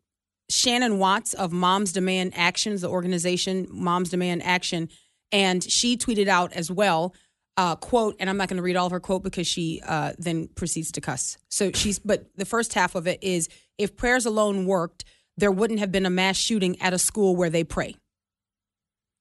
Shannon 0.50 0.98
Watts 0.98 1.32
of 1.32 1.52
Moms 1.52 1.92
Demand 1.92 2.32
Actions, 2.36 2.82
the 2.82 2.88
organization 2.88 3.66
Moms 3.70 4.10
Demand 4.10 4.42
Action, 4.42 4.90
and 5.32 5.64
she 5.64 5.96
tweeted 5.96 6.28
out 6.28 6.52
as 6.52 6.70
well. 6.70 7.14
Uh, 7.58 7.74
quote, 7.74 8.16
and 8.20 8.28
I'm 8.28 8.36
not 8.36 8.50
going 8.50 8.58
to 8.58 8.62
read 8.62 8.76
all 8.76 8.84
of 8.84 8.92
her 8.92 9.00
quote 9.00 9.22
because 9.22 9.46
she 9.46 9.80
uh, 9.86 10.12
then 10.18 10.46
proceeds 10.48 10.92
to 10.92 11.00
cuss. 11.00 11.38
So 11.48 11.72
she's, 11.72 11.98
but 11.98 12.26
the 12.36 12.44
first 12.44 12.74
half 12.74 12.94
of 12.94 13.06
it 13.06 13.18
is 13.22 13.48
if 13.78 13.96
prayers 13.96 14.26
alone 14.26 14.66
worked, 14.66 15.06
there 15.38 15.50
wouldn't 15.50 15.80
have 15.80 15.90
been 15.90 16.04
a 16.04 16.10
mass 16.10 16.36
shooting 16.36 16.78
at 16.82 16.92
a 16.92 16.98
school 16.98 17.34
where 17.34 17.48
they 17.48 17.64
pray. 17.64 17.96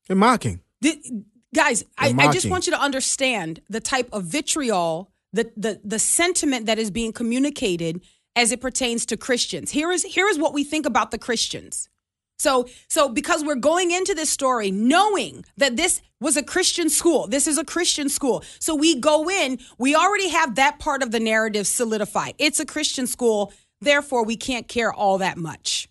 They're 0.07 0.15
mocking. 0.15 0.61
The, 0.81 1.23
guys, 1.53 1.83
I, 1.97 2.11
They're 2.11 2.29
I 2.29 2.31
just 2.31 2.49
want 2.49 2.67
you 2.67 2.73
to 2.73 2.79
understand 2.79 3.61
the 3.69 3.79
type 3.79 4.09
of 4.11 4.25
vitriol, 4.25 5.11
the, 5.33 5.51
the 5.57 5.81
the 5.83 5.99
sentiment 5.99 6.65
that 6.67 6.77
is 6.77 6.91
being 6.91 7.13
communicated 7.13 8.01
as 8.35 8.51
it 8.51 8.61
pertains 8.61 9.05
to 9.07 9.17
Christians. 9.17 9.71
Here 9.71 9.91
is 9.91 10.03
here 10.03 10.27
is 10.27 10.37
what 10.37 10.53
we 10.53 10.63
think 10.63 10.85
about 10.85 11.11
the 11.11 11.17
Christians. 11.17 11.89
So 12.37 12.67
so 12.89 13.09
because 13.09 13.43
we're 13.43 13.55
going 13.55 13.91
into 13.91 14.13
this 14.13 14.29
story 14.29 14.71
knowing 14.71 15.45
that 15.57 15.77
this 15.77 16.01
was 16.19 16.37
a 16.37 16.43
Christian 16.43 16.89
school. 16.89 17.27
This 17.27 17.47
is 17.47 17.57
a 17.57 17.65
Christian 17.65 18.09
school. 18.09 18.43
So 18.59 18.75
we 18.75 18.99
go 18.99 19.29
in, 19.29 19.59
we 19.77 19.95
already 19.95 20.29
have 20.29 20.55
that 20.55 20.79
part 20.79 21.03
of 21.03 21.11
the 21.11 21.19
narrative 21.19 21.67
solidified. 21.67 22.35
It's 22.37 22.59
a 22.59 22.65
Christian 22.65 23.07
school, 23.07 23.53
therefore 23.81 24.25
we 24.25 24.35
can't 24.35 24.67
care 24.67 24.93
all 24.93 25.17
that 25.19 25.37
much. 25.37 25.87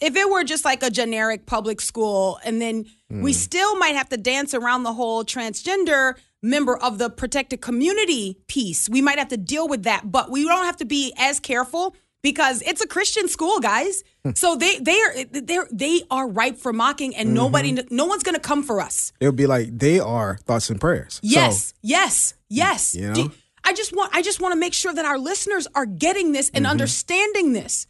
If 0.00 0.16
it 0.16 0.30
were 0.30 0.44
just 0.44 0.64
like 0.64 0.82
a 0.82 0.90
generic 0.90 1.46
public 1.46 1.80
school, 1.80 2.38
and 2.44 2.60
then 2.60 2.86
we 3.08 3.32
hmm. 3.32 3.36
still 3.36 3.76
might 3.76 3.94
have 3.94 4.08
to 4.10 4.16
dance 4.16 4.54
around 4.54 4.82
the 4.82 4.92
whole 4.92 5.24
transgender 5.24 6.14
member 6.42 6.76
of 6.76 6.98
the 6.98 7.08
protected 7.08 7.60
community 7.60 8.38
piece, 8.46 8.88
we 8.88 9.00
might 9.00 9.18
have 9.18 9.28
to 9.28 9.36
deal 9.36 9.68
with 9.68 9.84
that. 9.84 10.10
But 10.10 10.30
we 10.30 10.44
don't 10.44 10.64
have 10.64 10.76
to 10.78 10.84
be 10.84 11.12
as 11.16 11.40
careful 11.40 11.94
because 12.22 12.62
it's 12.62 12.80
a 12.80 12.86
Christian 12.86 13.28
school, 13.28 13.60
guys. 13.60 14.02
Hmm. 14.24 14.32
so 14.34 14.56
they 14.56 14.78
they 14.78 15.00
are 15.00 15.24
they 15.24 15.58
they 15.72 16.02
are 16.10 16.28
ripe 16.28 16.58
for 16.58 16.72
mocking, 16.72 17.14
and 17.16 17.28
mm-hmm. 17.28 17.36
nobody, 17.36 17.78
no 17.90 18.06
one's 18.06 18.22
gonna 18.22 18.38
come 18.38 18.62
for 18.62 18.80
us. 18.80 19.12
It'll 19.20 19.32
be 19.32 19.46
like 19.46 19.78
they 19.78 20.00
are 20.00 20.38
thoughts 20.44 20.68
and 20.68 20.80
prayers. 20.80 21.20
Yes, 21.22 21.72
yes, 21.82 22.34
yes. 22.48 22.94
You 22.94 23.08
know? 23.08 23.14
Do- 23.14 23.32
I 23.66 23.72
just 23.72 23.94
want 23.94 24.14
I 24.14 24.22
just 24.22 24.40
want 24.40 24.52
to 24.52 24.58
make 24.58 24.74
sure 24.74 24.94
that 24.94 25.04
our 25.04 25.18
listeners 25.18 25.66
are 25.74 25.86
getting 25.86 26.32
this 26.32 26.50
and 26.54 26.64
mm-hmm. 26.64 26.70
understanding 26.70 27.52
this. 27.52 27.88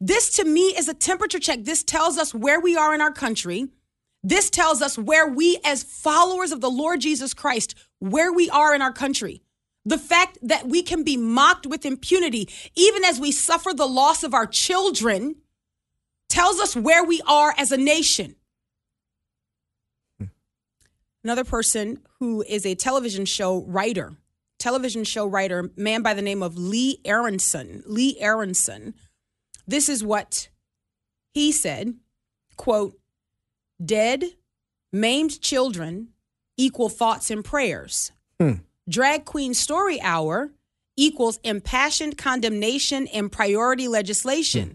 This 0.00 0.34
to 0.36 0.44
me 0.44 0.76
is 0.76 0.88
a 0.88 0.94
temperature 0.94 1.38
check. 1.38 1.64
This 1.64 1.82
tells 1.82 2.18
us 2.18 2.34
where 2.34 2.60
we 2.60 2.76
are 2.76 2.94
in 2.94 3.00
our 3.00 3.12
country. 3.12 3.68
This 4.22 4.48
tells 4.50 4.80
us 4.80 4.96
where 4.96 5.28
we 5.28 5.58
as 5.64 5.82
followers 5.82 6.50
of 6.50 6.60
the 6.60 6.70
Lord 6.70 7.00
Jesus 7.00 7.34
Christ, 7.34 7.74
where 7.98 8.32
we 8.32 8.48
are 8.50 8.74
in 8.74 8.82
our 8.82 8.92
country. 8.92 9.42
The 9.84 9.98
fact 9.98 10.38
that 10.42 10.66
we 10.66 10.82
can 10.82 11.04
be 11.04 11.16
mocked 11.16 11.66
with 11.66 11.84
impunity 11.84 12.48
even 12.74 13.04
as 13.04 13.20
we 13.20 13.32
suffer 13.32 13.74
the 13.74 13.86
loss 13.86 14.22
of 14.22 14.32
our 14.32 14.46
children 14.46 15.36
tells 16.30 16.58
us 16.58 16.74
where 16.74 17.04
we 17.04 17.20
are 17.26 17.54
as 17.58 17.70
a 17.70 17.76
nation. 17.76 18.36
Another 21.22 21.44
person 21.44 22.00
who 22.18 22.42
is 22.42 22.66
a 22.66 22.74
television 22.74 23.24
show 23.24 23.62
writer, 23.66 24.16
television 24.58 25.04
show 25.04 25.26
writer, 25.26 25.70
man 25.76 26.02
by 26.02 26.14
the 26.14 26.22
name 26.22 26.42
of 26.42 26.56
Lee 26.56 27.00
Aronsohn. 27.04 27.82
Lee 27.86 28.18
Aronsohn. 28.20 28.94
This 29.66 29.88
is 29.88 30.04
what 30.04 30.48
he 31.32 31.52
said, 31.52 31.94
quote, 32.56 32.98
dead, 33.84 34.24
maimed 34.92 35.40
children 35.40 36.08
equal 36.56 36.88
thoughts 36.88 37.30
and 37.30 37.44
prayers. 37.44 38.12
Hmm. 38.40 38.52
Drag 38.88 39.24
queen 39.24 39.54
story 39.54 40.00
hour 40.00 40.52
equals 40.96 41.40
impassioned 41.42 42.16
condemnation 42.16 43.08
and 43.08 43.32
priority 43.32 43.88
legislation. 43.88 44.68
Hmm. 44.68 44.74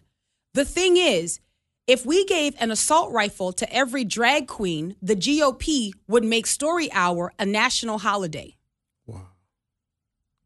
The 0.56 0.66
thing 0.66 0.98
is, 0.98 1.40
if 1.88 2.06
we 2.06 2.26
gave 2.26 2.56
an 2.60 2.70
assault 2.72 3.12
rifle 3.14 3.52
to 3.54 3.74
every 3.74 4.04
drag 4.04 4.48
queen, 4.48 4.96
the 5.02 5.16
GOP 5.16 5.92
would 6.08 6.24
make 6.24 6.46
story 6.48 6.92
hour 6.92 7.32
a 7.40 7.46
national 7.46 8.00
holiday. 8.00 8.58
Wow. 9.06 9.28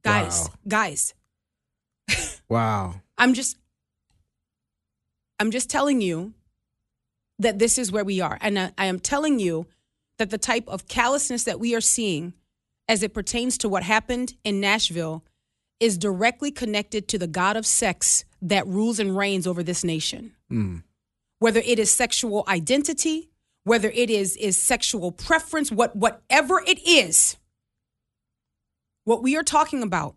Guys, 0.03 0.39
Wow. 0.41 0.53
guys, 0.67 1.13
Wow. 2.49 3.01
I'm 3.17 3.34
just 3.34 3.58
I'm 5.39 5.52
just 5.52 5.69
telling 5.69 6.02
you 6.02 6.34
that 7.39 7.60
this 7.60 7.78
is 7.78 7.91
where 7.91 8.06
we 8.06 8.22
are. 8.22 8.38
And 8.41 8.58
I, 8.58 8.72
I 8.78 8.86
am 8.86 9.00
telling 9.00 9.39
you 9.39 9.67
that 10.17 10.30
the 10.30 10.38
type 10.38 10.67
of 10.67 10.88
callousness 10.88 11.43
that 11.46 11.60
we 11.60 11.76
are 11.76 11.82
seeing 11.82 12.34
as 12.88 13.04
it 13.04 13.13
pertains 13.13 13.58
to 13.60 13.69
what 13.69 13.84
happened 13.84 14.34
in 14.43 14.60
Nashville 14.60 15.24
is 15.80 15.98
directly 15.98 16.52
connected 16.52 17.08
to 17.10 17.17
the 17.17 17.28
God 17.28 17.58
of 17.58 17.65
sex 17.65 18.26
that 18.41 18.67
rules 18.67 19.00
and 19.00 19.15
reigns 19.15 19.48
over 19.48 19.63
this 19.63 19.84
nation. 19.84 20.34
Mm. 20.52 20.84
Whether 21.39 21.60
it 21.62 21.80
is 21.80 21.91
sexual 21.91 22.43
identity, 22.48 23.30
whether 23.63 23.89
it 23.89 24.10
is 24.10 24.36
is 24.38 24.58
sexual 24.58 25.12
preference, 25.12 25.72
what 25.72 25.96
whatever 25.96 26.62
it 26.65 26.86
is, 26.88 27.38
what 29.06 29.24
we 29.24 29.36
are 29.36 29.43
talking 29.43 29.84
about 29.84 30.15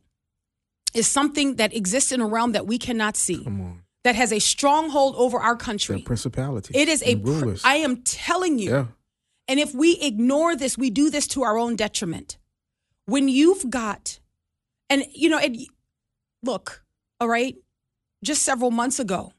is 0.95 1.07
something 1.07 1.57
that 1.57 1.75
exists 1.75 2.13
in 2.13 2.21
a 2.21 2.27
realm 2.27 2.53
that 2.53 2.67
we 2.67 2.79
cannot 2.79 3.17
see, 3.17 3.43
Come 3.43 3.61
on. 3.61 3.83
That 4.07 4.15
has 4.15 4.33
a 4.33 4.39
stronghold 4.39 5.17
over 5.19 5.37
our 5.41 5.57
country. 5.57 6.01
principality. 6.01 6.73
It 6.79 6.87
is 6.87 7.03
a. 7.03 7.17
Pr- 7.17 7.57
I 7.65 7.79
am 7.79 8.03
telling 8.03 8.57
you. 8.61 8.71
yeah. 8.71 8.85
And 9.49 9.59
if 9.59 9.75
we 9.75 9.99
ignore 10.01 10.55
this, 10.55 10.79
we 10.79 10.91
do 10.91 11.11
this 11.11 11.27
to 11.29 11.43
our 11.43 11.59
own 11.59 11.75
detriment. 11.75 12.39
When 13.07 13.29
you've 13.29 13.69
got, 13.69 14.21
and 14.89 15.05
you 15.13 15.29
know, 15.29 15.39
and 15.39 15.57
look, 16.45 16.85
all 17.21 17.27
right, 17.27 17.57
just 18.23 18.45
several 18.45 18.71
months 18.71 19.01
ago, 19.01 19.33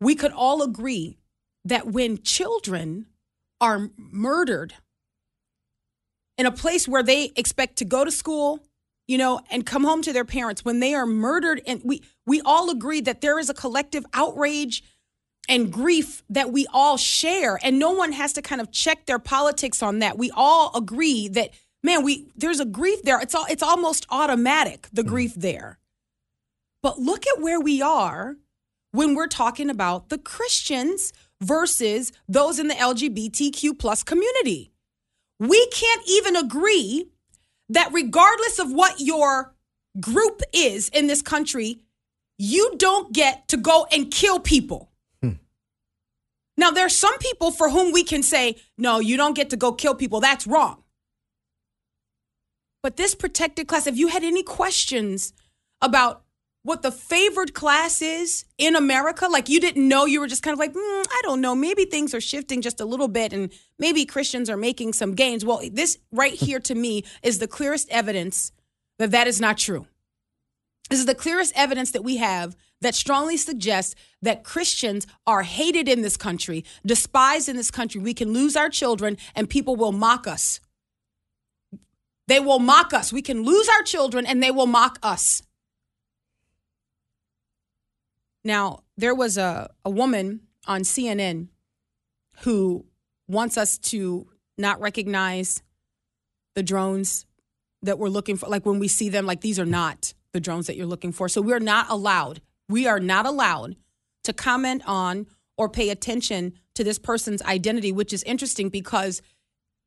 we 0.00 0.16
could 0.16 0.32
all 0.32 0.60
agree 0.60 1.18
that 1.64 1.86
when 1.86 2.22
children 2.22 3.06
are 3.60 3.90
murdered 3.96 4.74
in 6.38 6.46
a 6.46 6.52
place 6.52 6.88
where 6.88 7.04
they 7.04 7.30
expect 7.36 7.76
to 7.76 7.84
go 7.84 8.04
to 8.04 8.10
school, 8.10 8.58
you 9.06 9.18
know, 9.18 9.40
and 9.50 9.66
come 9.66 9.84
home 9.84 10.02
to 10.02 10.12
their 10.12 10.24
parents, 10.24 10.64
when 10.64 10.80
they 10.80 10.94
are 10.94 11.06
murdered, 11.06 11.60
and 11.66 11.80
we 11.84 12.02
we 12.26 12.40
all 12.42 12.70
agree 12.70 13.00
that 13.02 13.20
there 13.20 13.38
is 13.38 13.50
a 13.50 13.54
collective 13.54 14.04
outrage 14.14 14.82
and 15.48 15.72
grief 15.72 16.22
that 16.30 16.52
we 16.52 16.66
all 16.72 16.96
share. 16.96 17.58
And 17.62 17.78
no 17.78 17.90
one 17.90 18.12
has 18.12 18.32
to 18.34 18.42
kind 18.42 18.60
of 18.60 18.70
check 18.70 19.06
their 19.06 19.18
politics 19.18 19.82
on 19.82 19.98
that. 19.98 20.16
We 20.16 20.30
all 20.34 20.74
agree 20.74 21.28
that 21.28 21.50
man 21.82 22.02
we 22.02 22.26
there's 22.36 22.60
a 22.60 22.64
grief 22.64 23.02
there. 23.02 23.20
It's 23.20 23.34
all 23.34 23.46
it's 23.48 23.62
almost 23.62 24.06
automatic 24.10 24.88
the 24.92 25.02
mm-hmm. 25.02 25.10
grief 25.10 25.34
there. 25.34 25.78
But 26.82 26.98
look 26.98 27.26
at 27.26 27.40
where 27.40 27.60
we 27.60 27.82
are 27.82 28.36
when 28.92 29.14
we're 29.14 29.26
talking 29.26 29.70
about 29.70 30.08
the 30.08 30.18
christians 30.18 31.12
versus 31.40 32.12
those 32.28 32.58
in 32.58 32.68
the 32.68 32.74
lgbtq 32.74 33.78
plus 33.78 34.02
community. 34.02 34.70
We 35.40 35.66
can't 35.66 36.02
even 36.06 36.36
agree 36.36 37.10
that 37.68 37.90
regardless 37.92 38.58
of 38.58 38.72
what 38.72 39.00
your 39.00 39.54
group 40.00 40.42
is 40.52 40.88
in 40.90 41.06
this 41.06 41.22
country 41.22 41.80
you 42.36 42.74
don't 42.78 43.12
get 43.12 43.46
to 43.48 43.56
go 43.56 43.86
and 43.92 44.10
kill 44.10 44.40
people 44.40 44.90
hmm. 45.22 45.32
now, 46.56 46.70
there 46.70 46.84
are 46.84 46.90
some 46.90 47.16
people 47.18 47.52
for 47.52 47.70
whom 47.70 47.92
we 47.92 48.02
can 48.02 48.22
say, 48.22 48.56
no, 48.76 48.98
you 48.98 49.16
don't 49.16 49.36
get 49.36 49.50
to 49.50 49.56
go 49.56 49.72
kill 49.72 49.94
people. 49.94 50.18
That's 50.20 50.46
wrong. 50.46 50.82
But 52.84 52.96
this 52.98 53.14
protected 53.14 53.66
class, 53.66 53.86
if 53.86 53.96
you 53.96 54.08
had 54.08 54.22
any 54.24 54.42
questions 54.42 55.32
about 55.80 56.23
what 56.64 56.80
the 56.80 56.90
favored 56.90 57.52
class 57.52 58.00
is 58.00 58.46
in 58.56 58.74
America, 58.74 59.28
like 59.28 59.50
you 59.50 59.60
didn't 59.60 59.86
know, 59.86 60.06
you 60.06 60.18
were 60.18 60.26
just 60.26 60.42
kind 60.42 60.54
of 60.54 60.58
like, 60.58 60.72
mm, 60.72 61.06
I 61.10 61.20
don't 61.22 61.42
know, 61.42 61.54
maybe 61.54 61.84
things 61.84 62.14
are 62.14 62.22
shifting 62.22 62.62
just 62.62 62.80
a 62.80 62.86
little 62.86 63.06
bit 63.06 63.34
and 63.34 63.52
maybe 63.78 64.06
Christians 64.06 64.48
are 64.48 64.56
making 64.56 64.94
some 64.94 65.14
gains. 65.14 65.44
Well, 65.44 65.60
this 65.70 65.98
right 66.10 66.32
here 66.32 66.58
to 66.60 66.74
me 66.74 67.04
is 67.22 67.38
the 67.38 67.46
clearest 67.46 67.88
evidence 67.90 68.50
that 68.98 69.10
that 69.10 69.26
is 69.26 69.42
not 69.42 69.58
true. 69.58 69.86
This 70.88 71.00
is 71.00 71.06
the 71.06 71.14
clearest 71.14 71.52
evidence 71.54 71.90
that 71.90 72.02
we 72.02 72.16
have 72.16 72.56
that 72.80 72.94
strongly 72.94 73.36
suggests 73.36 73.94
that 74.22 74.42
Christians 74.42 75.06
are 75.26 75.42
hated 75.42 75.86
in 75.86 76.00
this 76.00 76.16
country, 76.16 76.64
despised 76.84 77.48
in 77.48 77.56
this 77.56 77.70
country. 77.70 78.00
We 78.00 78.14
can 78.14 78.32
lose 78.32 78.56
our 78.56 78.70
children 78.70 79.18
and 79.34 79.50
people 79.50 79.76
will 79.76 79.92
mock 79.92 80.26
us. 80.26 80.60
They 82.26 82.40
will 82.40 82.58
mock 82.58 82.94
us. 82.94 83.12
We 83.12 83.20
can 83.20 83.42
lose 83.42 83.68
our 83.68 83.82
children 83.82 84.24
and 84.24 84.42
they 84.42 84.50
will 84.50 84.66
mock 84.66 84.98
us. 85.02 85.42
Now, 88.44 88.80
there 88.96 89.14
was 89.14 89.38
a, 89.38 89.70
a 89.84 89.90
woman 89.90 90.40
on 90.66 90.82
CNN 90.82 91.48
who 92.40 92.84
wants 93.26 93.56
us 93.56 93.78
to 93.78 94.28
not 94.58 94.80
recognize 94.80 95.62
the 96.54 96.62
drones 96.62 97.26
that 97.82 97.98
we're 97.98 98.08
looking 98.08 98.36
for. 98.36 98.48
Like 98.48 98.66
when 98.66 98.78
we 98.78 98.88
see 98.88 99.08
them, 99.08 99.26
like 99.26 99.40
these 99.40 99.58
are 99.58 99.66
not 99.66 100.14
the 100.32 100.40
drones 100.40 100.66
that 100.66 100.76
you're 100.76 100.86
looking 100.86 101.12
for. 101.12 101.28
So 101.28 101.40
we're 101.40 101.60
not 101.60 101.86
allowed, 101.90 102.40
we 102.68 102.86
are 102.86 103.00
not 103.00 103.26
allowed 103.26 103.76
to 104.24 104.32
comment 104.32 104.82
on 104.86 105.26
or 105.56 105.68
pay 105.68 105.90
attention 105.90 106.54
to 106.74 106.84
this 106.84 106.98
person's 106.98 107.42
identity, 107.42 107.92
which 107.92 108.12
is 108.12 108.22
interesting 108.24 108.68
because 108.68 109.22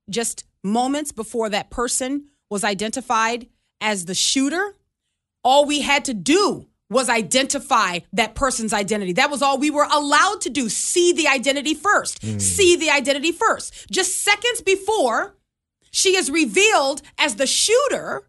just 0.09 0.45
moments 0.63 1.11
before 1.11 1.49
that 1.49 1.69
person 1.69 2.25
was 2.49 2.63
identified 2.63 3.47
as 3.81 4.05
the 4.05 4.15
shooter, 4.15 4.75
all 5.43 5.65
we 5.65 5.81
had 5.81 6.05
to 6.05 6.13
do 6.13 6.67
was 6.89 7.09
identify 7.09 7.99
that 8.13 8.35
person's 8.35 8.73
identity. 8.73 9.13
That 9.13 9.29
was 9.29 9.41
all 9.41 9.57
we 9.57 9.71
were 9.71 9.87
allowed 9.91 10.41
to 10.41 10.49
do. 10.49 10.69
See 10.69 11.11
the 11.11 11.27
identity 11.27 11.73
first. 11.73 12.23
Hmm. 12.23 12.39
See 12.39 12.75
the 12.75 12.89
identity 12.89 13.31
first. 13.31 13.89
Just 13.91 14.23
seconds 14.23 14.61
before 14.61 15.35
she 15.91 16.15
is 16.15 16.31
revealed 16.31 17.01
as 17.17 17.35
the 17.35 17.47
shooter, 17.47 18.27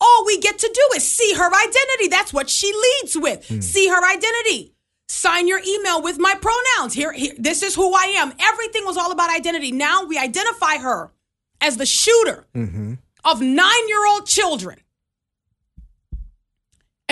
all 0.00 0.24
we 0.26 0.38
get 0.38 0.58
to 0.58 0.70
do 0.72 0.96
is 0.96 1.08
see 1.08 1.34
her 1.34 1.46
identity. 1.54 2.08
That's 2.08 2.32
what 2.32 2.50
she 2.50 2.72
leads 2.72 3.16
with. 3.16 3.46
Hmm. 3.46 3.60
See 3.60 3.88
her 3.88 4.04
identity. 4.04 4.74
Sign 5.08 5.46
your 5.46 5.60
email 5.66 6.02
with 6.02 6.18
my 6.18 6.34
pronouns. 6.34 6.94
Here, 6.94 7.12
here, 7.12 7.34
this 7.38 7.62
is 7.62 7.74
who 7.74 7.94
I 7.94 8.14
am. 8.16 8.32
Everything 8.40 8.84
was 8.86 8.96
all 8.96 9.12
about 9.12 9.30
identity. 9.30 9.70
Now 9.70 10.04
we 10.04 10.18
identify 10.18 10.78
her 10.78 11.12
as 11.60 11.76
the 11.76 11.86
shooter 11.86 12.46
mm-hmm. 12.54 12.94
of 13.24 13.40
nine 13.40 13.88
year 13.88 14.06
old 14.08 14.26
children. 14.26 14.78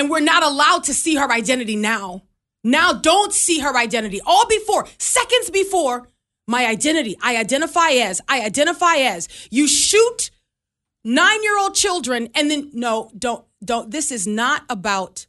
And 0.00 0.08
we're 0.08 0.20
not 0.20 0.42
allowed 0.42 0.84
to 0.84 0.94
see 0.94 1.16
her 1.16 1.30
identity 1.30 1.76
now. 1.76 2.22
Now, 2.64 2.94
don't 2.94 3.34
see 3.34 3.58
her 3.58 3.76
identity. 3.76 4.18
All 4.24 4.46
before, 4.48 4.86
seconds 4.96 5.50
before, 5.50 6.08
my 6.48 6.64
identity. 6.64 7.18
I 7.22 7.36
identify 7.36 7.90
as, 7.90 8.22
I 8.26 8.40
identify 8.40 8.94
as. 8.94 9.28
You 9.50 9.68
shoot 9.68 10.30
nine 11.04 11.42
year 11.42 11.58
old 11.58 11.74
children 11.74 12.30
and 12.34 12.50
then, 12.50 12.70
no, 12.72 13.10
don't, 13.18 13.44
don't. 13.62 13.90
This 13.90 14.10
is 14.10 14.26
not 14.26 14.64
about 14.70 15.26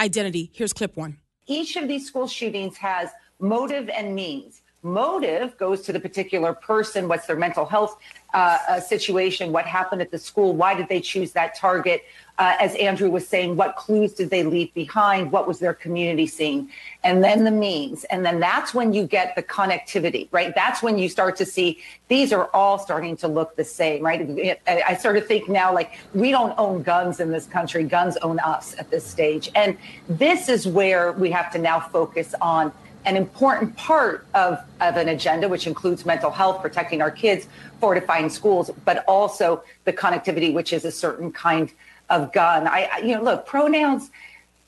identity. 0.00 0.50
Here's 0.52 0.72
clip 0.72 0.96
one. 0.96 1.18
Each 1.46 1.76
of 1.76 1.86
these 1.86 2.08
school 2.08 2.26
shootings 2.26 2.76
has 2.78 3.10
motive 3.38 3.88
and 3.88 4.16
means. 4.16 4.62
motive 4.82 5.56
goes 5.58 5.82
to 5.82 5.92
the 5.92 6.00
particular 6.00 6.54
person. 6.54 7.06
What's 7.06 7.26
their 7.26 7.36
mental 7.36 7.64
health 7.64 7.98
uh, 8.34 8.58
uh, 8.68 8.80
situation? 8.80 9.52
What 9.52 9.64
happened 9.64 10.02
at 10.02 10.10
the 10.10 10.18
school? 10.18 10.54
Why 10.54 10.74
did 10.74 10.88
they 10.88 11.00
choose 11.00 11.32
that 11.32 11.56
target? 11.56 12.02
Uh, 12.38 12.54
as 12.60 12.74
Andrew 12.76 13.10
was 13.10 13.26
saying, 13.26 13.56
what 13.56 13.74
clues 13.74 14.12
did 14.12 14.30
they 14.30 14.44
leave 14.44 14.72
behind? 14.72 15.32
What 15.32 15.48
was 15.48 15.58
their 15.58 15.74
community 15.74 16.26
seeing? 16.26 16.70
And 17.02 17.22
then 17.22 17.42
the 17.42 17.50
means. 17.50 18.04
And 18.04 18.24
then 18.24 18.38
that's 18.38 18.72
when 18.72 18.92
you 18.92 19.06
get 19.06 19.34
the 19.34 19.42
connectivity, 19.42 20.28
right? 20.30 20.54
That's 20.54 20.80
when 20.80 20.98
you 20.98 21.08
start 21.08 21.34
to 21.36 21.44
see 21.44 21.80
these 22.06 22.32
are 22.32 22.48
all 22.54 22.78
starting 22.78 23.16
to 23.18 23.28
look 23.28 23.56
the 23.56 23.64
same, 23.64 24.04
right? 24.04 24.60
I 24.66 24.96
sort 24.96 25.16
of 25.16 25.26
think 25.26 25.48
now 25.48 25.74
like 25.74 25.98
we 26.14 26.30
don't 26.30 26.54
own 26.58 26.82
guns 26.82 27.18
in 27.18 27.32
this 27.32 27.46
country, 27.46 27.82
guns 27.82 28.16
own 28.18 28.38
us 28.38 28.76
at 28.78 28.88
this 28.90 29.04
stage. 29.04 29.50
And 29.56 29.76
this 30.08 30.48
is 30.48 30.66
where 30.66 31.12
we 31.12 31.30
have 31.32 31.52
to 31.52 31.58
now 31.58 31.80
focus 31.80 32.34
on 32.40 32.72
an 33.04 33.16
important 33.16 33.74
part 33.76 34.26
of, 34.34 34.58
of 34.80 34.96
an 34.96 35.08
agenda, 35.08 35.48
which 35.48 35.66
includes 35.66 36.04
mental 36.04 36.30
health, 36.30 36.60
protecting 36.60 37.00
our 37.00 37.10
kids, 37.10 37.48
fortifying 37.80 38.28
schools, 38.28 38.70
but 38.84 39.04
also 39.06 39.62
the 39.84 39.92
connectivity, 39.92 40.52
which 40.52 40.72
is 40.72 40.84
a 40.84 40.92
certain 40.92 41.32
kind 41.32 41.72
of 42.10 42.32
gun. 42.32 42.66
I, 42.66 42.88
I 42.92 42.98
you 42.98 43.16
know, 43.16 43.22
look, 43.22 43.46
pronouns 43.46 44.10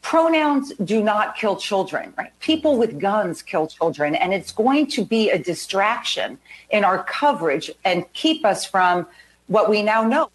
pronouns 0.03 0.73
do 0.85 1.03
not 1.03 1.37
kill 1.37 1.57
children, 1.57 2.13
right? 2.17 2.33
People 2.41 2.79
with 2.79 2.99
guns 2.99 3.43
kill 3.43 3.67
children, 3.67 4.15
and 4.15 4.33
it's 4.33 4.53
going 4.53 4.87
to 4.89 5.05
be 5.05 5.31
a 5.31 5.39
distraction 5.39 6.39
in 6.71 6.85
our 6.85 7.05
coverage 7.05 7.71
and 7.85 8.11
keep 8.13 8.45
us 8.45 8.65
from 8.65 9.07
what 9.47 9.69
we 9.69 9.83
now 9.83 10.03
know. 10.03 10.31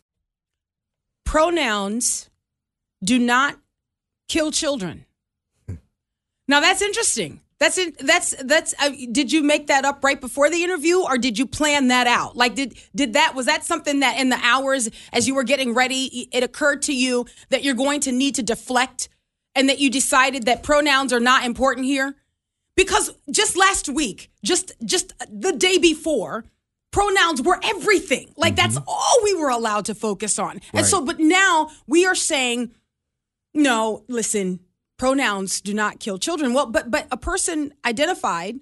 Pronouns 1.26 2.30
do 3.04 3.18
not 3.18 3.58
kill 4.28 4.52
children. 4.52 5.06
Hmm. 5.68 5.76
Now 6.48 6.60
that's 6.60 6.82
interesting. 6.82 7.42
That's 7.60 7.78
it. 7.78 7.98
That's 8.00 8.36
that's. 8.44 8.74
Uh, 8.80 8.90
did 9.12 9.32
you 9.32 9.42
make 9.42 9.68
that 9.68 9.86
up 9.86 10.04
right 10.04 10.20
before 10.20 10.50
the 10.50 10.62
interview, 10.64 11.00
or 11.00 11.18
did 11.18 11.40
you 11.40 11.46
plan 11.46 11.88
that 11.88 12.06
out? 12.06 12.36
Like, 12.36 12.56
did 12.56 12.78
did 12.94 13.14
that 13.14 13.34
was 13.34 13.46
that 13.46 13.64
something 13.64 14.02
that 14.02 14.20
in 14.20 14.30
the 14.30 14.40
hours 14.44 14.90
as 15.14 15.26
you 15.28 15.36
were 15.36 15.46
getting 15.46 15.74
ready, 15.74 16.28
it 16.34 16.44
occurred 16.44 16.82
to 16.84 16.94
you 16.94 17.26
that 17.50 17.64
you're 17.64 17.74
going 17.76 18.02
to 18.02 18.12
need 18.12 18.36
to 18.36 18.44
deflect, 18.44 19.08
and 19.56 19.70
that 19.70 19.80
you 19.80 19.90
decided 19.90 20.44
that 20.44 20.64
pronouns 20.64 21.14
are 21.14 21.22
not 21.22 21.46
important 21.46 21.86
here? 21.86 22.16
Because 22.76 23.12
just 23.32 23.56
last 23.56 23.88
week, 23.88 24.30
just 24.44 24.74
just 24.84 25.14
the 25.32 25.54
day 25.54 25.78
before, 25.78 26.44
pronouns 26.92 27.42
were 27.42 27.60
everything. 27.64 28.34
Like 28.36 28.56
mm-hmm. 28.56 28.74
that's 28.74 28.86
all 28.86 29.18
we 29.24 29.34
were 29.34 29.50
allowed 29.50 29.86
to 29.86 29.96
focus 29.96 30.38
on. 30.40 30.56
Right. 30.56 30.62
And 30.74 30.86
so, 30.86 31.06
but 31.06 31.20
now 31.20 31.70
we 31.88 32.06
are 32.06 32.16
saying, 32.16 32.72
no, 33.54 34.04
listen, 34.10 34.60
pronouns 34.98 35.62
do 35.62 35.74
not 35.74 36.00
kill 36.00 36.18
children. 36.18 36.54
Well, 36.54 36.68
but 36.68 36.92
but 36.92 37.08
a 37.12 37.18
person 37.18 37.74
identified 37.86 38.60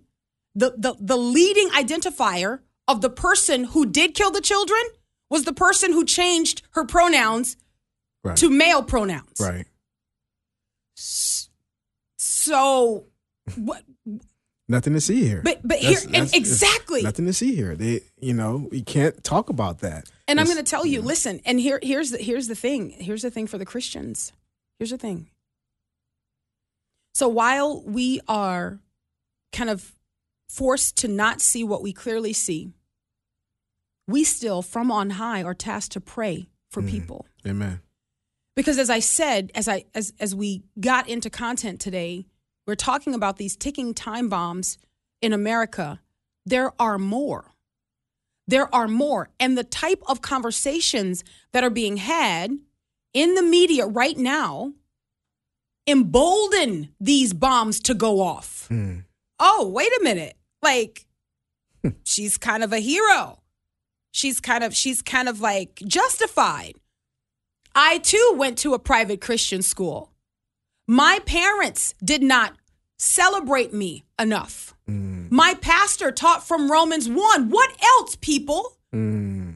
the 0.56 0.74
the 0.78 0.96
the 1.00 1.18
leading 1.18 1.70
identifier 1.70 2.60
of 2.88 3.02
the 3.02 3.10
person 3.10 3.66
who 3.66 3.86
did 3.86 4.14
kill 4.14 4.32
the 4.32 4.42
children 4.42 4.82
was 5.30 5.46
the 5.46 5.54
person 5.54 5.94
who 5.94 6.06
changed 6.06 6.62
her 6.72 6.86
pronouns 6.86 7.58
right. 8.24 8.38
to 8.38 8.50
male 8.50 8.84
pronouns. 8.84 9.40
Right. 9.40 9.66
So 12.18 13.06
what 13.56 13.84
nothing 14.68 14.94
to 14.94 15.02
see 15.02 15.24
here. 15.24 15.42
But 15.44 15.62
but 15.64 15.82
that's, 15.82 16.04
here 16.04 16.12
that's, 16.12 16.34
exactly 16.34 17.02
nothing 17.02 17.26
to 17.26 17.34
see 17.34 17.56
here. 17.56 17.76
They 17.76 18.02
you 18.20 18.34
know 18.34 18.68
we 18.72 18.82
can't 18.82 19.24
talk 19.24 19.50
about 19.50 19.80
that. 19.80 20.10
And 20.28 20.40
it's, 20.40 20.50
I'm 20.50 20.54
going 20.54 20.64
to 20.64 20.70
tell 20.70 20.86
you, 20.86 21.00
yeah. 21.00 21.06
listen. 21.06 21.42
And 21.46 21.60
here 21.60 21.80
here's 21.82 22.12
the 22.12 22.18
here's 22.18 22.48
the 22.48 22.56
thing. 22.56 22.92
Here's 22.92 23.24
the 23.24 23.32
thing 23.32 23.48
for 23.48 23.58
the 23.58 23.66
Christians. 23.66 24.34
Here's 24.80 24.92
the 24.92 24.98
thing. 24.98 25.30
So 27.14 27.28
while 27.28 27.84
we 27.84 28.20
are 28.28 28.80
kind 29.52 29.70
of 29.70 29.94
forced 30.50 30.98
to 30.98 31.08
not 31.08 31.42
see 31.42 31.64
what 31.64 31.84
we 31.84 31.94
clearly 31.94 32.34
see, 32.34 32.72
we 34.08 34.24
still, 34.24 34.62
from 34.62 34.92
on 34.92 35.12
high, 35.12 35.44
are 35.44 35.54
tasked 35.54 35.94
to 35.94 36.02
pray 36.02 36.50
for 36.70 36.82
mm. 36.82 36.90
people. 36.90 37.28
Amen. 37.48 37.82
Because 38.56 38.78
as 38.78 38.90
I 38.90 39.00
said, 39.00 39.52
as 39.56 39.68
I 39.68 39.86
as 39.96 40.14
as 40.20 40.36
we 40.36 40.64
got 40.80 41.08
into 41.08 41.30
content 41.30 41.80
today, 41.80 42.28
we're 42.68 42.76
talking 42.76 43.14
about 43.14 43.38
these 43.38 43.56
ticking 43.56 43.94
time 43.94 44.30
bombs 44.30 44.78
in 45.22 45.34
America. 45.34 46.02
There 46.46 46.74
are 46.80 47.00
more. 47.00 47.52
There 48.48 48.74
are 48.76 48.88
more. 48.88 49.30
And 49.40 49.58
the 49.58 49.64
type 49.64 50.04
of 50.08 50.22
conversations 50.22 51.24
that 51.54 51.64
are 51.64 51.70
being 51.70 51.98
had 51.98 52.58
in 53.14 53.36
the 53.36 53.42
media 53.42 53.86
right 53.88 54.18
now 54.18 54.74
embolden 55.88 56.90
these 57.00 57.34
bombs 57.34 57.80
to 57.82 57.94
go 57.94 58.22
off. 58.22 58.68
Mm. 58.72 59.04
Oh, 59.40 59.70
wait 59.74 59.92
a 60.00 60.04
minute. 60.04 60.36
Like, 60.62 61.06
she's 62.04 62.38
kind 62.38 62.64
of 62.64 62.72
a 62.72 62.80
hero. 62.80 63.40
She's 64.12 64.40
kind 64.40 64.64
of, 64.64 64.76
she's 64.76 65.02
kind 65.02 65.28
of 65.28 65.42
like 65.42 65.82
justified. 65.86 66.74
I 67.76 67.98
too 67.98 68.34
went 68.38 68.58
to 68.60 68.74
a 68.74 68.80
private 68.80 69.20
Christian 69.20 69.62
school. 69.62 70.12
My 70.88 71.20
parents 71.26 71.96
did 72.04 72.22
not 72.22 72.54
celebrate 72.98 73.74
me 73.74 74.06
enough. 74.20 74.76
Mm. 74.88 75.32
My 75.32 75.56
pastor 75.56 76.12
taught 76.12 76.46
from 76.48 76.72
Romans 76.72 77.10
1. 77.10 77.50
What 77.50 77.72
else, 78.00 78.16
people? 78.16 78.78
Mm. 78.94 79.56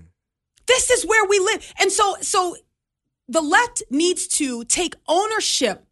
This 0.67 0.89
is 0.89 1.05
where 1.05 1.25
we 1.25 1.39
live. 1.39 1.73
And 1.79 1.91
so 1.91 2.15
so 2.21 2.55
the 3.27 3.41
left 3.41 3.83
needs 3.89 4.27
to 4.27 4.63
take 4.65 4.95
ownership 5.07 5.85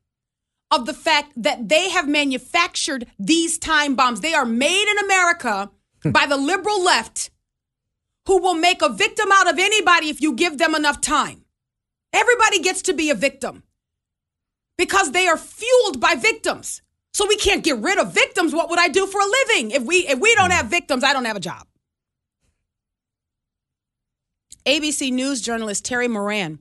of 0.71 0.85
the 0.85 0.93
fact 0.93 1.31
that 1.35 1.69
they 1.69 1.89
have 1.89 2.07
manufactured 2.07 3.07
these 3.19 3.57
time 3.57 3.95
bombs. 3.95 4.21
They 4.21 4.33
are 4.33 4.45
made 4.45 4.89
in 4.89 5.05
America 5.05 5.71
hmm. 6.03 6.11
by 6.11 6.25
the 6.25 6.37
liberal 6.37 6.83
left 6.83 7.29
who 8.27 8.41
will 8.41 8.55
make 8.55 8.81
a 8.81 8.89
victim 8.89 9.29
out 9.31 9.49
of 9.49 9.59
anybody 9.59 10.09
if 10.09 10.21
you 10.21 10.33
give 10.33 10.57
them 10.57 10.73
enough 10.73 10.99
time. 10.99 11.45
Everybody 12.11 12.59
gets 12.59 12.81
to 12.83 12.93
be 12.93 13.09
a 13.09 13.15
victim 13.15 13.63
because 14.77 15.11
they 15.11 15.27
are 15.27 15.37
fueled 15.37 15.99
by 15.99 16.15
victims. 16.15 16.81
So 17.13 17.27
we 17.27 17.37
can't 17.37 17.63
get 17.63 17.77
rid 17.77 17.97
of 17.97 18.13
victims. 18.13 18.53
What 18.53 18.69
would 18.69 18.79
I 18.79 18.89
do 18.89 19.05
for 19.07 19.21
a 19.21 19.25
living? 19.25 19.71
If 19.71 19.83
we 19.83 20.07
if 20.07 20.19
we 20.19 20.33
don't 20.35 20.51
hmm. 20.51 20.57
have 20.57 20.67
victims, 20.67 21.03
I 21.03 21.13
don't 21.13 21.25
have 21.25 21.37
a 21.37 21.41
job. 21.41 21.67
ABC 24.65 25.11
News 25.11 25.41
journalist 25.41 25.85
Terry 25.85 26.07
Moran 26.07 26.57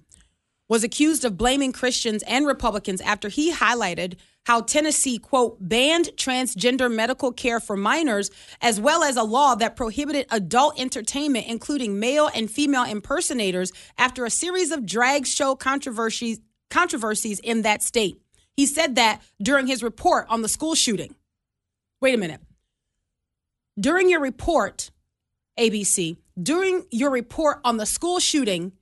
was 0.69 0.85
accused 0.85 1.25
of 1.25 1.37
blaming 1.37 1.73
Christians 1.73 2.23
and 2.25 2.47
Republicans 2.47 3.01
after 3.01 3.29
he 3.29 3.53
highlighted 3.53 4.17
how 4.47 4.61
Tennessee, 4.61 5.19
quote, 5.19 5.57
banned 5.61 6.11
transgender 6.17 6.93
medical 6.93 7.33
care 7.33 7.61
for 7.61 7.77
minors, 7.77 8.31
as 8.61 8.79
well 8.79 9.03
as 9.03 9.17
a 9.17 9.23
law 9.23 9.55
that 9.55 9.77
prohibited 9.77 10.27
adult 10.31 10.79
entertainment, 10.79 11.47
including 11.49 11.99
male 11.99 12.31
and 12.35 12.51
female 12.51 12.85
impersonators, 12.85 13.73
after 13.97 14.25
a 14.25 14.31
series 14.31 14.71
of 14.71 14.85
drag 14.85 15.27
show 15.27 15.55
controversies, 15.55 16.41
controversies 16.69 17.41
in 17.41 17.63
that 17.63 17.83
state. 17.83 18.21
He 18.57 18.67
said 18.67 18.97
that 18.97 19.23
during 19.43 19.67
his 19.67 19.83
report 19.83 20.27
on 20.29 20.43
the 20.43 20.49
school 20.49 20.75
shooting. 20.75 21.15
Wait 22.01 22.15
a 22.15 22.19
minute. 22.19 22.41
During 23.81 24.11
your 24.11 24.21
report, 24.21 24.91
ABC, 25.59 26.19
during 26.41 26.85
your 26.91 27.11
report 27.11 27.61
on 27.65 27.79
the 27.79 27.87
school 27.87 28.21
shooting, 28.21 28.73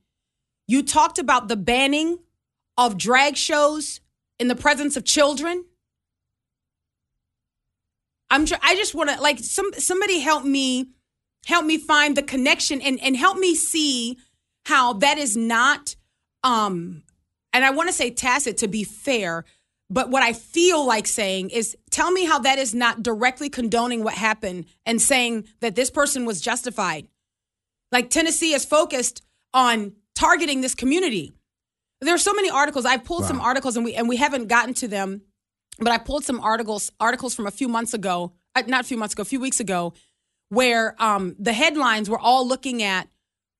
you 0.67 0.83
talked 0.83 1.19
about 1.19 1.47
the 1.47 1.57
banning 1.57 2.19
of 2.77 2.97
drag 2.97 3.37
shows 3.37 4.01
in 4.39 4.47
the 4.47 4.55
presence 4.55 4.97
of 4.97 5.05
children. 5.05 5.65
I'm 8.29 8.45
tr- 8.45 8.55
I 8.61 8.75
just 8.75 8.95
want 8.95 9.09
to 9.11 9.21
like 9.21 9.39
some 9.39 9.71
somebody 9.73 10.19
help 10.19 10.43
me 10.43 10.89
help 11.45 11.65
me 11.65 11.77
find 11.77 12.17
the 12.17 12.23
connection 12.23 12.81
and 12.81 12.99
and 13.01 13.15
help 13.15 13.37
me 13.37 13.53
see 13.55 14.17
how 14.65 14.93
that 14.93 15.17
is 15.17 15.37
not 15.37 15.95
um 16.43 17.03
and 17.51 17.63
I 17.63 17.69
want 17.69 17.89
to 17.89 17.93
say 17.93 18.09
tacit 18.09 18.57
to 18.57 18.67
be 18.67 18.83
fair, 18.83 19.45
but 19.89 20.09
what 20.09 20.23
I 20.23 20.33
feel 20.33 20.83
like 20.83 21.05
saying 21.05 21.51
is 21.51 21.77
tell 21.91 22.09
me 22.09 22.25
how 22.25 22.39
that 22.39 22.57
is 22.57 22.73
not 22.73 23.03
directly 23.03 23.49
condoning 23.49 24.03
what 24.03 24.15
happened 24.15 24.65
and 24.85 24.99
saying 24.99 25.45
that 25.59 25.75
this 25.75 25.91
person 25.91 26.25
was 26.25 26.41
justified. 26.41 27.07
Like 27.91 28.09
Tennessee 28.09 28.53
is 28.53 28.65
focused 28.65 29.21
on 29.53 29.93
targeting 30.23 30.61
this 30.61 30.75
community. 30.75 31.33
There 32.01 32.13
are 32.13 32.19
so 32.19 32.33
many 32.33 32.49
articles. 32.49 32.85
I've 32.85 33.03
pulled 33.03 33.23
wow. 33.23 33.27
some 33.27 33.41
articles 33.41 33.75
and 33.75 33.85
we 33.85 33.93
and 33.95 34.09
we 34.09 34.17
haven't 34.17 34.47
gotten 34.47 34.73
to 34.75 34.87
them, 34.87 35.21
but 35.79 35.89
I 35.89 35.97
pulled 35.97 36.23
some 36.23 36.39
articles 36.39 36.91
articles 36.99 37.33
from 37.33 37.47
a 37.47 37.51
few 37.51 37.67
months 37.67 37.93
ago, 37.93 38.33
uh, 38.55 38.63
not 38.67 38.81
a 38.81 38.83
few 38.83 38.97
months 38.97 39.13
ago, 39.13 39.21
a 39.21 39.25
few 39.25 39.39
weeks 39.39 39.59
ago, 39.59 39.93
where 40.49 40.95
um, 41.01 41.35
the 41.39 41.53
headlines 41.53 42.09
were 42.09 42.19
all 42.19 42.47
looking 42.47 42.83
at 42.83 43.07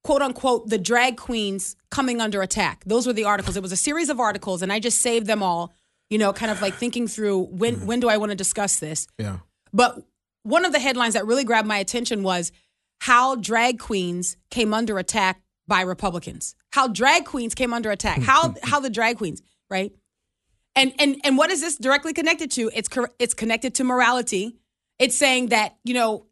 quote 0.03 0.21
unquote 0.21 0.69
the 0.69 0.77
drag 0.77 1.17
queens 1.17 1.75
coming 1.89 2.19
under 2.19 2.41
attack. 2.41 2.83
Those 2.85 3.07
were 3.07 3.13
the 3.13 3.25
articles. 3.25 3.55
It 3.55 3.63
was 3.63 3.71
a 3.71 3.77
series 3.77 4.09
of 4.09 4.19
articles, 4.19 4.61
and 4.61 4.71
I 4.71 4.79
just 4.79 5.01
saved 5.01 5.27
them 5.27 5.43
all. 5.43 5.73
You 6.09 6.17
know, 6.19 6.33
kind 6.33 6.51
of 6.51 6.61
like 6.61 6.75
thinking 6.75 7.07
through 7.07 7.45
when 7.45 7.77
mm. 7.77 7.85
when 7.85 7.99
do 7.99 8.09
I 8.09 8.17
want 8.17 8.31
to 8.31 8.35
discuss 8.35 8.79
this? 8.79 9.07
Yeah. 9.17 9.39
But 9.71 10.03
one 10.43 10.65
of 10.65 10.73
the 10.73 10.79
headlines 10.79 11.13
that 11.13 11.25
really 11.25 11.45
grabbed 11.45 11.67
my 11.67 11.77
attention 11.77 12.23
was 12.23 12.51
how 12.99 13.35
drag 13.35 13.79
queens 13.79 14.37
came 14.51 14.73
under 14.73 14.99
attack 14.99 15.41
by 15.67 15.81
Republicans. 15.81 16.55
How 16.71 16.87
drag 16.87 17.25
queens 17.25 17.55
came 17.55 17.73
under 17.73 17.91
attack. 17.91 18.21
How 18.21 18.55
how 18.63 18.79
the 18.79 18.89
drag 18.89 19.17
queens, 19.17 19.41
right? 19.69 19.91
And 20.75 20.93
and 20.99 21.17
and 21.23 21.37
what 21.37 21.51
is 21.51 21.61
this 21.61 21.77
directly 21.77 22.13
connected 22.13 22.51
to? 22.51 22.71
It's 22.73 22.89
it's 23.19 23.33
connected 23.33 23.75
to 23.75 23.83
morality. 23.83 24.57
It's 24.99 25.15
saying 25.15 25.49
that, 25.49 25.75
you 25.83 25.93
know, 25.93 26.27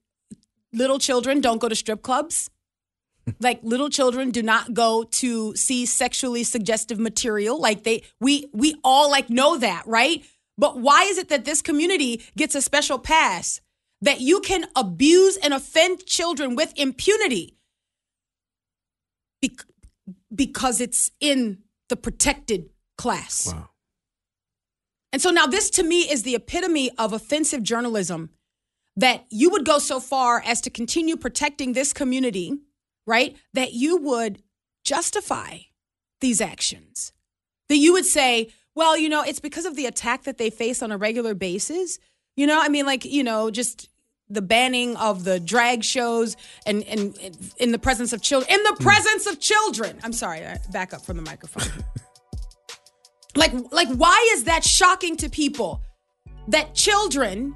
little 0.74 1.00
children 1.00 1.42
don't 1.42 1.60
go 1.60 1.70
to 1.70 1.76
strip 1.76 2.02
clubs. 2.02 2.50
like 3.40 3.60
little 3.64 3.90
children 3.90 4.32
do 4.32 4.42
not 4.42 4.74
go 4.74 5.04
to 5.04 5.56
see 5.56 5.86
sexually 5.86 6.44
suggestive 6.44 7.00
material. 7.00 7.60
Like 7.60 7.84
they 7.84 8.04
we 8.20 8.48
we 8.54 8.76
all 8.84 9.10
like 9.10 9.30
know 9.30 9.58
that, 9.58 9.84
right? 9.86 10.26
But 10.58 10.80
why 10.80 11.04
is 11.04 11.18
it 11.18 11.30
that 11.30 11.46
this 11.46 11.62
community 11.62 12.22
gets 12.36 12.56
a 12.56 12.62
special 12.62 13.00
pass? 13.00 13.62
That 14.04 14.20
you 14.20 14.42
can 14.42 14.66
abuse 14.76 15.38
and 15.38 15.54
offend 15.54 16.08
children 16.08 16.56
with 16.56 16.74
impunity 16.76 17.56
Be- 19.42 19.58
because 20.34 20.82
it's 20.82 21.12
in 21.20 21.60
the 21.90 21.96
protected 21.96 22.70
class. 22.98 23.52
Wow. 23.52 23.70
And 25.12 25.22
so 25.22 25.30
now 25.30 25.46
this 25.46 25.70
to 25.72 25.84
me 25.84 26.02
is 26.02 26.24
the 26.24 26.36
epitome 26.36 26.90
of 26.98 27.12
offensive 27.12 27.64
journalism 27.64 28.30
that 28.96 29.26
you 29.30 29.50
would 29.50 29.66
go 29.66 29.80
so 29.80 30.00
far 30.00 30.42
as 30.46 30.62
to 30.62 30.70
continue 30.70 31.18
protecting 31.18 31.74
this 31.74 31.94
community, 31.94 32.54
right? 33.06 33.36
That 33.54 33.74
you 33.74 33.98
would 33.98 34.42
justify 34.84 35.60
these 36.20 36.42
actions. 36.42 37.12
That 37.70 37.78
you 37.78 37.94
would 37.94 38.06
say, 38.06 38.52
well, 38.76 38.98
you 38.98 39.10
know, 39.10 39.24
it's 39.24 39.40
because 39.40 39.66
of 39.66 39.76
the 39.76 39.86
attack 39.86 40.24
that 40.24 40.38
they 40.38 40.50
face 40.50 40.82
on 40.82 40.92
a 40.92 40.98
regular 40.98 41.34
basis. 41.34 42.00
You 42.36 42.48
know, 42.48 42.60
I 42.62 42.70
mean, 42.70 42.86
like, 42.86 43.04
you 43.04 43.24
know, 43.24 43.52
just 43.52 43.90
the 44.32 44.42
banning 44.42 44.96
of 44.96 45.24
the 45.24 45.40
drag 45.40 45.84
shows 45.84 46.38
and, 46.66 46.84
and, 46.84 47.18
and 47.22 47.54
in 47.58 47.72
the 47.72 47.80
presence 47.80 48.14
of 48.14 48.22
children. 48.22 48.54
In 48.54 48.64
the 48.64 48.78
presence 48.80 49.28
of 49.28 49.40
children. 49.40 50.00
I'm 50.04 50.14
sorry, 50.14 50.46
I 50.46 50.60
back 50.72 50.94
up 50.94 51.02
from 51.02 51.18
the 51.18 51.24
microphone. 51.24 51.84
like, 53.36 53.54
like, 53.72 53.90
why 53.90 54.30
is 54.34 54.46
that 54.46 54.64
shocking 54.64 55.18
to 55.18 55.30
people? 55.30 55.82
That 56.48 56.74
children 56.74 57.56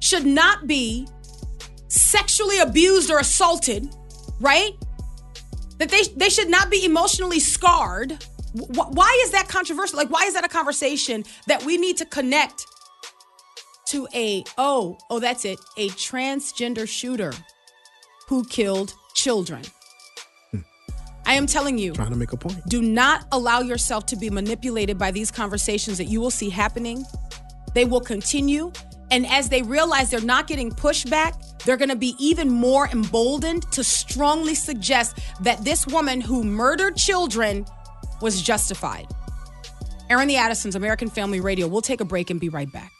should 0.00 0.26
not 0.26 0.66
be 0.66 1.06
sexually 1.88 2.58
abused 2.58 3.10
or 3.10 3.18
assaulted, 3.18 3.88
right? 4.40 4.72
That 5.78 5.90
they 5.90 6.02
they 6.16 6.28
should 6.28 6.48
not 6.48 6.70
be 6.70 6.84
emotionally 6.84 7.38
scarred. 7.38 8.24
Why 8.52 9.20
is 9.24 9.30
that 9.32 9.46
controversial? 9.48 9.98
Like, 9.98 10.10
why 10.10 10.24
is 10.24 10.34
that 10.34 10.44
a 10.44 10.48
conversation 10.48 11.24
that 11.46 11.64
we 11.64 11.76
need 11.76 11.96
to 11.98 12.06
connect 12.06 12.66
to 13.88 14.06
a 14.14 14.44
oh 14.56 14.98
oh 15.10 15.18
that's 15.18 15.44
it 15.44 15.58
a 15.76 15.88
transgender 15.90 16.88
shooter 16.88 17.32
who 18.28 18.44
killed 18.46 18.94
children? 19.14 19.62
Hmm. 20.50 20.58
I 21.26 21.34
am 21.34 21.46
telling 21.46 21.78
you, 21.78 21.92
Trying 21.92 22.10
to 22.10 22.16
make 22.16 22.32
a 22.32 22.36
point. 22.36 22.64
do 22.68 22.82
not 22.82 23.26
allow 23.32 23.60
yourself 23.60 24.06
to 24.06 24.16
be 24.16 24.30
manipulated 24.30 24.98
by 24.98 25.10
these 25.10 25.30
conversations 25.30 25.98
that 25.98 26.04
you 26.06 26.20
will 26.20 26.30
see 26.30 26.50
happening. 26.50 27.04
They 27.74 27.84
will 27.84 28.00
continue. 28.00 28.72
And 29.10 29.26
as 29.26 29.48
they 29.48 29.62
realize 29.62 30.10
they're 30.10 30.20
not 30.20 30.46
getting 30.46 30.70
pushback, 30.70 31.64
they're 31.64 31.78
going 31.78 31.88
to 31.88 31.96
be 31.96 32.14
even 32.18 32.50
more 32.50 32.88
emboldened 32.88 33.70
to 33.72 33.82
strongly 33.82 34.54
suggest 34.54 35.18
that 35.40 35.64
this 35.64 35.86
woman 35.86 36.20
who 36.20 36.44
murdered 36.44 36.96
children 36.96 37.64
was 38.20 38.42
justified. 38.42 39.06
Airing 40.10 40.28
the 40.28 40.36
Addisons, 40.36 40.76
American 40.76 41.08
Family 41.08 41.40
Radio. 41.40 41.66
We'll 41.68 41.80
take 41.80 42.00
a 42.02 42.04
break 42.04 42.28
and 42.30 42.38
be 42.38 42.48
right 42.50 42.70
back. 42.70 42.92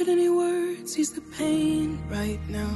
Could 0.00 0.08
any 0.08 0.30
words 0.30 0.98
ease 0.98 1.12
the 1.12 1.20
pain 1.20 2.02
right 2.08 2.40
now? 2.48 2.74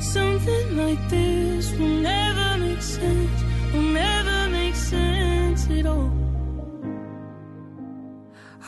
Something 0.00 0.66
like 0.78 1.02
this 1.10 1.70
will 1.72 2.00
never 2.00 2.56
make 2.64 2.80
sense, 2.80 3.42
will 3.74 3.92
never 3.92 4.48
make 4.48 4.74
sense 4.74 5.68
at 5.68 5.84
all. 5.84 6.10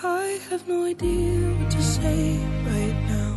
I 0.02 0.38
have 0.50 0.68
no 0.68 0.84
idea 0.84 1.48
what 1.56 1.70
to 1.70 1.82
say 1.82 2.36
right 2.66 2.98
now. 3.16 3.34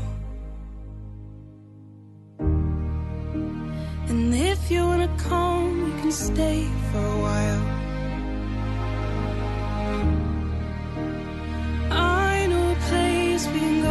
And 4.09 4.35
if 4.35 4.69
you 4.69 4.83
wanna 4.83 5.15
come, 5.17 5.85
we 5.85 5.91
can 6.01 6.11
stay 6.11 6.67
for 6.91 6.99
a 6.99 7.17
while. 7.21 7.74
Place 13.47 13.84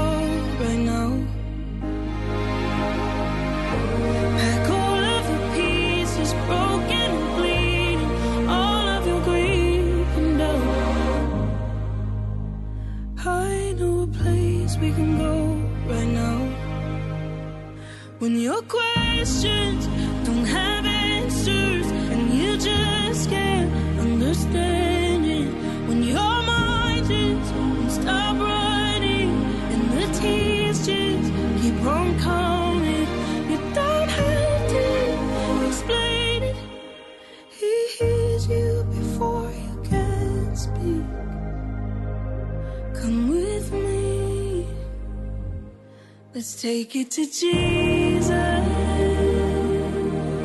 take 46.94 47.07
it 47.07 47.11
to 47.11 47.26
Jesus. 47.26 48.30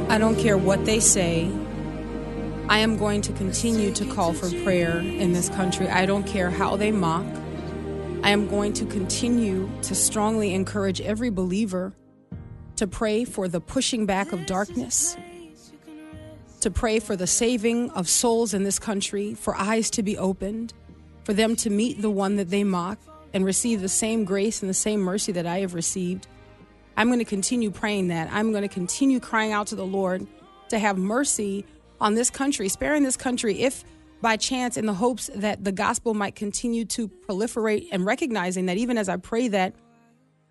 I 0.10 0.18
don't 0.18 0.36
care 0.36 0.58
what 0.58 0.84
they 0.86 1.00
say. 1.00 1.52
I 2.68 2.80
am 2.80 2.98
going 2.98 3.22
to 3.22 3.34
continue 3.34 3.94
to 3.94 4.06
call 4.06 4.34
for 4.34 4.50
prayer 4.64 4.98
in 4.98 5.34
this 5.34 5.50
country. 5.50 5.88
I 5.88 6.08
don't 6.08 6.26
care 6.26 6.50
how 6.50 6.76
they 6.76 6.92
mock. 6.92 7.26
I 8.24 8.32
am 8.32 8.48
going 8.48 8.74
to 8.74 8.86
continue 8.86 9.70
to 9.84 9.94
strongly 9.94 10.56
encourage 10.56 11.00
every 11.02 11.30
believer 11.30 11.94
to 12.78 12.88
pray 12.88 13.26
for 13.26 13.48
the 13.48 13.62
pushing 13.62 14.08
back 14.08 14.32
of 14.32 14.46
darkness, 14.48 15.16
to 16.62 16.72
pray 16.72 17.00
for 17.00 17.16
the 17.16 17.28
saving 17.28 17.92
of 17.92 18.10
souls 18.10 18.56
in 18.56 18.64
this 18.64 18.80
country, 18.80 19.36
for 19.36 19.56
eyes 19.56 19.92
to 19.92 20.02
be 20.02 20.18
opened, 20.18 20.74
for 21.26 21.34
them 21.34 21.56
to 21.58 21.70
meet 21.70 22.02
the 22.02 22.10
one 22.10 22.38
that 22.38 22.50
they 22.50 22.64
mock 22.64 22.98
and 23.34 23.46
receive 23.46 23.82
the 23.82 23.90
same 23.90 24.26
grace 24.26 24.62
and 24.62 24.70
the 24.70 24.74
same 24.74 25.00
mercy 25.00 25.32
that 25.32 25.46
I 25.46 25.60
have 25.60 25.76
received. 25.76 26.28
I'm 27.00 27.08
going 27.08 27.20
to 27.20 27.26
continue 27.26 27.72
praying 27.72 28.10
that. 28.10 28.28
I'm 28.30 28.52
going 28.52 28.64
to 28.64 28.68
continue 28.68 29.22
crying 29.22 29.54
out 29.54 29.68
to 29.68 29.76
the 29.76 29.86
Lord 29.86 30.28
to 30.68 30.78
have 30.78 30.98
mercy 30.98 31.66
on 32.02 32.16
this 32.16 32.30
country, 32.30 32.68
sparing 32.68 33.04
this 33.04 33.16
country 33.16 33.62
if 33.62 33.86
by 34.22 34.36
chance 34.36 34.76
in 34.76 34.86
the 34.86 34.94
hopes 34.94 35.30
that 35.34 35.64
the 35.64 35.72
gospel 35.72 36.14
might 36.14 36.36
continue 36.36 36.84
to 36.84 37.08
proliferate 37.08 37.88
and 37.94 38.06
recognizing 38.06 38.66
that 38.66 38.76
even 38.76 38.98
as 38.98 39.08
I 39.08 39.16
pray 39.16 39.48
that 39.48 39.76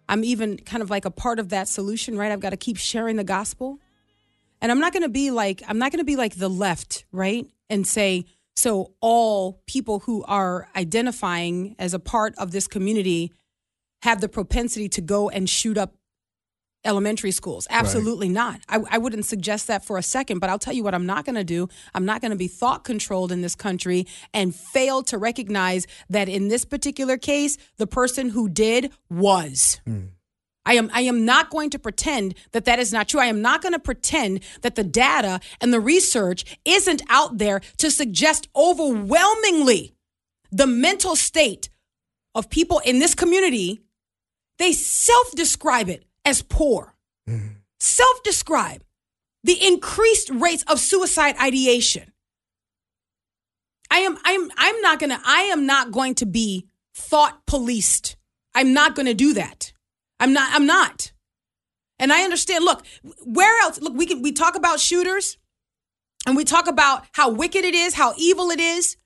I'm 0.09 0.24
even 0.24 0.57
kind 0.57 0.82
of 0.82 0.88
like 0.88 1.05
a 1.05 1.11
part 1.11 1.38
of 1.38 1.51
that 1.51 1.68
solution, 1.68 2.16
right? 2.16 2.32
I've 2.32 2.40
got 2.40 2.51
to 2.51 2.57
keep 2.57 2.78
sharing 2.78 3.16
the 3.16 3.24
gospel. 3.24 3.78
And 4.62 4.72
I'm 4.72 4.80
not 4.80 4.94
going 4.94 5.03
to 5.03 5.11
be 5.11 5.30
like 5.30 5.62
I'm 5.68 5.78
not 5.78 5.92
going 5.92 6.01
to 6.01 6.05
be 6.05 6.16
like 6.16 6.36
the 6.36 6.49
left, 6.49 7.05
right? 7.12 7.46
And 7.68 7.86
say 7.86 8.24
so 8.57 8.94
all 9.03 9.61
people 9.66 9.99
who 9.99 10.24
are 10.24 10.66
identifying 10.74 11.76
as 11.78 11.92
a 11.92 11.99
part 11.99 12.34
of 12.38 12.53
this 12.53 12.66
community 12.66 13.34
have 14.03 14.22
the 14.22 14.30
propensity 14.30 14.88
to 14.88 15.03
go 15.03 15.28
and 15.28 15.51
shoot 15.51 15.76
up 15.76 15.97
elementary 16.85 17.31
schools. 17.31 17.66
Absolutely 17.70 18.29
not. 18.29 18.61
I, 18.68 18.81
I 18.91 18.99
wouldn't 18.99 19.26
suggest 19.26 19.66
that 19.66 19.85
for 19.85 19.99
a 19.99 20.03
second, 20.03 20.39
but 20.39 20.51
I'll 20.51 20.59
tell 20.59 20.72
you 20.72 20.85
what 20.85 20.95
I'm 20.95 21.07
not 21.07 21.24
going 21.24 21.35
to 21.35 21.45
do. 21.45 21.68
I'm 21.95 22.05
not 22.05 22.20
going 22.20 22.31
to 22.31 22.37
be 22.37 22.49
thought 22.49 22.85
controlled 22.85 23.33
in 23.33 23.43
this 23.43 23.55
country 23.55 24.07
and 24.33 24.55
fail 24.55 25.03
to 25.05 25.18
recognize 25.18 25.87
that 26.09 26.29
in 26.29 26.49
this 26.49 26.64
particular 26.64 27.16
case, 27.16 27.59
the 27.76 27.87
person 27.87 28.31
who 28.31 28.49
did 28.49 28.93
was. 29.11 29.81
Hmm. 29.85 30.07
I 30.64 30.74
am 30.74 30.91
I 30.93 31.01
am 31.03 31.24
not 31.24 31.49
going 31.49 31.70
to 31.70 31.79
pretend 31.79 32.35
that 32.53 32.66
that 32.66 32.79
is 32.79 32.93
not 32.93 33.09
true. 33.09 33.20
I 33.20 33.26
am 33.26 33.41
not 33.41 33.62
going 33.62 33.72
to 33.72 33.79
pretend 33.79 34.41
that 34.61 34.74
the 34.74 34.85
data 34.85 35.41
and 35.62 35.72
the 35.72 35.81
research 35.81 36.59
isn't 36.66 37.01
out 37.09 37.39
there 37.39 37.61
to 37.79 37.91
suggest 37.91 38.49
overwhelmingly 38.55 39.95
the 40.51 40.66
mental 40.66 41.16
state 41.16 41.70
of 42.35 42.51
people 42.51 42.81
in 42.81 42.99
this 42.99 43.14
community. 43.14 43.81
They 44.59 44.72
self-describe 44.72 45.89
it 45.89 46.05
as 46.24 46.42
poor, 46.42 46.94
mm-hmm. 47.28 47.48
self 47.80 48.22
describe 48.22 48.82
the 49.44 49.66
increased 49.66 50.30
rates 50.30 50.64
of 50.68 50.80
suicide 50.80 51.36
ideation. 51.40 52.12
I 53.90 53.98
am 54.00 54.18
I'm 54.24 54.50
I'm 54.56 54.80
not 54.80 54.98
gonna 54.98 55.20
I 55.24 55.42
am 55.42 55.66
not 55.66 55.92
going 55.92 56.14
to 56.16 56.26
be 56.26 56.66
thought 56.94 57.46
policed. 57.46 58.16
I'm 58.54 58.72
not 58.72 58.94
gonna 58.94 59.14
do 59.14 59.34
that. 59.34 59.72
I'm 60.20 60.32
not 60.32 60.50
I'm 60.52 60.66
not. 60.66 61.12
And 62.00 62.12
I 62.12 62.22
understand, 62.22 62.64
look, 62.64 62.84
where 63.24 63.60
else 63.62 63.80
look, 63.80 63.94
we 63.94 64.06
can 64.06 64.22
we 64.22 64.32
talk 64.32 64.56
about 64.56 64.80
shooters 64.80 65.38
and 66.26 66.36
we 66.36 66.44
talk 66.44 66.68
about 66.68 67.06
how 67.12 67.30
wicked 67.30 67.64
it 67.64 67.74
is, 67.74 67.94
how 67.94 68.14
evil 68.16 68.50
it 68.50 68.60
is. 68.60 68.96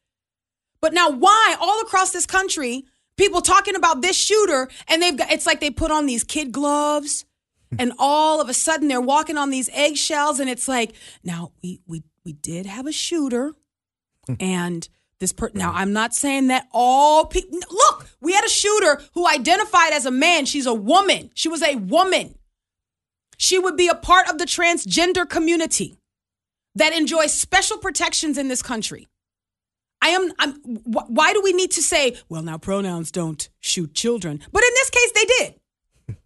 But 0.81 0.93
now 0.93 1.09
why 1.11 1.57
all 1.61 1.81
across 1.83 2.11
this 2.11 2.27
country, 2.27 2.85
people 3.17 3.41
talking 3.41 3.77
about 3.77 4.03
this 4.03 4.17
shooter 4.17 4.69
and 4.89 5.03
they've 5.03 5.17
got 5.17 5.31
it's 5.31 5.47
like 5.47 5.61
they 5.61 5.71
put 5.71 5.91
on 5.91 6.07
these 6.07 6.25
kid 6.25 6.53
gloves 6.53 7.25
and 7.79 7.93
all 7.99 8.41
of 8.41 8.49
a 8.49 8.55
sudden 8.55 8.89
they're 8.89 9.01
walking 9.01 9.39
on 9.39 9.51
these 9.51 9.71
eggshells 9.73 10.41
and 10.41 10.51
it's 10.51 10.69
like, 10.69 10.93
now 11.25 11.53
we 11.63 11.81
we 11.87 12.03
we 12.25 12.33
did 12.33 12.67
have 12.67 12.87
a 12.87 12.93
shooter 12.93 13.53
and 14.41 14.89
this 15.19 15.33
per 15.33 15.51
now 15.55 15.73
I'm 15.75 15.93
not 15.93 16.15
saying 16.15 16.49
that 16.49 16.69
all 16.73 17.27
people 17.27 17.59
look, 17.71 18.09
we 18.21 18.33
had 18.33 18.45
a 18.45 18.51
shooter 18.51 19.01
who 19.15 19.27
identified 19.27 19.93
as 19.93 20.05
a 20.05 20.11
man. 20.11 20.47
She's 20.47 20.67
a 20.67 20.75
woman. 20.75 21.31
She 21.35 21.49
was 21.49 21.63
a 21.63 21.77
woman. 21.77 22.39
She 23.39 23.59
would 23.59 23.77
be 23.77 23.89
a 23.89 23.95
part 23.95 24.29
of 24.29 24.39
the 24.39 24.45
transgender 24.45 25.29
community 25.29 25.99
that 26.75 26.93
enjoys 26.93 27.33
special 27.33 27.79
protections 27.79 28.39
in 28.39 28.49
this 28.49 28.63
country. 28.63 29.09
I 30.03 30.09
am. 30.09 30.33
I'm, 30.39 30.53
wh- 30.85 31.09
why 31.09 31.33
do 31.33 31.41
we 31.41 31.53
need 31.53 31.71
to 31.73 31.83
say, 31.83 32.17
well, 32.29 32.43
now 32.43 32.59
pronouns 32.59 33.11
don't 33.13 33.49
shoot 33.61 33.95
children? 33.95 34.41
But 34.53 34.63
in 34.65 34.71
this 34.75 34.91
case, 34.91 35.13
they 35.13 35.25
did. 35.39 35.55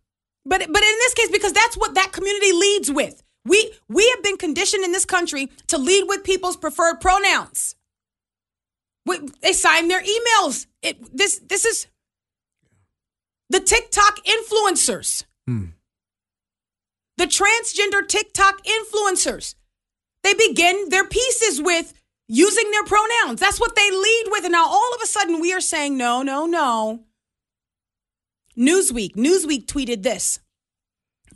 But 0.49 0.61
but 0.61 0.83
in 0.83 0.97
this 1.05 1.15
case, 1.15 1.29
because 1.31 1.53
that's 1.53 1.77
what 1.77 1.95
that 1.97 2.13
community 2.13 2.53
leads 2.53 2.91
with. 2.91 3.23
We 3.45 3.73
we 3.89 4.09
have 4.11 4.23
been 4.23 4.37
conditioned 4.37 4.85
in 4.85 4.93
this 4.93 5.05
country 5.05 5.49
to 5.67 5.77
lead 5.77 6.05
with 6.07 6.23
people's 6.25 6.57
preferred 6.57 7.01
pronouns. 7.01 7.75
We, 9.07 9.19
they 9.43 9.53
sign 9.53 9.89
their 9.89 10.03
emails. 10.03 10.67
It, 10.83 11.17
this 11.17 11.41
this 11.41 11.65
is 11.65 11.89
the 13.51 13.61
TikTok 13.61 14.21
influencers. 14.25 15.25
hmm. 15.47 15.67
The 17.19 17.27
transgender 17.27 18.07
TikTok 18.07 18.63
influencers. 18.65 19.55
They 20.23 20.35
begin 20.35 20.91
their 20.91 21.07
pieces 21.09 21.61
with 21.63 21.93
using 22.29 22.71
their 22.71 22.85
pronouns. 22.85 23.41
That's 23.41 23.61
what 23.61 23.77
they 23.77 23.91
lead 23.91 24.25
with. 24.29 24.45
And 24.45 24.53
now 24.53 24.67
all 24.67 24.95
of 24.95 25.01
a 25.03 25.07
sudden 25.07 25.41
we 25.41 25.53
are 25.53 25.61
saying, 25.61 25.97
no, 25.97 26.23
no, 26.23 26.47
no. 26.47 27.05
Newsweek, 28.57 29.15
Newsweek 29.17 29.67
tweeted 29.67 30.03
this. 30.03 30.41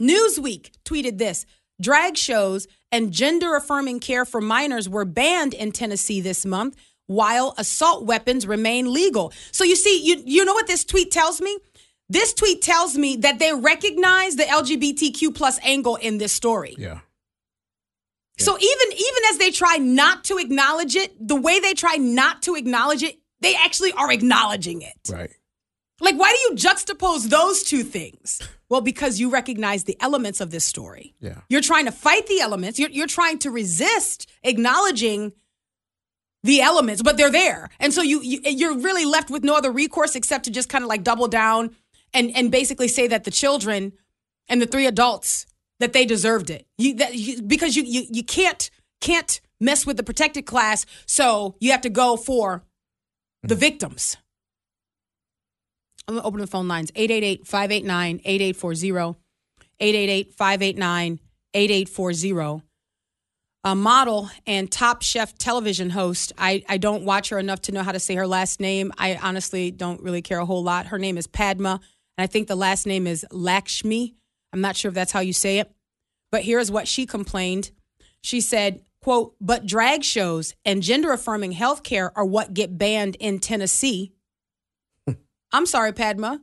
Newsweek 0.01 0.71
tweeted 0.85 1.19
this. 1.19 1.45
Drag 1.81 2.17
shows 2.17 2.67
and 2.91 3.13
gender 3.13 3.55
affirming 3.55 4.01
care 4.01 4.25
for 4.25 4.41
minors 4.41 4.89
were 4.89 5.05
banned 5.05 5.55
in 5.55 5.73
Tennessee 5.73 6.21
this 6.21 6.45
month 6.45 6.77
while 7.07 7.55
assault 7.59 8.05
weapons 8.05 8.47
remain 8.47 8.93
legal. 8.93 9.33
So 9.53 9.65
you 9.65 9.77
see, 9.77 10.03
you, 10.03 10.23
you 10.25 10.45
know 10.45 10.55
what 10.55 10.67
this 10.67 10.85
tweet 10.85 11.11
tells 11.11 11.41
me? 11.41 11.59
This 12.09 12.35
tweet 12.35 12.63
tells 12.63 12.97
me 12.97 13.17
that 13.17 13.39
they 13.39 13.53
recognize 13.53 14.37
the 14.37 14.45
LGBTQ 14.45 15.35
plus 15.35 15.59
angle 15.63 15.97
in 15.97 16.19
this 16.19 16.33
story. 16.33 16.75
Yeah. 16.79 17.01
So 18.41 18.57
even 18.59 18.93
even 18.93 19.23
as 19.31 19.39
they 19.39 19.51
try 19.51 19.77
not 19.77 20.25
to 20.25 20.39
acknowledge 20.39 20.97
it, 20.97 21.15
the 21.27 21.37
way 21.37 21.61
they 21.61 21.75
try 21.75 21.97
not 21.97 22.43
to 22.43 22.55
acknowledge 22.55 23.03
it, 23.03 23.19
they 23.41 23.55
actually 23.55 23.93
are 23.93 24.11
acknowledging 24.11 24.83
it. 24.83 25.11
Right. 25.11 25.31
Like, 26.01 26.17
why 26.17 26.33
do 26.33 26.39
you 26.39 26.57
juxtapose 26.57 27.29
those 27.29 27.63
two 27.63 27.83
things? 27.83 28.41
Well, 28.71 28.81
because 28.81 29.21
you 29.21 29.31
recognize 29.31 29.85
the 29.85 29.97
elements 30.01 30.41
of 30.41 30.51
this 30.51 30.65
story. 30.65 31.15
Yeah. 31.21 31.41
You're 31.49 31.61
trying 31.61 31.85
to 31.85 31.93
fight 31.93 32.27
the 32.27 32.41
elements. 32.41 32.79
You're, 32.79 32.89
you're 32.91 33.07
trying 33.07 33.39
to 33.41 33.51
resist 33.51 34.31
acknowledging 34.43 35.33
the 36.43 36.63
elements, 36.63 37.03
but 37.03 37.17
they're 37.17 37.31
there. 37.31 37.69
And 37.79 37.93
so 37.93 38.01
you, 38.01 38.23
you 38.23 38.41
you're 38.45 38.79
really 38.79 39.05
left 39.05 39.29
with 39.29 39.45
no 39.45 39.55
other 39.57 39.71
recourse 39.71 40.17
except 40.17 40.45
to 40.45 40.51
just 40.51 40.69
kind 40.71 40.83
of 40.83 40.89
like 40.89 41.03
double 41.03 41.29
down 41.29 41.77
and 42.15 42.35
and 42.35 42.51
basically 42.51 42.89
say 42.89 43.07
that 43.09 43.25
the 43.25 43.31
children 43.31 43.93
and 44.49 44.63
the 44.63 44.67
three 44.67 44.87
adults 44.87 45.45
that 45.81 45.93
they 45.93 46.05
deserved 46.05 46.51
it. 46.51 46.67
You 46.79 46.95
that 46.97 47.15
you, 47.15 47.43
because 47.43 47.75
you 47.75 47.83
you 47.83 48.05
you 48.11 48.23
can't 48.23 48.71
can't 49.01 49.41
mess 49.61 49.85
with 49.85 49.97
the 49.97 50.03
protected 50.03 50.47
class, 50.47 50.87
so 51.07 51.57
you 51.59 51.73
have 51.73 51.81
to 51.83 51.91
go 51.91 52.17
for 52.17 52.63
the 53.43 53.55
mm-hmm. 53.55 53.61
victims. 53.61 54.17
I'm 56.07 56.15
going 56.15 56.23
to 56.23 56.27
open 56.27 56.41
the 56.41 56.47
phone 56.47 56.67
lines 56.69 56.91
888 56.95 57.47
589 57.47 58.21
8840. 58.25 59.19
888 59.79 60.35
589 60.35 61.21
8840. 61.55 62.67
A 63.63 63.75
model 63.75 64.31
and 64.47 64.71
Top 64.71 65.03
Chef 65.03 65.37
television 65.37 65.91
host. 65.91 66.33
I, 66.39 66.65
I 66.69 66.79
don't 66.79 67.05
watch 67.05 67.29
her 67.29 67.39
enough 67.39 67.61
to 67.63 67.73
know 67.73 67.83
how 67.83 67.93
to 67.93 68.01
say 68.01 68.15
her 68.15 68.27
last 68.27 68.59
name. 68.59 68.91
I 68.97 69.17
honestly 69.17 69.71
don't 69.71 70.03
really 70.03 70.23
care 70.23 70.39
a 70.39 70.47
whole 70.47 70.63
lot. 70.63 70.87
Her 70.87 70.99
name 70.99 71.19
is 71.19 71.27
Padma, 71.27 71.79
and 72.17 72.25
I 72.25 72.27
think 72.27 72.49
the 72.49 72.57
last 72.57 72.87
name 72.87 73.07
is 73.07 73.25
Lakshmi. 73.31 74.15
I'm 74.53 74.61
not 74.61 74.77
sure 74.77 74.89
if 74.89 74.95
that's 74.95 75.13
how 75.13 75.21
you 75.21 75.33
say 75.33 75.59
it. 75.59 75.71
But 76.33 76.43
here's 76.45 76.71
what 76.71 76.87
she 76.89 77.07
complained. 77.07 77.71
She 78.23 78.41
said, 78.41 78.83
quote, 79.03 79.35
but 79.41 79.67
drag 79.67 80.05
shows 80.05 80.55
and 80.65 80.83
gender 80.83 81.13
affirming 81.13 81.55
healthcare 81.55 82.11
are 82.15 82.25
what 82.25 82.55
get 82.55 82.77
banned 82.79 83.17
in 83.17 83.39
Tennessee. 83.41 84.13
I'm 85.53 85.67
sorry, 85.67 85.93
Padma. 85.93 86.41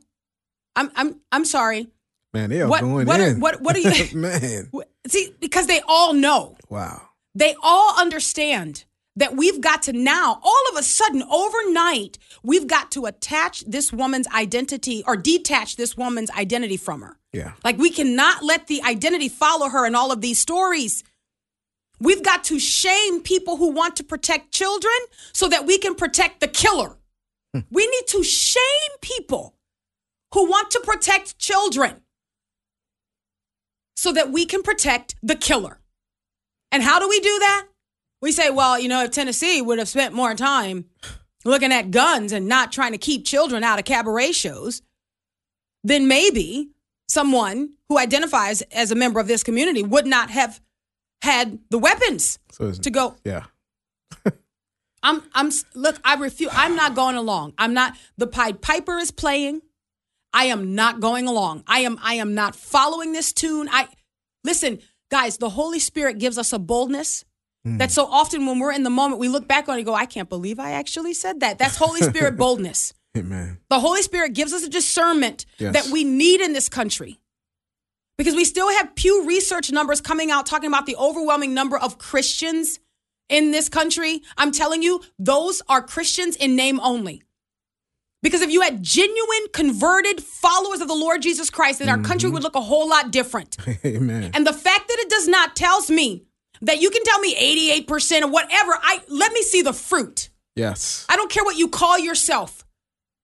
I'm 0.76 0.90
I'm 0.94 1.20
I'm 1.32 1.44
sorry. 1.44 1.88
Man, 2.34 2.50
they 2.50 2.60
are 2.60 2.68
What- 2.68 2.82
going 2.82 3.06
what 3.06 3.20
are- 3.20 3.28
in. 3.28 3.40
what- 3.40 3.60
what 3.62 3.76
are 3.76 3.80
you- 3.80 4.14
Man. 4.16 4.70
See, 5.06 5.34
because 5.40 5.66
they 5.66 5.80
all 5.88 6.12
know. 6.12 6.56
Wow. 6.68 7.02
They 7.34 7.54
all 7.62 7.98
understand 7.98 8.84
that 9.18 9.36
we've 9.36 9.60
got 9.60 9.82
to 9.82 9.92
now, 9.92 10.40
all 10.42 10.64
of 10.70 10.78
a 10.78 10.82
sudden, 10.82 11.24
overnight, 11.24 12.18
we've 12.44 12.68
got 12.68 12.92
to 12.92 13.06
attach 13.06 13.64
this 13.64 13.92
woman's 13.92 14.28
identity 14.28 15.02
or 15.06 15.16
detach 15.16 15.76
this 15.76 15.96
woman's 15.96 16.30
identity 16.30 16.76
from 16.76 17.02
her. 17.02 17.16
Yeah. 17.32 17.52
Like 17.64 17.78
we 17.78 17.90
cannot 17.90 18.44
let 18.44 18.68
the 18.68 18.80
identity 18.82 19.28
follow 19.28 19.68
her 19.68 19.86
in 19.86 19.96
all 19.96 20.12
of 20.12 20.20
these 20.20 20.38
stories. 20.38 21.02
We've 22.00 22.22
got 22.22 22.44
to 22.44 22.60
shame 22.60 23.22
people 23.22 23.56
who 23.56 23.72
want 23.72 23.96
to 23.96 24.04
protect 24.04 24.52
children 24.52 24.94
so 25.32 25.48
that 25.48 25.66
we 25.66 25.78
can 25.78 25.94
protect 25.94 26.40
the 26.40 26.48
killer. 26.48 26.96
Hmm. 27.54 27.60
we 27.70 27.86
need 27.86 28.06
to 28.08 28.22
shame 28.22 28.98
people 29.00 29.54
who 30.34 30.50
want 30.50 30.70
to 30.72 30.80
protect 30.80 31.38
children 31.38 32.02
so 33.96 34.12
that 34.12 34.30
we 34.30 34.44
can 34.44 34.62
protect 34.62 35.16
the 35.22 35.34
killer. 35.34 35.80
And 36.70 36.82
how 36.82 37.00
do 37.00 37.08
we 37.08 37.20
do 37.20 37.38
that? 37.38 37.67
We 38.20 38.32
say, 38.32 38.50
well, 38.50 38.78
you 38.78 38.88
know, 38.88 39.02
if 39.04 39.10
Tennessee 39.12 39.60
would 39.62 39.78
have 39.78 39.88
spent 39.88 40.14
more 40.14 40.34
time 40.34 40.86
looking 41.44 41.72
at 41.72 41.90
guns 41.90 42.32
and 42.32 42.48
not 42.48 42.72
trying 42.72 42.92
to 42.92 42.98
keep 42.98 43.24
children 43.24 43.62
out 43.62 43.78
of 43.78 43.84
cabaret 43.84 44.32
shows, 44.32 44.82
then 45.84 46.08
maybe 46.08 46.70
someone 47.08 47.74
who 47.88 47.96
identifies 47.98 48.60
as 48.72 48.90
a 48.90 48.94
member 48.96 49.20
of 49.20 49.28
this 49.28 49.42
community 49.44 49.82
would 49.82 50.06
not 50.06 50.30
have 50.30 50.60
had 51.22 51.58
the 51.70 51.78
weapons 51.78 52.38
So 52.52 52.72
to 52.72 52.90
go. 52.90 53.16
yeah. 53.24 53.44
I'm 55.02 55.22
I'm 55.32 55.50
look, 55.74 55.98
I 56.04 56.16
refuse 56.16 56.50
I'm 56.52 56.74
not 56.74 56.94
going 56.94 57.16
along. 57.16 57.54
I'm 57.56 57.72
not 57.72 57.94
the 58.16 58.26
Pied 58.26 58.60
Piper 58.60 58.98
is 58.98 59.10
playing. 59.12 59.62
I 60.32 60.46
am 60.46 60.74
not 60.74 61.00
going 61.00 61.26
along. 61.28 61.62
I 61.66 61.80
am 61.80 61.98
I 62.02 62.14
am 62.14 62.34
not 62.34 62.56
following 62.56 63.12
this 63.12 63.32
tune. 63.32 63.68
I 63.70 63.88
listen, 64.44 64.80
guys, 65.10 65.38
the 65.38 65.50
Holy 65.50 65.78
Spirit 65.78 66.18
gives 66.18 66.36
us 66.36 66.52
a 66.52 66.58
boldness 66.58 67.24
Mm. 67.68 67.78
that 67.78 67.90
so 67.90 68.06
often 68.06 68.46
when 68.46 68.58
we're 68.58 68.72
in 68.72 68.82
the 68.82 68.90
moment, 68.90 69.20
we 69.20 69.28
look 69.28 69.46
back 69.46 69.68
on 69.68 69.76
it 69.76 69.78
and 69.78 69.86
go, 69.86 69.94
I 69.94 70.06
can't 70.06 70.28
believe 70.28 70.58
I 70.58 70.72
actually 70.72 71.14
said 71.14 71.40
that. 71.40 71.58
That's 71.58 71.76
Holy 71.76 72.00
Spirit 72.10 72.36
boldness. 72.36 72.94
Amen. 73.16 73.58
The 73.68 73.80
Holy 73.80 74.02
Spirit 74.02 74.34
gives 74.34 74.52
us 74.52 74.62
a 74.64 74.68
discernment 74.68 75.46
Yes. 75.58 75.74
that 75.74 75.92
we 75.92 76.04
need 76.04 76.40
in 76.40 76.52
this 76.52 76.68
country. 76.68 77.18
Because 78.16 78.34
we 78.34 78.44
still 78.44 78.68
have 78.70 78.94
Pew 78.96 79.26
Research 79.26 79.70
numbers 79.70 80.00
coming 80.00 80.30
out 80.30 80.46
talking 80.46 80.68
about 80.68 80.86
the 80.86 80.96
overwhelming 80.96 81.54
number 81.54 81.78
of 81.78 81.98
Christians 81.98 82.80
in 83.28 83.52
this 83.52 83.68
country. 83.68 84.22
I'm 84.36 84.50
telling 84.50 84.82
you, 84.82 85.02
those 85.18 85.62
are 85.68 85.82
Christians 85.82 86.34
in 86.36 86.56
name 86.56 86.80
only. 86.80 87.22
Because 88.22 88.40
if 88.42 88.50
you 88.50 88.62
had 88.62 88.82
genuine 88.82 89.46
converted 89.52 90.20
followers 90.20 90.80
of 90.80 90.88
the 90.88 90.94
Lord 90.94 91.22
Jesus 91.22 91.50
Christ, 91.50 91.78
then 91.78 91.88
our 91.88 91.98
country 91.98 92.26
mm-hmm. 92.26 92.34
would 92.34 92.42
look 92.42 92.56
a 92.56 92.60
whole 92.60 92.88
lot 92.88 93.12
different. 93.12 93.56
Amen. 93.84 94.32
And 94.34 94.44
the 94.44 94.52
fact 94.52 94.88
that 94.88 94.98
it 94.98 95.08
does 95.08 95.28
not 95.28 95.54
tells 95.54 95.88
me 95.88 96.24
that 96.62 96.80
you 96.80 96.90
can 96.90 97.02
tell 97.04 97.18
me 97.20 97.34
88% 97.86 98.22
or 98.22 98.28
whatever. 98.28 98.72
I 98.82 99.00
let 99.08 99.32
me 99.32 99.42
see 99.42 99.62
the 99.62 99.72
fruit. 99.72 100.28
yes. 100.56 101.06
I 101.08 101.16
don't 101.16 101.30
care 101.30 101.44
what 101.44 101.56
you 101.56 101.68
call 101.68 101.98
yourself. 101.98 102.64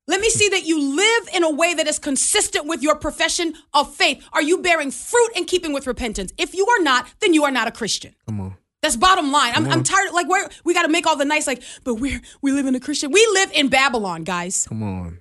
Let 0.07 0.21
me 0.21 0.29
see 0.29 0.51
that 0.51 0.65
you 0.67 0.79
live 0.97 1.29
in 1.35 1.43
a 1.45 1.51
way 1.51 1.73
that 1.75 1.87
is 1.87 1.99
consistent 1.99 2.67
with 2.67 2.83
your 2.83 2.95
profession 2.97 3.55
of 3.73 3.95
faith. 3.95 4.23
Are 4.35 4.43
you 4.43 4.59
bearing 4.59 4.91
fruit 4.91 5.31
in 5.35 5.47
keeping 5.47 5.73
with 5.73 5.87
repentance? 5.87 6.31
If 6.37 6.55
you 6.55 6.67
are 6.69 6.83
not, 6.83 7.07
then 7.21 7.33
you 7.33 7.45
are 7.45 7.51
not 7.51 7.69
a 7.69 7.73
Christian. 7.73 8.15
Come 8.27 8.41
on. 8.41 8.57
That's 8.83 8.97
bottom 8.97 9.33
line. 9.33 9.55
I'm, 9.57 9.67
I'm 9.67 9.83
tired. 9.83 10.13
Like, 10.13 10.29
where 10.29 10.47
we 10.63 10.75
got 10.75 10.83
to 10.83 10.91
make 10.91 11.07
all 11.07 11.17
the 11.17 11.25
nice, 11.25 11.47
like, 11.47 11.63
but 11.85 11.95
we're 11.95 12.21
we 12.43 12.53
live 12.53 12.67
in 12.67 12.75
a 12.75 12.81
Christian. 12.81 13.13
We 13.13 13.27
live 13.33 13.51
in 13.53 13.69
Babylon, 13.69 14.25
guys. 14.25 14.67
Come 14.69 14.83
on. 14.83 15.21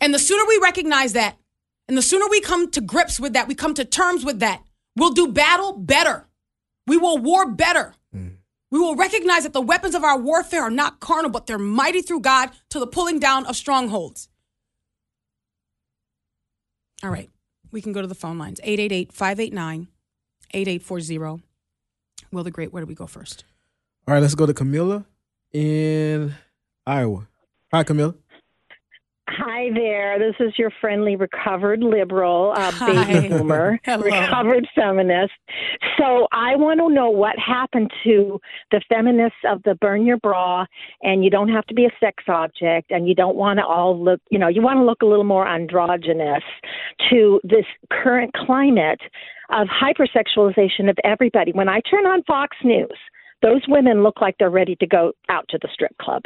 And 0.00 0.12
the 0.12 0.18
sooner 0.18 0.44
we 0.48 0.58
recognize 0.60 1.12
that, 1.12 1.36
And 1.86 1.96
the 1.96 2.02
sooner 2.02 2.26
we 2.28 2.40
come 2.40 2.68
to 2.72 2.80
grips 2.80 3.20
with 3.20 3.34
that, 3.34 3.46
we 3.46 3.54
come 3.54 3.72
to 3.74 3.84
terms 3.84 4.24
with 4.24 4.40
that, 4.40 4.62
we'll 4.96 5.12
do 5.12 5.28
battle 5.28 5.74
better. 5.78 6.26
We 6.88 6.96
will 6.96 7.18
war 7.18 7.50
better. 7.50 7.94
Mm. 8.14 8.36
We 8.70 8.78
will 8.78 8.96
recognize 8.96 9.44
that 9.44 9.52
the 9.52 9.60
weapons 9.60 9.94
of 9.94 10.04
our 10.04 10.18
warfare 10.18 10.62
are 10.62 10.70
not 10.70 11.00
carnal, 11.00 11.30
but 11.30 11.46
they're 11.46 11.58
mighty 11.58 12.02
through 12.02 12.20
God 12.20 12.50
to 12.70 12.78
the 12.78 12.86
pulling 12.86 13.18
down 13.18 13.46
of 13.46 13.56
strongholds. 13.56 14.28
All 17.02 17.10
right. 17.10 17.30
We 17.70 17.80
can 17.80 17.92
go 17.92 18.00
to 18.00 18.06
the 18.06 18.14
phone 18.14 18.38
lines 18.38 18.60
888 18.62 19.12
589 19.12 19.88
8840. 20.52 21.44
Will 22.32 22.44
the 22.44 22.50
Great, 22.50 22.72
where 22.72 22.82
do 22.82 22.86
we 22.86 22.94
go 22.94 23.06
first? 23.06 23.44
All 24.06 24.14
right, 24.14 24.20
let's 24.20 24.34
go 24.34 24.46
to 24.46 24.54
Camilla 24.54 25.04
in 25.52 26.34
Iowa. 26.86 27.28
Hi, 27.72 27.84
Camilla. 27.84 28.14
Hi 29.30 29.68
there. 29.74 30.18
This 30.18 30.34
is 30.40 30.58
your 30.58 30.70
friendly 30.80 31.14
recovered 31.14 31.82
liberal, 31.82 32.54
uh, 32.56 32.72
baby 32.78 33.28
boomer, 33.28 33.78
recovered 33.86 34.66
feminist. 34.74 35.34
So 35.98 36.28
I 36.32 36.56
want 36.56 36.80
to 36.80 36.88
know 36.88 37.10
what 37.10 37.38
happened 37.38 37.90
to 38.04 38.40
the 38.70 38.80
feminists 38.88 39.38
of 39.46 39.62
the 39.64 39.74
burn 39.74 40.06
your 40.06 40.16
bra, 40.16 40.64
and 41.02 41.22
you 41.22 41.30
don't 41.30 41.50
have 41.50 41.66
to 41.66 41.74
be 41.74 41.84
a 41.84 41.90
sex 42.00 42.24
object, 42.26 42.90
and 42.90 43.06
you 43.06 43.14
don't 43.14 43.36
want 43.36 43.58
to 43.58 43.66
all 43.66 44.02
look, 44.02 44.20
you 44.30 44.38
know, 44.38 44.48
you 44.48 44.62
want 44.62 44.78
to 44.78 44.84
look 44.84 45.02
a 45.02 45.06
little 45.06 45.24
more 45.24 45.46
androgynous 45.46 46.42
to 47.10 47.38
this 47.44 47.66
current 47.92 48.32
climate 48.32 49.00
of 49.50 49.68
hypersexualization 49.68 50.88
of 50.88 50.96
everybody. 51.04 51.52
When 51.52 51.68
I 51.68 51.80
turn 51.90 52.06
on 52.06 52.22
Fox 52.22 52.56
News, 52.64 52.98
those 53.42 53.60
women 53.68 54.02
look 54.02 54.22
like 54.22 54.36
they're 54.38 54.50
ready 54.50 54.74
to 54.76 54.86
go 54.86 55.12
out 55.28 55.44
to 55.50 55.58
the 55.60 55.68
strip 55.72 55.96
club. 55.98 56.22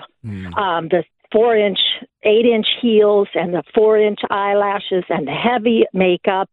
Um, 0.56 0.88
the 0.88 1.02
four 1.32 1.56
inch, 1.56 1.78
eight 2.24 2.44
inch 2.46 2.66
heels 2.80 3.28
and 3.34 3.54
the 3.54 3.62
four 3.74 3.98
inch 3.98 4.20
eyelashes 4.30 5.04
and 5.08 5.26
the 5.26 5.32
heavy 5.32 5.84
makeup. 5.92 6.50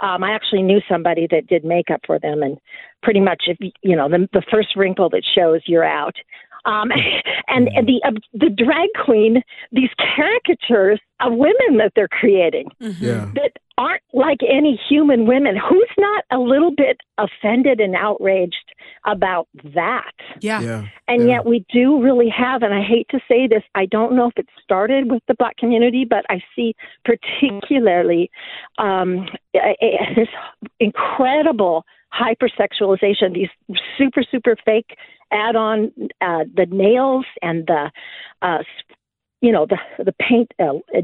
Um, 0.00 0.22
I 0.24 0.32
actually 0.32 0.62
knew 0.62 0.80
somebody 0.88 1.26
that 1.30 1.46
did 1.46 1.64
makeup 1.64 2.00
for 2.06 2.18
them, 2.18 2.42
and 2.42 2.58
pretty 3.02 3.20
much, 3.20 3.44
if 3.46 3.56
you- 3.60 3.72
you 3.82 3.96
know, 3.96 4.08
the, 4.08 4.28
the 4.32 4.42
first 4.50 4.76
wrinkle 4.76 5.08
that 5.10 5.24
shows, 5.24 5.60
you're 5.66 5.84
out. 5.84 6.16
Um, 6.66 6.90
and, 7.48 7.68
and 7.74 7.86
the 7.88 8.00
uh, 8.06 8.12
the 8.34 8.50
drag 8.50 8.88
queen, 9.04 9.42
these 9.72 9.90
caricatures 10.14 11.00
of 11.20 11.32
women 11.32 11.78
that 11.78 11.92
they're 11.96 12.08
creating 12.08 12.68
Yeah. 12.78 13.30
that 13.34 13.52
aren't 13.80 14.02
like 14.12 14.40
any 14.46 14.78
human 14.88 15.26
women. 15.26 15.56
Who's 15.56 15.94
not 15.96 16.24
a 16.30 16.38
little 16.38 16.70
bit 16.70 16.98
offended 17.16 17.80
and 17.80 17.94
outraged 17.96 18.74
about 19.06 19.48
that? 19.74 20.12
Yeah. 20.40 20.60
Yeah. 20.60 20.84
And 21.08 21.22
yeah. 21.22 21.36
yet 21.36 21.46
we 21.46 21.64
do 21.72 22.02
really 22.02 22.28
have, 22.28 22.62
and 22.62 22.74
I 22.74 22.82
hate 22.82 23.08
to 23.08 23.20
say 23.26 23.48
this, 23.48 23.62
I 23.74 23.86
don't 23.86 24.14
know 24.14 24.26
if 24.26 24.36
it 24.36 24.48
started 24.62 25.10
with 25.10 25.22
the 25.28 25.34
black 25.34 25.56
community, 25.56 26.04
but 26.04 26.26
I 26.28 26.42
see 26.54 26.74
particularly 27.06 28.30
um, 28.76 29.26
a- 29.56 29.76
a- 29.80 30.14
this 30.14 30.28
incredible 30.78 31.86
hypersexualization, 32.12 33.32
these 33.32 33.48
super, 33.96 34.22
super 34.30 34.56
fake 34.62 34.90
add 35.32 35.56
on 35.56 35.90
uh, 36.20 36.44
the 36.54 36.66
nails 36.70 37.24
and 37.40 37.66
the, 37.66 37.90
uh, 38.42 38.58
you 39.40 39.52
know, 39.52 39.64
the, 39.64 39.78
the 40.04 40.12
paint, 40.12 40.52
uh, 40.58 40.74
uh, 40.94 41.00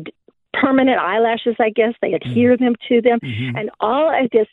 permanent 0.53 0.99
eyelashes, 0.99 1.57
I 1.59 1.71
guess. 1.71 1.95
They 2.01 2.15
adhere 2.15 2.57
them 2.57 2.75
to 2.89 3.01
them. 3.03 3.19
Mhm. 3.21 3.59
And 3.59 3.71
all 3.81 4.09
of 4.11 4.31
this 4.31 4.47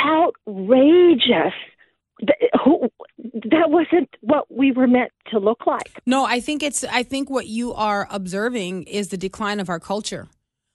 outrageous 0.00 1.52
who, 2.64 2.88
that 3.18 3.70
wasn't 3.70 4.08
what 4.20 4.46
we 4.50 4.70
were 4.70 4.86
meant 4.86 5.10
to 5.30 5.38
look 5.38 5.66
like. 5.66 6.00
No, 6.06 6.24
I 6.24 6.40
think 6.40 6.62
it's 6.62 6.84
I 6.84 7.02
think 7.02 7.28
what 7.28 7.46
you 7.46 7.74
are 7.74 8.06
observing 8.10 8.84
is 8.84 9.08
the 9.08 9.16
decline 9.16 9.58
of 9.58 9.68
our 9.68 9.80
culture. 9.80 10.28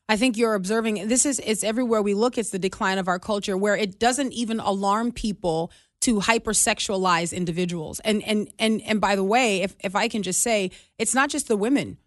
I 0.10 0.18
think 0.18 0.38
you're 0.38 0.56
observing 0.56 1.08
this 1.08 1.26
is 1.26 1.40
it's 1.46 1.64
everywhere 1.64 2.02
we 2.02 2.14
look 2.14 2.38
it's 2.38 2.50
the 2.50 2.60
decline 2.60 2.98
of 2.98 3.08
our 3.08 3.20
culture 3.20 3.58
where 3.58 3.76
it 3.76 4.00
doesn't 4.00 4.34
even 4.34 4.60
alarm 4.60 5.12
people 5.12 5.72
to 6.02 6.20
hypersexualize 6.20 7.36
individuals. 7.36 8.00
And 8.02 8.24
and 8.24 8.50
and 8.60 8.82
and 8.82 9.00
by 9.00 9.16
the 9.16 9.24
way, 9.24 9.62
if 9.62 9.76
if 9.84 9.96
I 9.96 10.08
can 10.10 10.24
just 10.24 10.42
say, 10.42 10.72
it's 10.98 11.16
not 11.16 11.30
just 11.30 11.48
the 11.48 11.58
women 11.58 11.98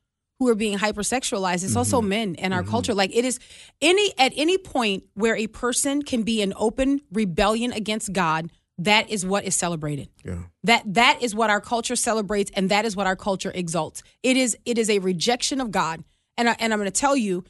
who 0.41 0.49
are 0.49 0.55
being 0.55 0.78
hypersexualized, 0.78 1.62
it's 1.62 1.76
also 1.76 2.01
mm-hmm. 2.01 2.09
men 2.09 2.34
in 2.36 2.53
our 2.53 2.62
mm-hmm. 2.62 2.70
culture. 2.70 2.95
Like 2.95 3.14
it 3.14 3.24
is 3.26 3.38
any 3.80 4.12
at 4.18 4.32
any 4.34 4.59
point 4.59 5.05
where 5.14 5.36
a 5.36 5.47
person 5.47 6.03
can 6.03 6.22
be 6.22 6.41
in 6.41 6.55
open 6.57 7.03
rebellion 7.12 7.72
against 7.72 8.14
God, 8.14 8.51
that 8.78 9.11
is 9.11 9.24
what 9.26 9.45
is 9.45 9.55
celebrated. 9.55 10.09
Yeah. 10.24 10.38
That 10.64 10.95
that 10.95 11.22
is 11.22 11.34
what 11.34 11.51
our 11.51 11.61
culture 11.61 11.95
celebrates, 11.95 12.51
and 12.55 12.70
that 12.70 12.86
is 12.86 12.97
what 12.97 13.07
our 13.07 13.16
culture 13.16 13.53
exalts. 13.55 14.03
It 14.22 14.38
is 14.38 14.57
it 14.64 14.78
is 14.78 14.88
a 14.88 14.99
rejection 14.99 15.61
of 15.61 15.70
God, 15.70 16.03
and 16.38 16.49
I, 16.49 16.57
and 16.59 16.72
I'm 16.72 16.78
going 16.78 16.91
to 16.91 17.01
tell 17.01 17.16
you 17.16 17.45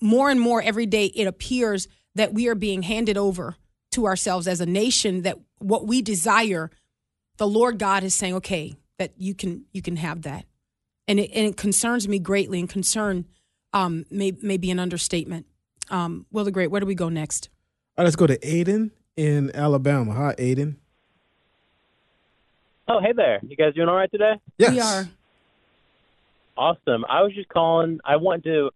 more 0.00 0.30
and 0.30 0.40
more 0.40 0.62
every 0.62 0.86
day. 0.86 1.06
It 1.06 1.26
appears 1.26 1.88
that 2.14 2.32
we 2.32 2.48
are 2.48 2.54
being 2.54 2.82
handed 2.82 3.18
over 3.18 3.56
to 3.92 4.06
ourselves 4.06 4.48
as 4.48 4.62
a 4.62 4.66
nation. 4.66 5.22
That 5.22 5.36
what 5.58 5.86
we 5.86 6.00
desire, 6.00 6.70
the 7.36 7.46
Lord 7.46 7.78
God 7.78 8.02
is 8.02 8.14
saying, 8.14 8.36
okay, 8.36 8.76
that 8.98 9.12
you 9.18 9.34
can 9.34 9.66
you 9.72 9.82
can 9.82 9.96
have 9.96 10.22
that, 10.22 10.46
and 11.08 11.20
it 11.20 11.30
and 11.34 11.46
it 11.46 11.56
concerns 11.56 12.08
me 12.08 12.18
greatly. 12.18 12.60
And 12.60 12.68
concern 12.68 13.26
um, 13.72 14.04
may 14.10 14.32
may 14.42 14.56
be 14.56 14.70
an 14.70 14.78
understatement. 14.78 15.46
Um, 15.90 16.26
Will 16.30 16.44
the 16.44 16.52
Great, 16.52 16.70
where 16.70 16.80
do 16.80 16.86
we 16.86 16.94
go 16.94 17.08
next? 17.08 17.48
All 17.96 18.02
right, 18.02 18.04
let's 18.04 18.16
go 18.16 18.26
to 18.26 18.38
Aiden 18.38 18.90
in 19.16 19.50
Alabama. 19.54 20.12
Hi, 20.12 20.34
Aiden. 20.38 20.76
Oh, 22.88 23.00
hey 23.00 23.12
there. 23.14 23.40
You 23.42 23.56
guys 23.56 23.74
doing 23.74 23.88
all 23.88 23.96
right 23.96 24.10
today? 24.10 24.34
Yes. 24.58 24.72
We 24.72 24.80
are. 24.80 25.08
Awesome. 26.56 27.04
I 27.08 27.22
was 27.22 27.32
just 27.34 27.48
calling. 27.48 28.00
I 28.04 28.16
want 28.16 28.44
to 28.44 28.70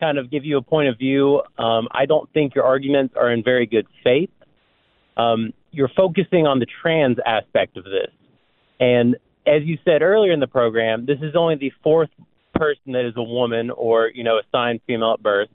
kind 0.00 0.18
of 0.18 0.30
give 0.30 0.44
you 0.44 0.56
a 0.58 0.62
point 0.62 0.88
of 0.88 0.98
view. 0.98 1.42
Um, 1.58 1.88
I 1.90 2.06
don't 2.06 2.30
think 2.32 2.54
your 2.54 2.64
arguments 2.64 3.14
are 3.16 3.30
in 3.32 3.42
very 3.42 3.66
good 3.66 3.86
faith. 4.04 4.30
Um, 5.16 5.52
you're 5.70 5.90
focusing 5.96 6.46
on 6.46 6.58
the 6.58 6.66
trans 6.80 7.16
aspect 7.24 7.76
of 7.76 7.84
this. 7.84 8.10
And 8.78 9.16
as 9.46 9.62
you 9.64 9.78
said 9.84 10.02
earlier 10.02 10.32
in 10.32 10.40
the 10.40 10.46
program, 10.46 11.06
this 11.06 11.18
is 11.22 11.34
only 11.36 11.56
the 11.56 11.72
fourth 11.82 12.10
person 12.54 12.92
that 12.92 13.06
is 13.06 13.14
a 13.16 13.22
woman 13.22 13.70
or, 13.70 14.10
you 14.12 14.24
know, 14.24 14.38
assigned 14.38 14.80
female 14.86 15.14
at 15.14 15.22
birth. 15.22 15.48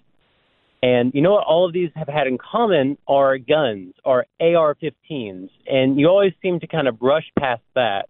And 0.83 1.11
you 1.13 1.21
know 1.21 1.33
what 1.33 1.45
all 1.45 1.67
of 1.67 1.73
these 1.73 1.91
have 1.95 2.07
had 2.07 2.25
in 2.25 2.39
common 2.39 2.97
are 3.07 3.37
guns, 3.37 3.93
are 4.03 4.25
AR 4.39 4.75
15s. 4.75 5.49
And 5.67 5.99
you 5.99 6.07
always 6.07 6.33
seem 6.41 6.59
to 6.59 6.67
kind 6.67 6.87
of 6.87 6.97
brush 6.97 7.25
past 7.37 7.61
that 7.75 8.09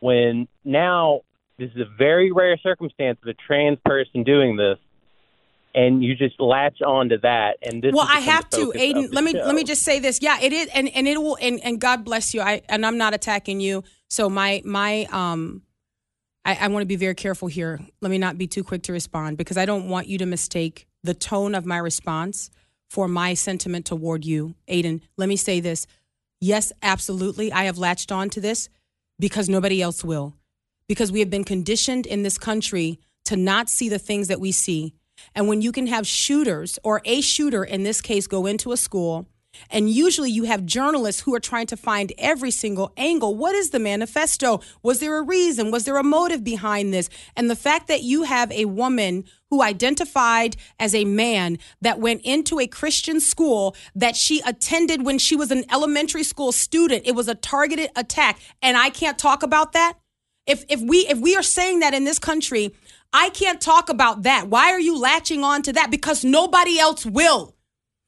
when 0.00 0.46
now 0.64 1.20
this 1.58 1.70
is 1.70 1.80
a 1.80 1.96
very 1.96 2.30
rare 2.30 2.58
circumstance 2.58 3.18
of 3.22 3.28
a 3.28 3.34
trans 3.46 3.78
person 3.84 4.24
doing 4.24 4.56
this. 4.56 4.78
And 5.74 6.04
you 6.04 6.14
just 6.14 6.38
latch 6.38 6.82
on 6.82 7.08
to 7.08 7.18
that, 7.18 7.56
and 7.62 7.82
this. 7.82 7.94
well 7.94 8.06
i 8.08 8.20
have 8.20 8.48
to. 8.50 8.72
aiden 8.76 9.12
let 9.12 9.24
me 9.24 9.32
show. 9.32 9.44
let 9.44 9.54
me 9.54 9.64
just 9.64 9.82
say 9.82 10.00
this. 10.00 10.20
Yeah 10.20 10.38
it 10.40 10.52
is 10.52 10.68
and 10.74 10.88
and 10.90 11.08
it 11.08 11.16
will 11.20 11.38
and, 11.40 11.60
and 11.64 11.80
god 11.80 12.04
bless 12.04 12.34
you. 12.34 12.42
I 12.42 12.60
and 12.68 12.84
i'm 12.84 12.98
not 12.98 13.14
attacking 13.14 13.60
you. 13.60 13.82
So 14.08 14.28
my 14.28 14.60
my 14.64 15.06
um 15.10 15.62
i, 16.44 16.56
I 16.60 16.68
want 16.68 16.82
to 16.82 16.86
be 16.86 16.96
very 16.96 17.14
careful 17.14 17.48
here. 17.48 17.80
Let 18.02 18.10
me 18.10 18.18
not 18.18 18.36
be 18.36 18.46
too 18.46 18.62
quick 18.62 18.82
to 18.84 18.92
respond 18.92 19.38
because 19.38 19.56
i 19.56 19.64
don't 19.64 19.88
want 19.88 20.08
you 20.08 20.18
to 20.18 20.26
mistake 20.26 20.86
the 21.02 21.14
tone 21.14 21.54
of 21.54 21.64
my 21.64 21.78
response 21.78 22.50
for 22.90 23.08
my 23.08 23.32
sentiment 23.32 23.86
toward 23.86 24.26
you. 24.26 24.54
Aiden 24.68 25.00
let 25.16 25.28
me 25.28 25.36
say 25.36 25.60
this. 25.60 25.86
Yes 26.38 26.70
absolutely 26.82 27.50
i 27.50 27.64
have 27.64 27.78
latched 27.78 28.12
on 28.12 28.28
to 28.30 28.42
this 28.42 28.68
because 29.18 29.48
nobody 29.48 29.80
else 29.80 30.04
will. 30.04 30.34
Because 30.88 31.12
we 31.12 31.20
have 31.20 31.30
been 31.30 31.44
conditioned 31.44 32.06
in 32.06 32.24
this 32.24 32.36
country 32.36 32.98
to 33.24 33.36
not 33.36 33.68
see 33.68 33.88
the 33.88 33.98
things 33.98 34.28
that 34.28 34.40
we 34.40 34.52
see. 34.52 34.94
And 35.34 35.48
when 35.48 35.62
you 35.62 35.72
can 35.72 35.86
have 35.86 36.06
shooters 36.06 36.78
or 36.82 37.00
a 37.04 37.20
shooter 37.20 37.64
in 37.64 37.82
this 37.82 38.00
case 38.00 38.26
go 38.26 38.46
into 38.46 38.72
a 38.72 38.76
school, 38.76 39.26
and 39.70 39.90
usually 39.90 40.30
you 40.30 40.44
have 40.44 40.64
journalists 40.64 41.22
who 41.22 41.34
are 41.34 41.40
trying 41.40 41.66
to 41.66 41.76
find 41.76 42.12
every 42.18 42.50
single 42.50 42.92
angle. 42.96 43.34
What 43.36 43.54
is 43.54 43.70
the 43.70 43.78
manifesto? 43.78 44.60
Was 44.82 45.00
there 45.00 45.18
a 45.18 45.22
reason? 45.22 45.70
Was 45.70 45.84
there 45.84 45.98
a 45.98 46.02
motive 46.02 46.42
behind 46.42 46.92
this? 46.92 47.10
And 47.36 47.50
the 47.50 47.56
fact 47.56 47.88
that 47.88 48.02
you 48.02 48.22
have 48.24 48.50
a 48.52 48.64
woman 48.64 49.24
who 49.50 49.62
identified 49.62 50.56
as 50.78 50.94
a 50.94 51.04
man 51.04 51.58
that 51.82 52.00
went 52.00 52.22
into 52.22 52.58
a 52.58 52.66
Christian 52.66 53.20
school 53.20 53.76
that 53.94 54.16
she 54.16 54.40
attended 54.46 55.04
when 55.04 55.18
she 55.18 55.36
was 55.36 55.50
an 55.50 55.64
elementary 55.70 56.22
school 56.22 56.52
student, 56.52 57.06
it 57.06 57.14
was 57.14 57.28
a 57.28 57.34
targeted 57.34 57.90
attack. 57.94 58.40
And 58.62 58.76
I 58.76 58.88
can't 58.90 59.18
talk 59.18 59.42
about 59.42 59.72
that? 59.72 59.98
If 60.46 60.64
if 60.68 60.80
we 60.80 61.06
if 61.06 61.18
we 61.18 61.36
are 61.36 61.42
saying 61.42 61.80
that 61.80 61.94
in 61.94 62.04
this 62.04 62.18
country, 62.18 62.74
I 63.12 63.30
can't 63.30 63.60
talk 63.60 63.88
about 63.88 64.22
that. 64.22 64.48
Why 64.48 64.70
are 64.72 64.80
you 64.80 64.98
latching 64.98 65.44
on 65.44 65.62
to 65.62 65.72
that? 65.74 65.90
Because 65.90 66.24
nobody 66.24 66.78
else 66.78 67.04
will. 67.04 67.54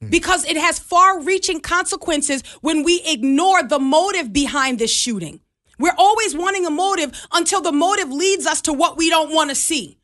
Hmm. 0.01 0.09
Because 0.09 0.45
it 0.45 0.57
has 0.57 0.79
far-reaching 0.79 1.61
consequences 1.61 2.43
when 2.61 2.83
we 2.83 3.03
ignore 3.05 3.63
the 3.63 3.79
motive 3.79 4.33
behind 4.33 4.79
this 4.79 4.93
shooting. 4.93 5.41
We're 5.79 5.95
always 5.99 6.37
wanting 6.37 6.67
a 6.67 6.71
motive 6.71 7.27
until 7.33 7.61
the 7.61 7.73
motive 7.73 8.11
leads 8.11 8.47
us 8.47 8.63
to 8.63 8.73
what 8.73 8.97
we 8.97 9.11
don't 9.11 9.35
want 9.35 9.51
to 9.51 9.57
see. 9.57 9.99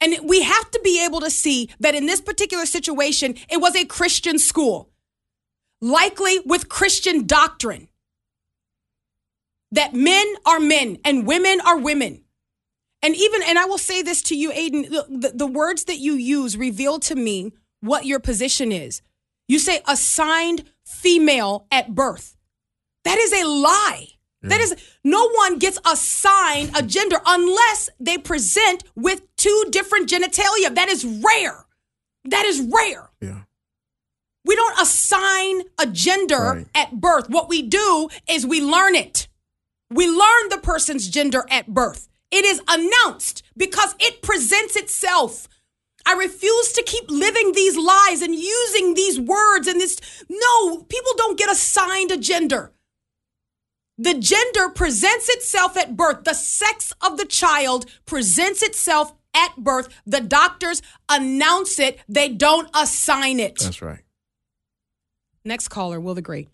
And 0.00 0.16
we 0.28 0.42
have 0.42 0.70
to 0.70 0.80
be 0.82 1.04
able 1.04 1.20
to 1.20 1.30
see 1.30 1.70
that 1.80 1.94
in 1.94 2.06
this 2.06 2.20
particular 2.20 2.66
situation, 2.66 3.36
it 3.48 3.60
was 3.60 3.76
a 3.76 3.84
Christian 3.84 4.38
school, 4.38 4.90
likely 5.80 6.40
with 6.44 6.68
Christian 6.68 7.26
doctrine 7.26 7.88
that 9.72 9.94
men 9.94 10.34
are 10.44 10.60
men 10.60 10.98
and 11.04 11.26
women 11.26 11.60
are 11.60 11.78
women. 11.78 12.21
And 13.02 13.16
even, 13.16 13.42
and 13.42 13.58
I 13.58 13.64
will 13.64 13.78
say 13.78 14.02
this 14.02 14.22
to 14.22 14.36
you, 14.36 14.52
Aiden, 14.52 14.88
the, 14.88 15.32
the, 15.34 15.46
words 15.46 15.84
that 15.84 15.98
you 15.98 16.14
use 16.14 16.56
reveal 16.56 17.00
to 17.00 17.16
me 17.16 17.52
what 17.80 18.06
your 18.06 18.20
position 18.20 18.70
is. 18.70 19.02
You 19.48 19.58
say 19.58 19.80
assigned 19.88 20.70
female 20.84 21.66
at 21.70 21.94
birth. 21.94 22.36
That 23.04 23.18
is 23.18 23.32
a 23.32 23.44
lie. 23.44 24.06
That 24.42 24.60
mm. 24.60 24.64
is 24.64 24.76
no 25.04 25.28
one 25.30 25.58
gets 25.58 25.78
assigned 25.84 26.76
a 26.76 26.82
gender 26.82 27.20
unless 27.26 27.90
they 27.98 28.18
present 28.18 28.84
with 28.94 29.22
two 29.36 29.64
different 29.70 30.08
genitalia. 30.08 30.74
That 30.74 30.88
is 30.88 31.04
rare. 31.04 31.66
That 32.24 32.44
is 32.44 32.60
rare. 32.60 33.10
Yeah. 33.20 33.42
We 34.44 34.56
don't 34.56 34.80
assign 34.80 35.62
a 35.78 35.86
gender 35.86 36.36
Right. 36.36 36.66
at 36.74 37.00
birth. 37.00 37.28
What 37.30 37.48
we 37.48 37.62
do 37.62 38.08
is 38.28 38.46
we 38.46 38.60
learn 38.60 38.94
it. 38.94 39.28
We 39.90 40.08
learn 40.08 40.48
the 40.48 40.58
person's 40.58 41.08
gender 41.08 41.44
at 41.50 41.68
birth. 41.68 42.08
It 42.32 42.46
is 42.46 42.60
announced 42.66 43.42
because 43.56 43.94
it 44.00 44.22
presents 44.22 44.74
itself. 44.74 45.46
I 46.06 46.14
refuse 46.14 46.72
to 46.72 46.82
keep 46.82 47.08
living 47.08 47.52
these 47.52 47.76
lies 47.76 48.22
and 48.22 48.34
using 48.34 48.94
these 48.94 49.20
words 49.20 49.68
and 49.68 49.80
this. 49.80 50.24
No, 50.28 50.78
people 50.78 51.12
don't 51.16 51.38
get 51.38 51.50
assigned 51.50 52.10
a 52.10 52.16
gender. 52.16 52.72
The 53.98 54.14
gender 54.14 54.70
presents 54.70 55.28
itself 55.28 55.76
at 55.76 55.96
birth. 55.96 56.24
The 56.24 56.34
sex 56.34 56.92
of 57.02 57.18
the 57.18 57.26
child 57.26 57.84
presents 58.06 58.62
itself 58.62 59.12
at 59.34 59.56
birth. 59.58 59.88
The 60.06 60.20
doctors 60.20 60.82
announce 61.08 61.78
it, 61.78 62.00
they 62.08 62.28
don't 62.30 62.68
assign 62.74 63.38
it. 63.38 63.58
That's 63.60 63.82
right. 63.82 64.00
Next 65.44 65.68
caller, 65.68 66.00
Will 66.00 66.14
the 66.14 66.22
Great. 66.22 66.48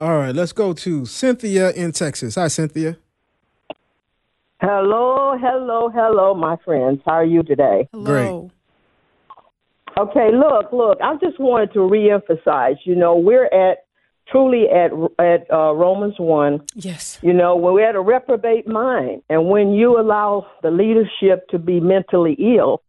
All 0.00 0.16
right, 0.16 0.34
let's 0.34 0.52
go 0.52 0.72
to 0.72 1.06
Cynthia 1.06 1.70
in 1.70 1.92
Texas. 1.92 2.34
Hi, 2.34 2.48
Cynthia. 2.48 2.96
Hello, 4.64 5.36
hello, 5.36 5.90
hello, 5.92 6.34
my 6.34 6.56
friends. 6.64 7.00
How 7.04 7.14
are 7.14 7.24
you 7.24 7.42
today? 7.42 7.88
Hello. 7.90 8.48
Okay, 9.98 10.28
look, 10.32 10.72
look. 10.72 10.98
I 11.02 11.16
just 11.16 11.40
wanted 11.40 11.72
to 11.72 11.80
reemphasize. 11.80 12.76
You 12.84 12.94
know, 12.94 13.16
we're 13.16 13.46
at 13.46 13.78
truly 14.30 14.66
at 14.68 14.92
at 15.18 15.50
uh, 15.52 15.74
Romans 15.74 16.14
one. 16.18 16.60
Yes. 16.76 17.18
You 17.22 17.32
know, 17.32 17.56
when 17.56 17.74
we're 17.74 17.88
at 17.88 17.96
a 17.96 18.00
reprobate 18.00 18.68
mind, 18.68 19.22
and 19.28 19.48
when 19.48 19.72
you 19.72 19.98
allow 19.98 20.46
the 20.62 20.70
leadership 20.70 21.48
to 21.48 21.58
be 21.58 21.80
mentally 21.80 22.36
ill, 22.38 22.82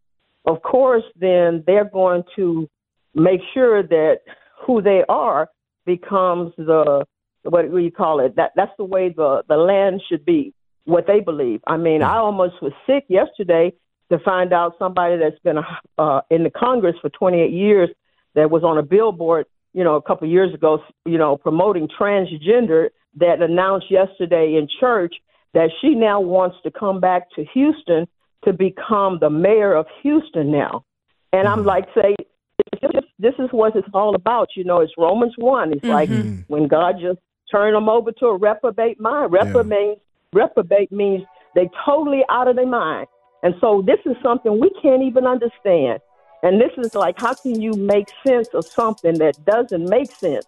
of 0.46 0.62
course, 0.62 1.02
then 1.18 1.64
they're 1.66 1.90
going 1.92 2.22
to 2.36 2.68
make 3.16 3.40
sure 3.52 3.82
that 3.82 4.18
who 4.64 4.80
they 4.80 5.02
are 5.08 5.48
becomes 5.86 6.52
the 6.56 7.04
what 7.42 7.68
do 7.68 7.78
you 7.78 7.90
call 7.90 8.20
it? 8.20 8.36
That 8.36 8.52
that's 8.54 8.76
the 8.78 8.84
way 8.84 9.12
the 9.12 9.42
the 9.48 9.56
land 9.56 10.02
should 10.08 10.24
be. 10.24 10.54
What 10.84 11.06
they 11.06 11.20
believe. 11.20 11.60
I 11.66 11.76
mean, 11.76 12.02
I 12.02 12.16
almost 12.16 12.62
was 12.62 12.72
sick 12.86 13.04
yesterday 13.08 13.72
to 14.10 14.18
find 14.18 14.52
out 14.52 14.74
somebody 14.78 15.16
that's 15.16 15.38
been 15.40 15.58
uh, 15.98 16.20
in 16.30 16.44
the 16.44 16.50
Congress 16.50 16.94
for 17.00 17.08
28 17.08 17.50
years 17.50 17.88
that 18.34 18.50
was 18.50 18.62
on 18.62 18.76
a 18.76 18.82
billboard, 18.82 19.46
you 19.72 19.82
know, 19.82 19.94
a 19.94 20.02
couple 20.02 20.26
of 20.26 20.32
years 20.32 20.52
ago, 20.52 20.82
you 21.06 21.16
know, 21.16 21.36
promoting 21.36 21.88
transgender 21.88 22.88
that 23.16 23.40
announced 23.40 23.90
yesterday 23.90 24.56
in 24.56 24.68
church 24.80 25.14
that 25.54 25.70
she 25.80 25.94
now 25.94 26.20
wants 26.20 26.56
to 26.64 26.70
come 26.70 27.00
back 27.00 27.30
to 27.36 27.44
Houston 27.54 28.06
to 28.44 28.52
become 28.52 29.18
the 29.20 29.30
mayor 29.30 29.74
of 29.74 29.86
Houston 30.02 30.50
now. 30.50 30.84
And 31.32 31.48
I'm 31.48 31.64
like, 31.64 31.86
say, 31.94 32.14
this, 33.18 33.34
is 33.38 33.48
what 33.50 33.74
it's 33.74 33.88
all 33.94 34.14
about. 34.14 34.50
You 34.56 34.64
know, 34.64 34.80
it's 34.80 34.92
Romans 34.98 35.32
1. 35.36 35.72
It's 35.72 35.84
like 35.84 36.10
when 36.48 36.68
God 36.68 36.96
just 37.00 37.18
turned 37.50 37.74
them 37.74 37.88
over 37.88 38.12
to 38.12 38.26
a 38.26 38.36
reprobate 38.36 39.00
mind. 39.00 39.32
Reprobate, 39.32 39.98
reprobate 40.34 40.92
means 40.92 41.22
they 41.54 41.70
totally 41.86 42.22
out 42.28 42.48
of 42.48 42.56
their 42.56 42.66
mind. 42.66 43.06
And 43.42 43.54
so 43.60 43.82
this 43.86 44.00
is 44.04 44.16
something 44.22 44.60
we 44.60 44.70
can't 44.82 45.02
even 45.02 45.26
understand. 45.26 46.00
And 46.42 46.60
this 46.60 46.72
is 46.76 46.94
like, 46.94 47.18
how 47.18 47.34
can 47.34 47.60
you 47.60 47.72
make 47.72 48.08
sense 48.26 48.48
of 48.48 48.64
something 48.64 49.18
that 49.18 49.42
doesn't 49.46 49.88
make 49.88 50.10
sense? 50.12 50.46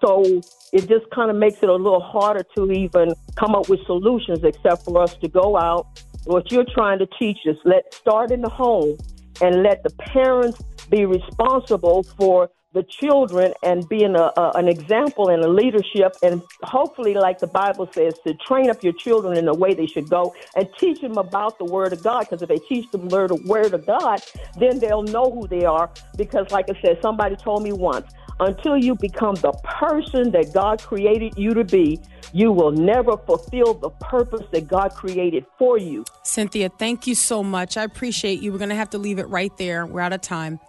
So 0.00 0.24
it 0.72 0.88
just 0.88 1.10
kind 1.10 1.30
of 1.30 1.36
makes 1.36 1.62
it 1.62 1.68
a 1.68 1.74
little 1.74 2.00
harder 2.00 2.44
to 2.56 2.72
even 2.72 3.12
come 3.36 3.54
up 3.54 3.68
with 3.68 3.84
solutions, 3.86 4.42
except 4.44 4.84
for 4.84 5.02
us 5.02 5.16
to 5.16 5.28
go 5.28 5.56
out. 5.56 5.86
What 6.24 6.50
you're 6.52 6.66
trying 6.74 6.98
to 7.00 7.08
teach 7.18 7.38
us, 7.48 7.56
let 7.64 7.92
start 7.94 8.30
in 8.30 8.42
the 8.42 8.48
home 8.48 8.96
and 9.40 9.62
let 9.62 9.82
the 9.82 9.90
parents 9.90 10.60
be 10.90 11.04
responsible 11.04 12.02
for 12.02 12.50
the 12.78 12.84
children 12.84 13.52
and 13.64 13.88
being 13.88 14.14
a, 14.14 14.30
a, 14.36 14.52
an 14.54 14.68
example 14.68 15.30
and 15.30 15.42
a 15.42 15.48
leadership 15.48 16.16
and 16.22 16.40
hopefully 16.62 17.12
like 17.12 17.40
the 17.40 17.46
bible 17.48 17.90
says 17.92 18.14
to 18.24 18.32
train 18.34 18.70
up 18.70 18.84
your 18.84 18.92
children 18.92 19.36
in 19.36 19.46
the 19.46 19.54
way 19.54 19.74
they 19.74 19.86
should 19.86 20.08
go 20.08 20.32
and 20.54 20.68
teach 20.78 21.00
them 21.00 21.18
about 21.18 21.58
the 21.58 21.64
word 21.64 21.92
of 21.92 22.00
god 22.04 22.20
because 22.20 22.40
if 22.40 22.48
they 22.48 22.60
teach 22.68 22.88
them 22.92 23.08
the 23.08 23.42
word 23.46 23.74
of 23.74 23.84
god 23.84 24.22
then 24.60 24.78
they'll 24.78 25.02
know 25.02 25.28
who 25.28 25.48
they 25.48 25.64
are 25.64 25.90
because 26.16 26.48
like 26.52 26.66
i 26.70 26.80
said 26.80 26.96
somebody 27.02 27.34
told 27.34 27.64
me 27.64 27.72
once 27.72 28.06
until 28.38 28.76
you 28.76 28.94
become 28.94 29.34
the 29.36 29.50
person 29.64 30.30
that 30.30 30.52
god 30.54 30.80
created 30.80 31.36
you 31.36 31.52
to 31.52 31.64
be 31.64 32.00
you 32.32 32.52
will 32.52 32.70
never 32.70 33.16
fulfill 33.16 33.74
the 33.74 33.90
purpose 33.90 34.46
that 34.52 34.68
god 34.68 34.94
created 34.94 35.44
for 35.58 35.78
you 35.78 36.04
Cynthia, 36.22 36.68
thank 36.68 37.06
you 37.06 37.14
so 37.14 37.42
much. 37.42 37.78
I 37.78 37.84
appreciate 37.84 38.42
you. 38.42 38.52
We're 38.52 38.58
going 38.58 38.68
to 38.68 38.76
have 38.76 38.90
to 38.90 38.98
leave 38.98 39.18
it 39.18 39.28
right 39.30 39.50
there. 39.56 39.86
We're 39.86 40.02
out 40.02 40.12
of 40.12 40.20
time. 40.20 40.60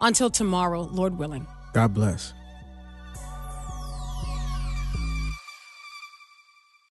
Until 0.00 0.30
tomorrow, 0.30 0.82
Lord 0.82 1.18
willing. 1.18 1.46
God 1.72 1.94
bless. 1.94 2.32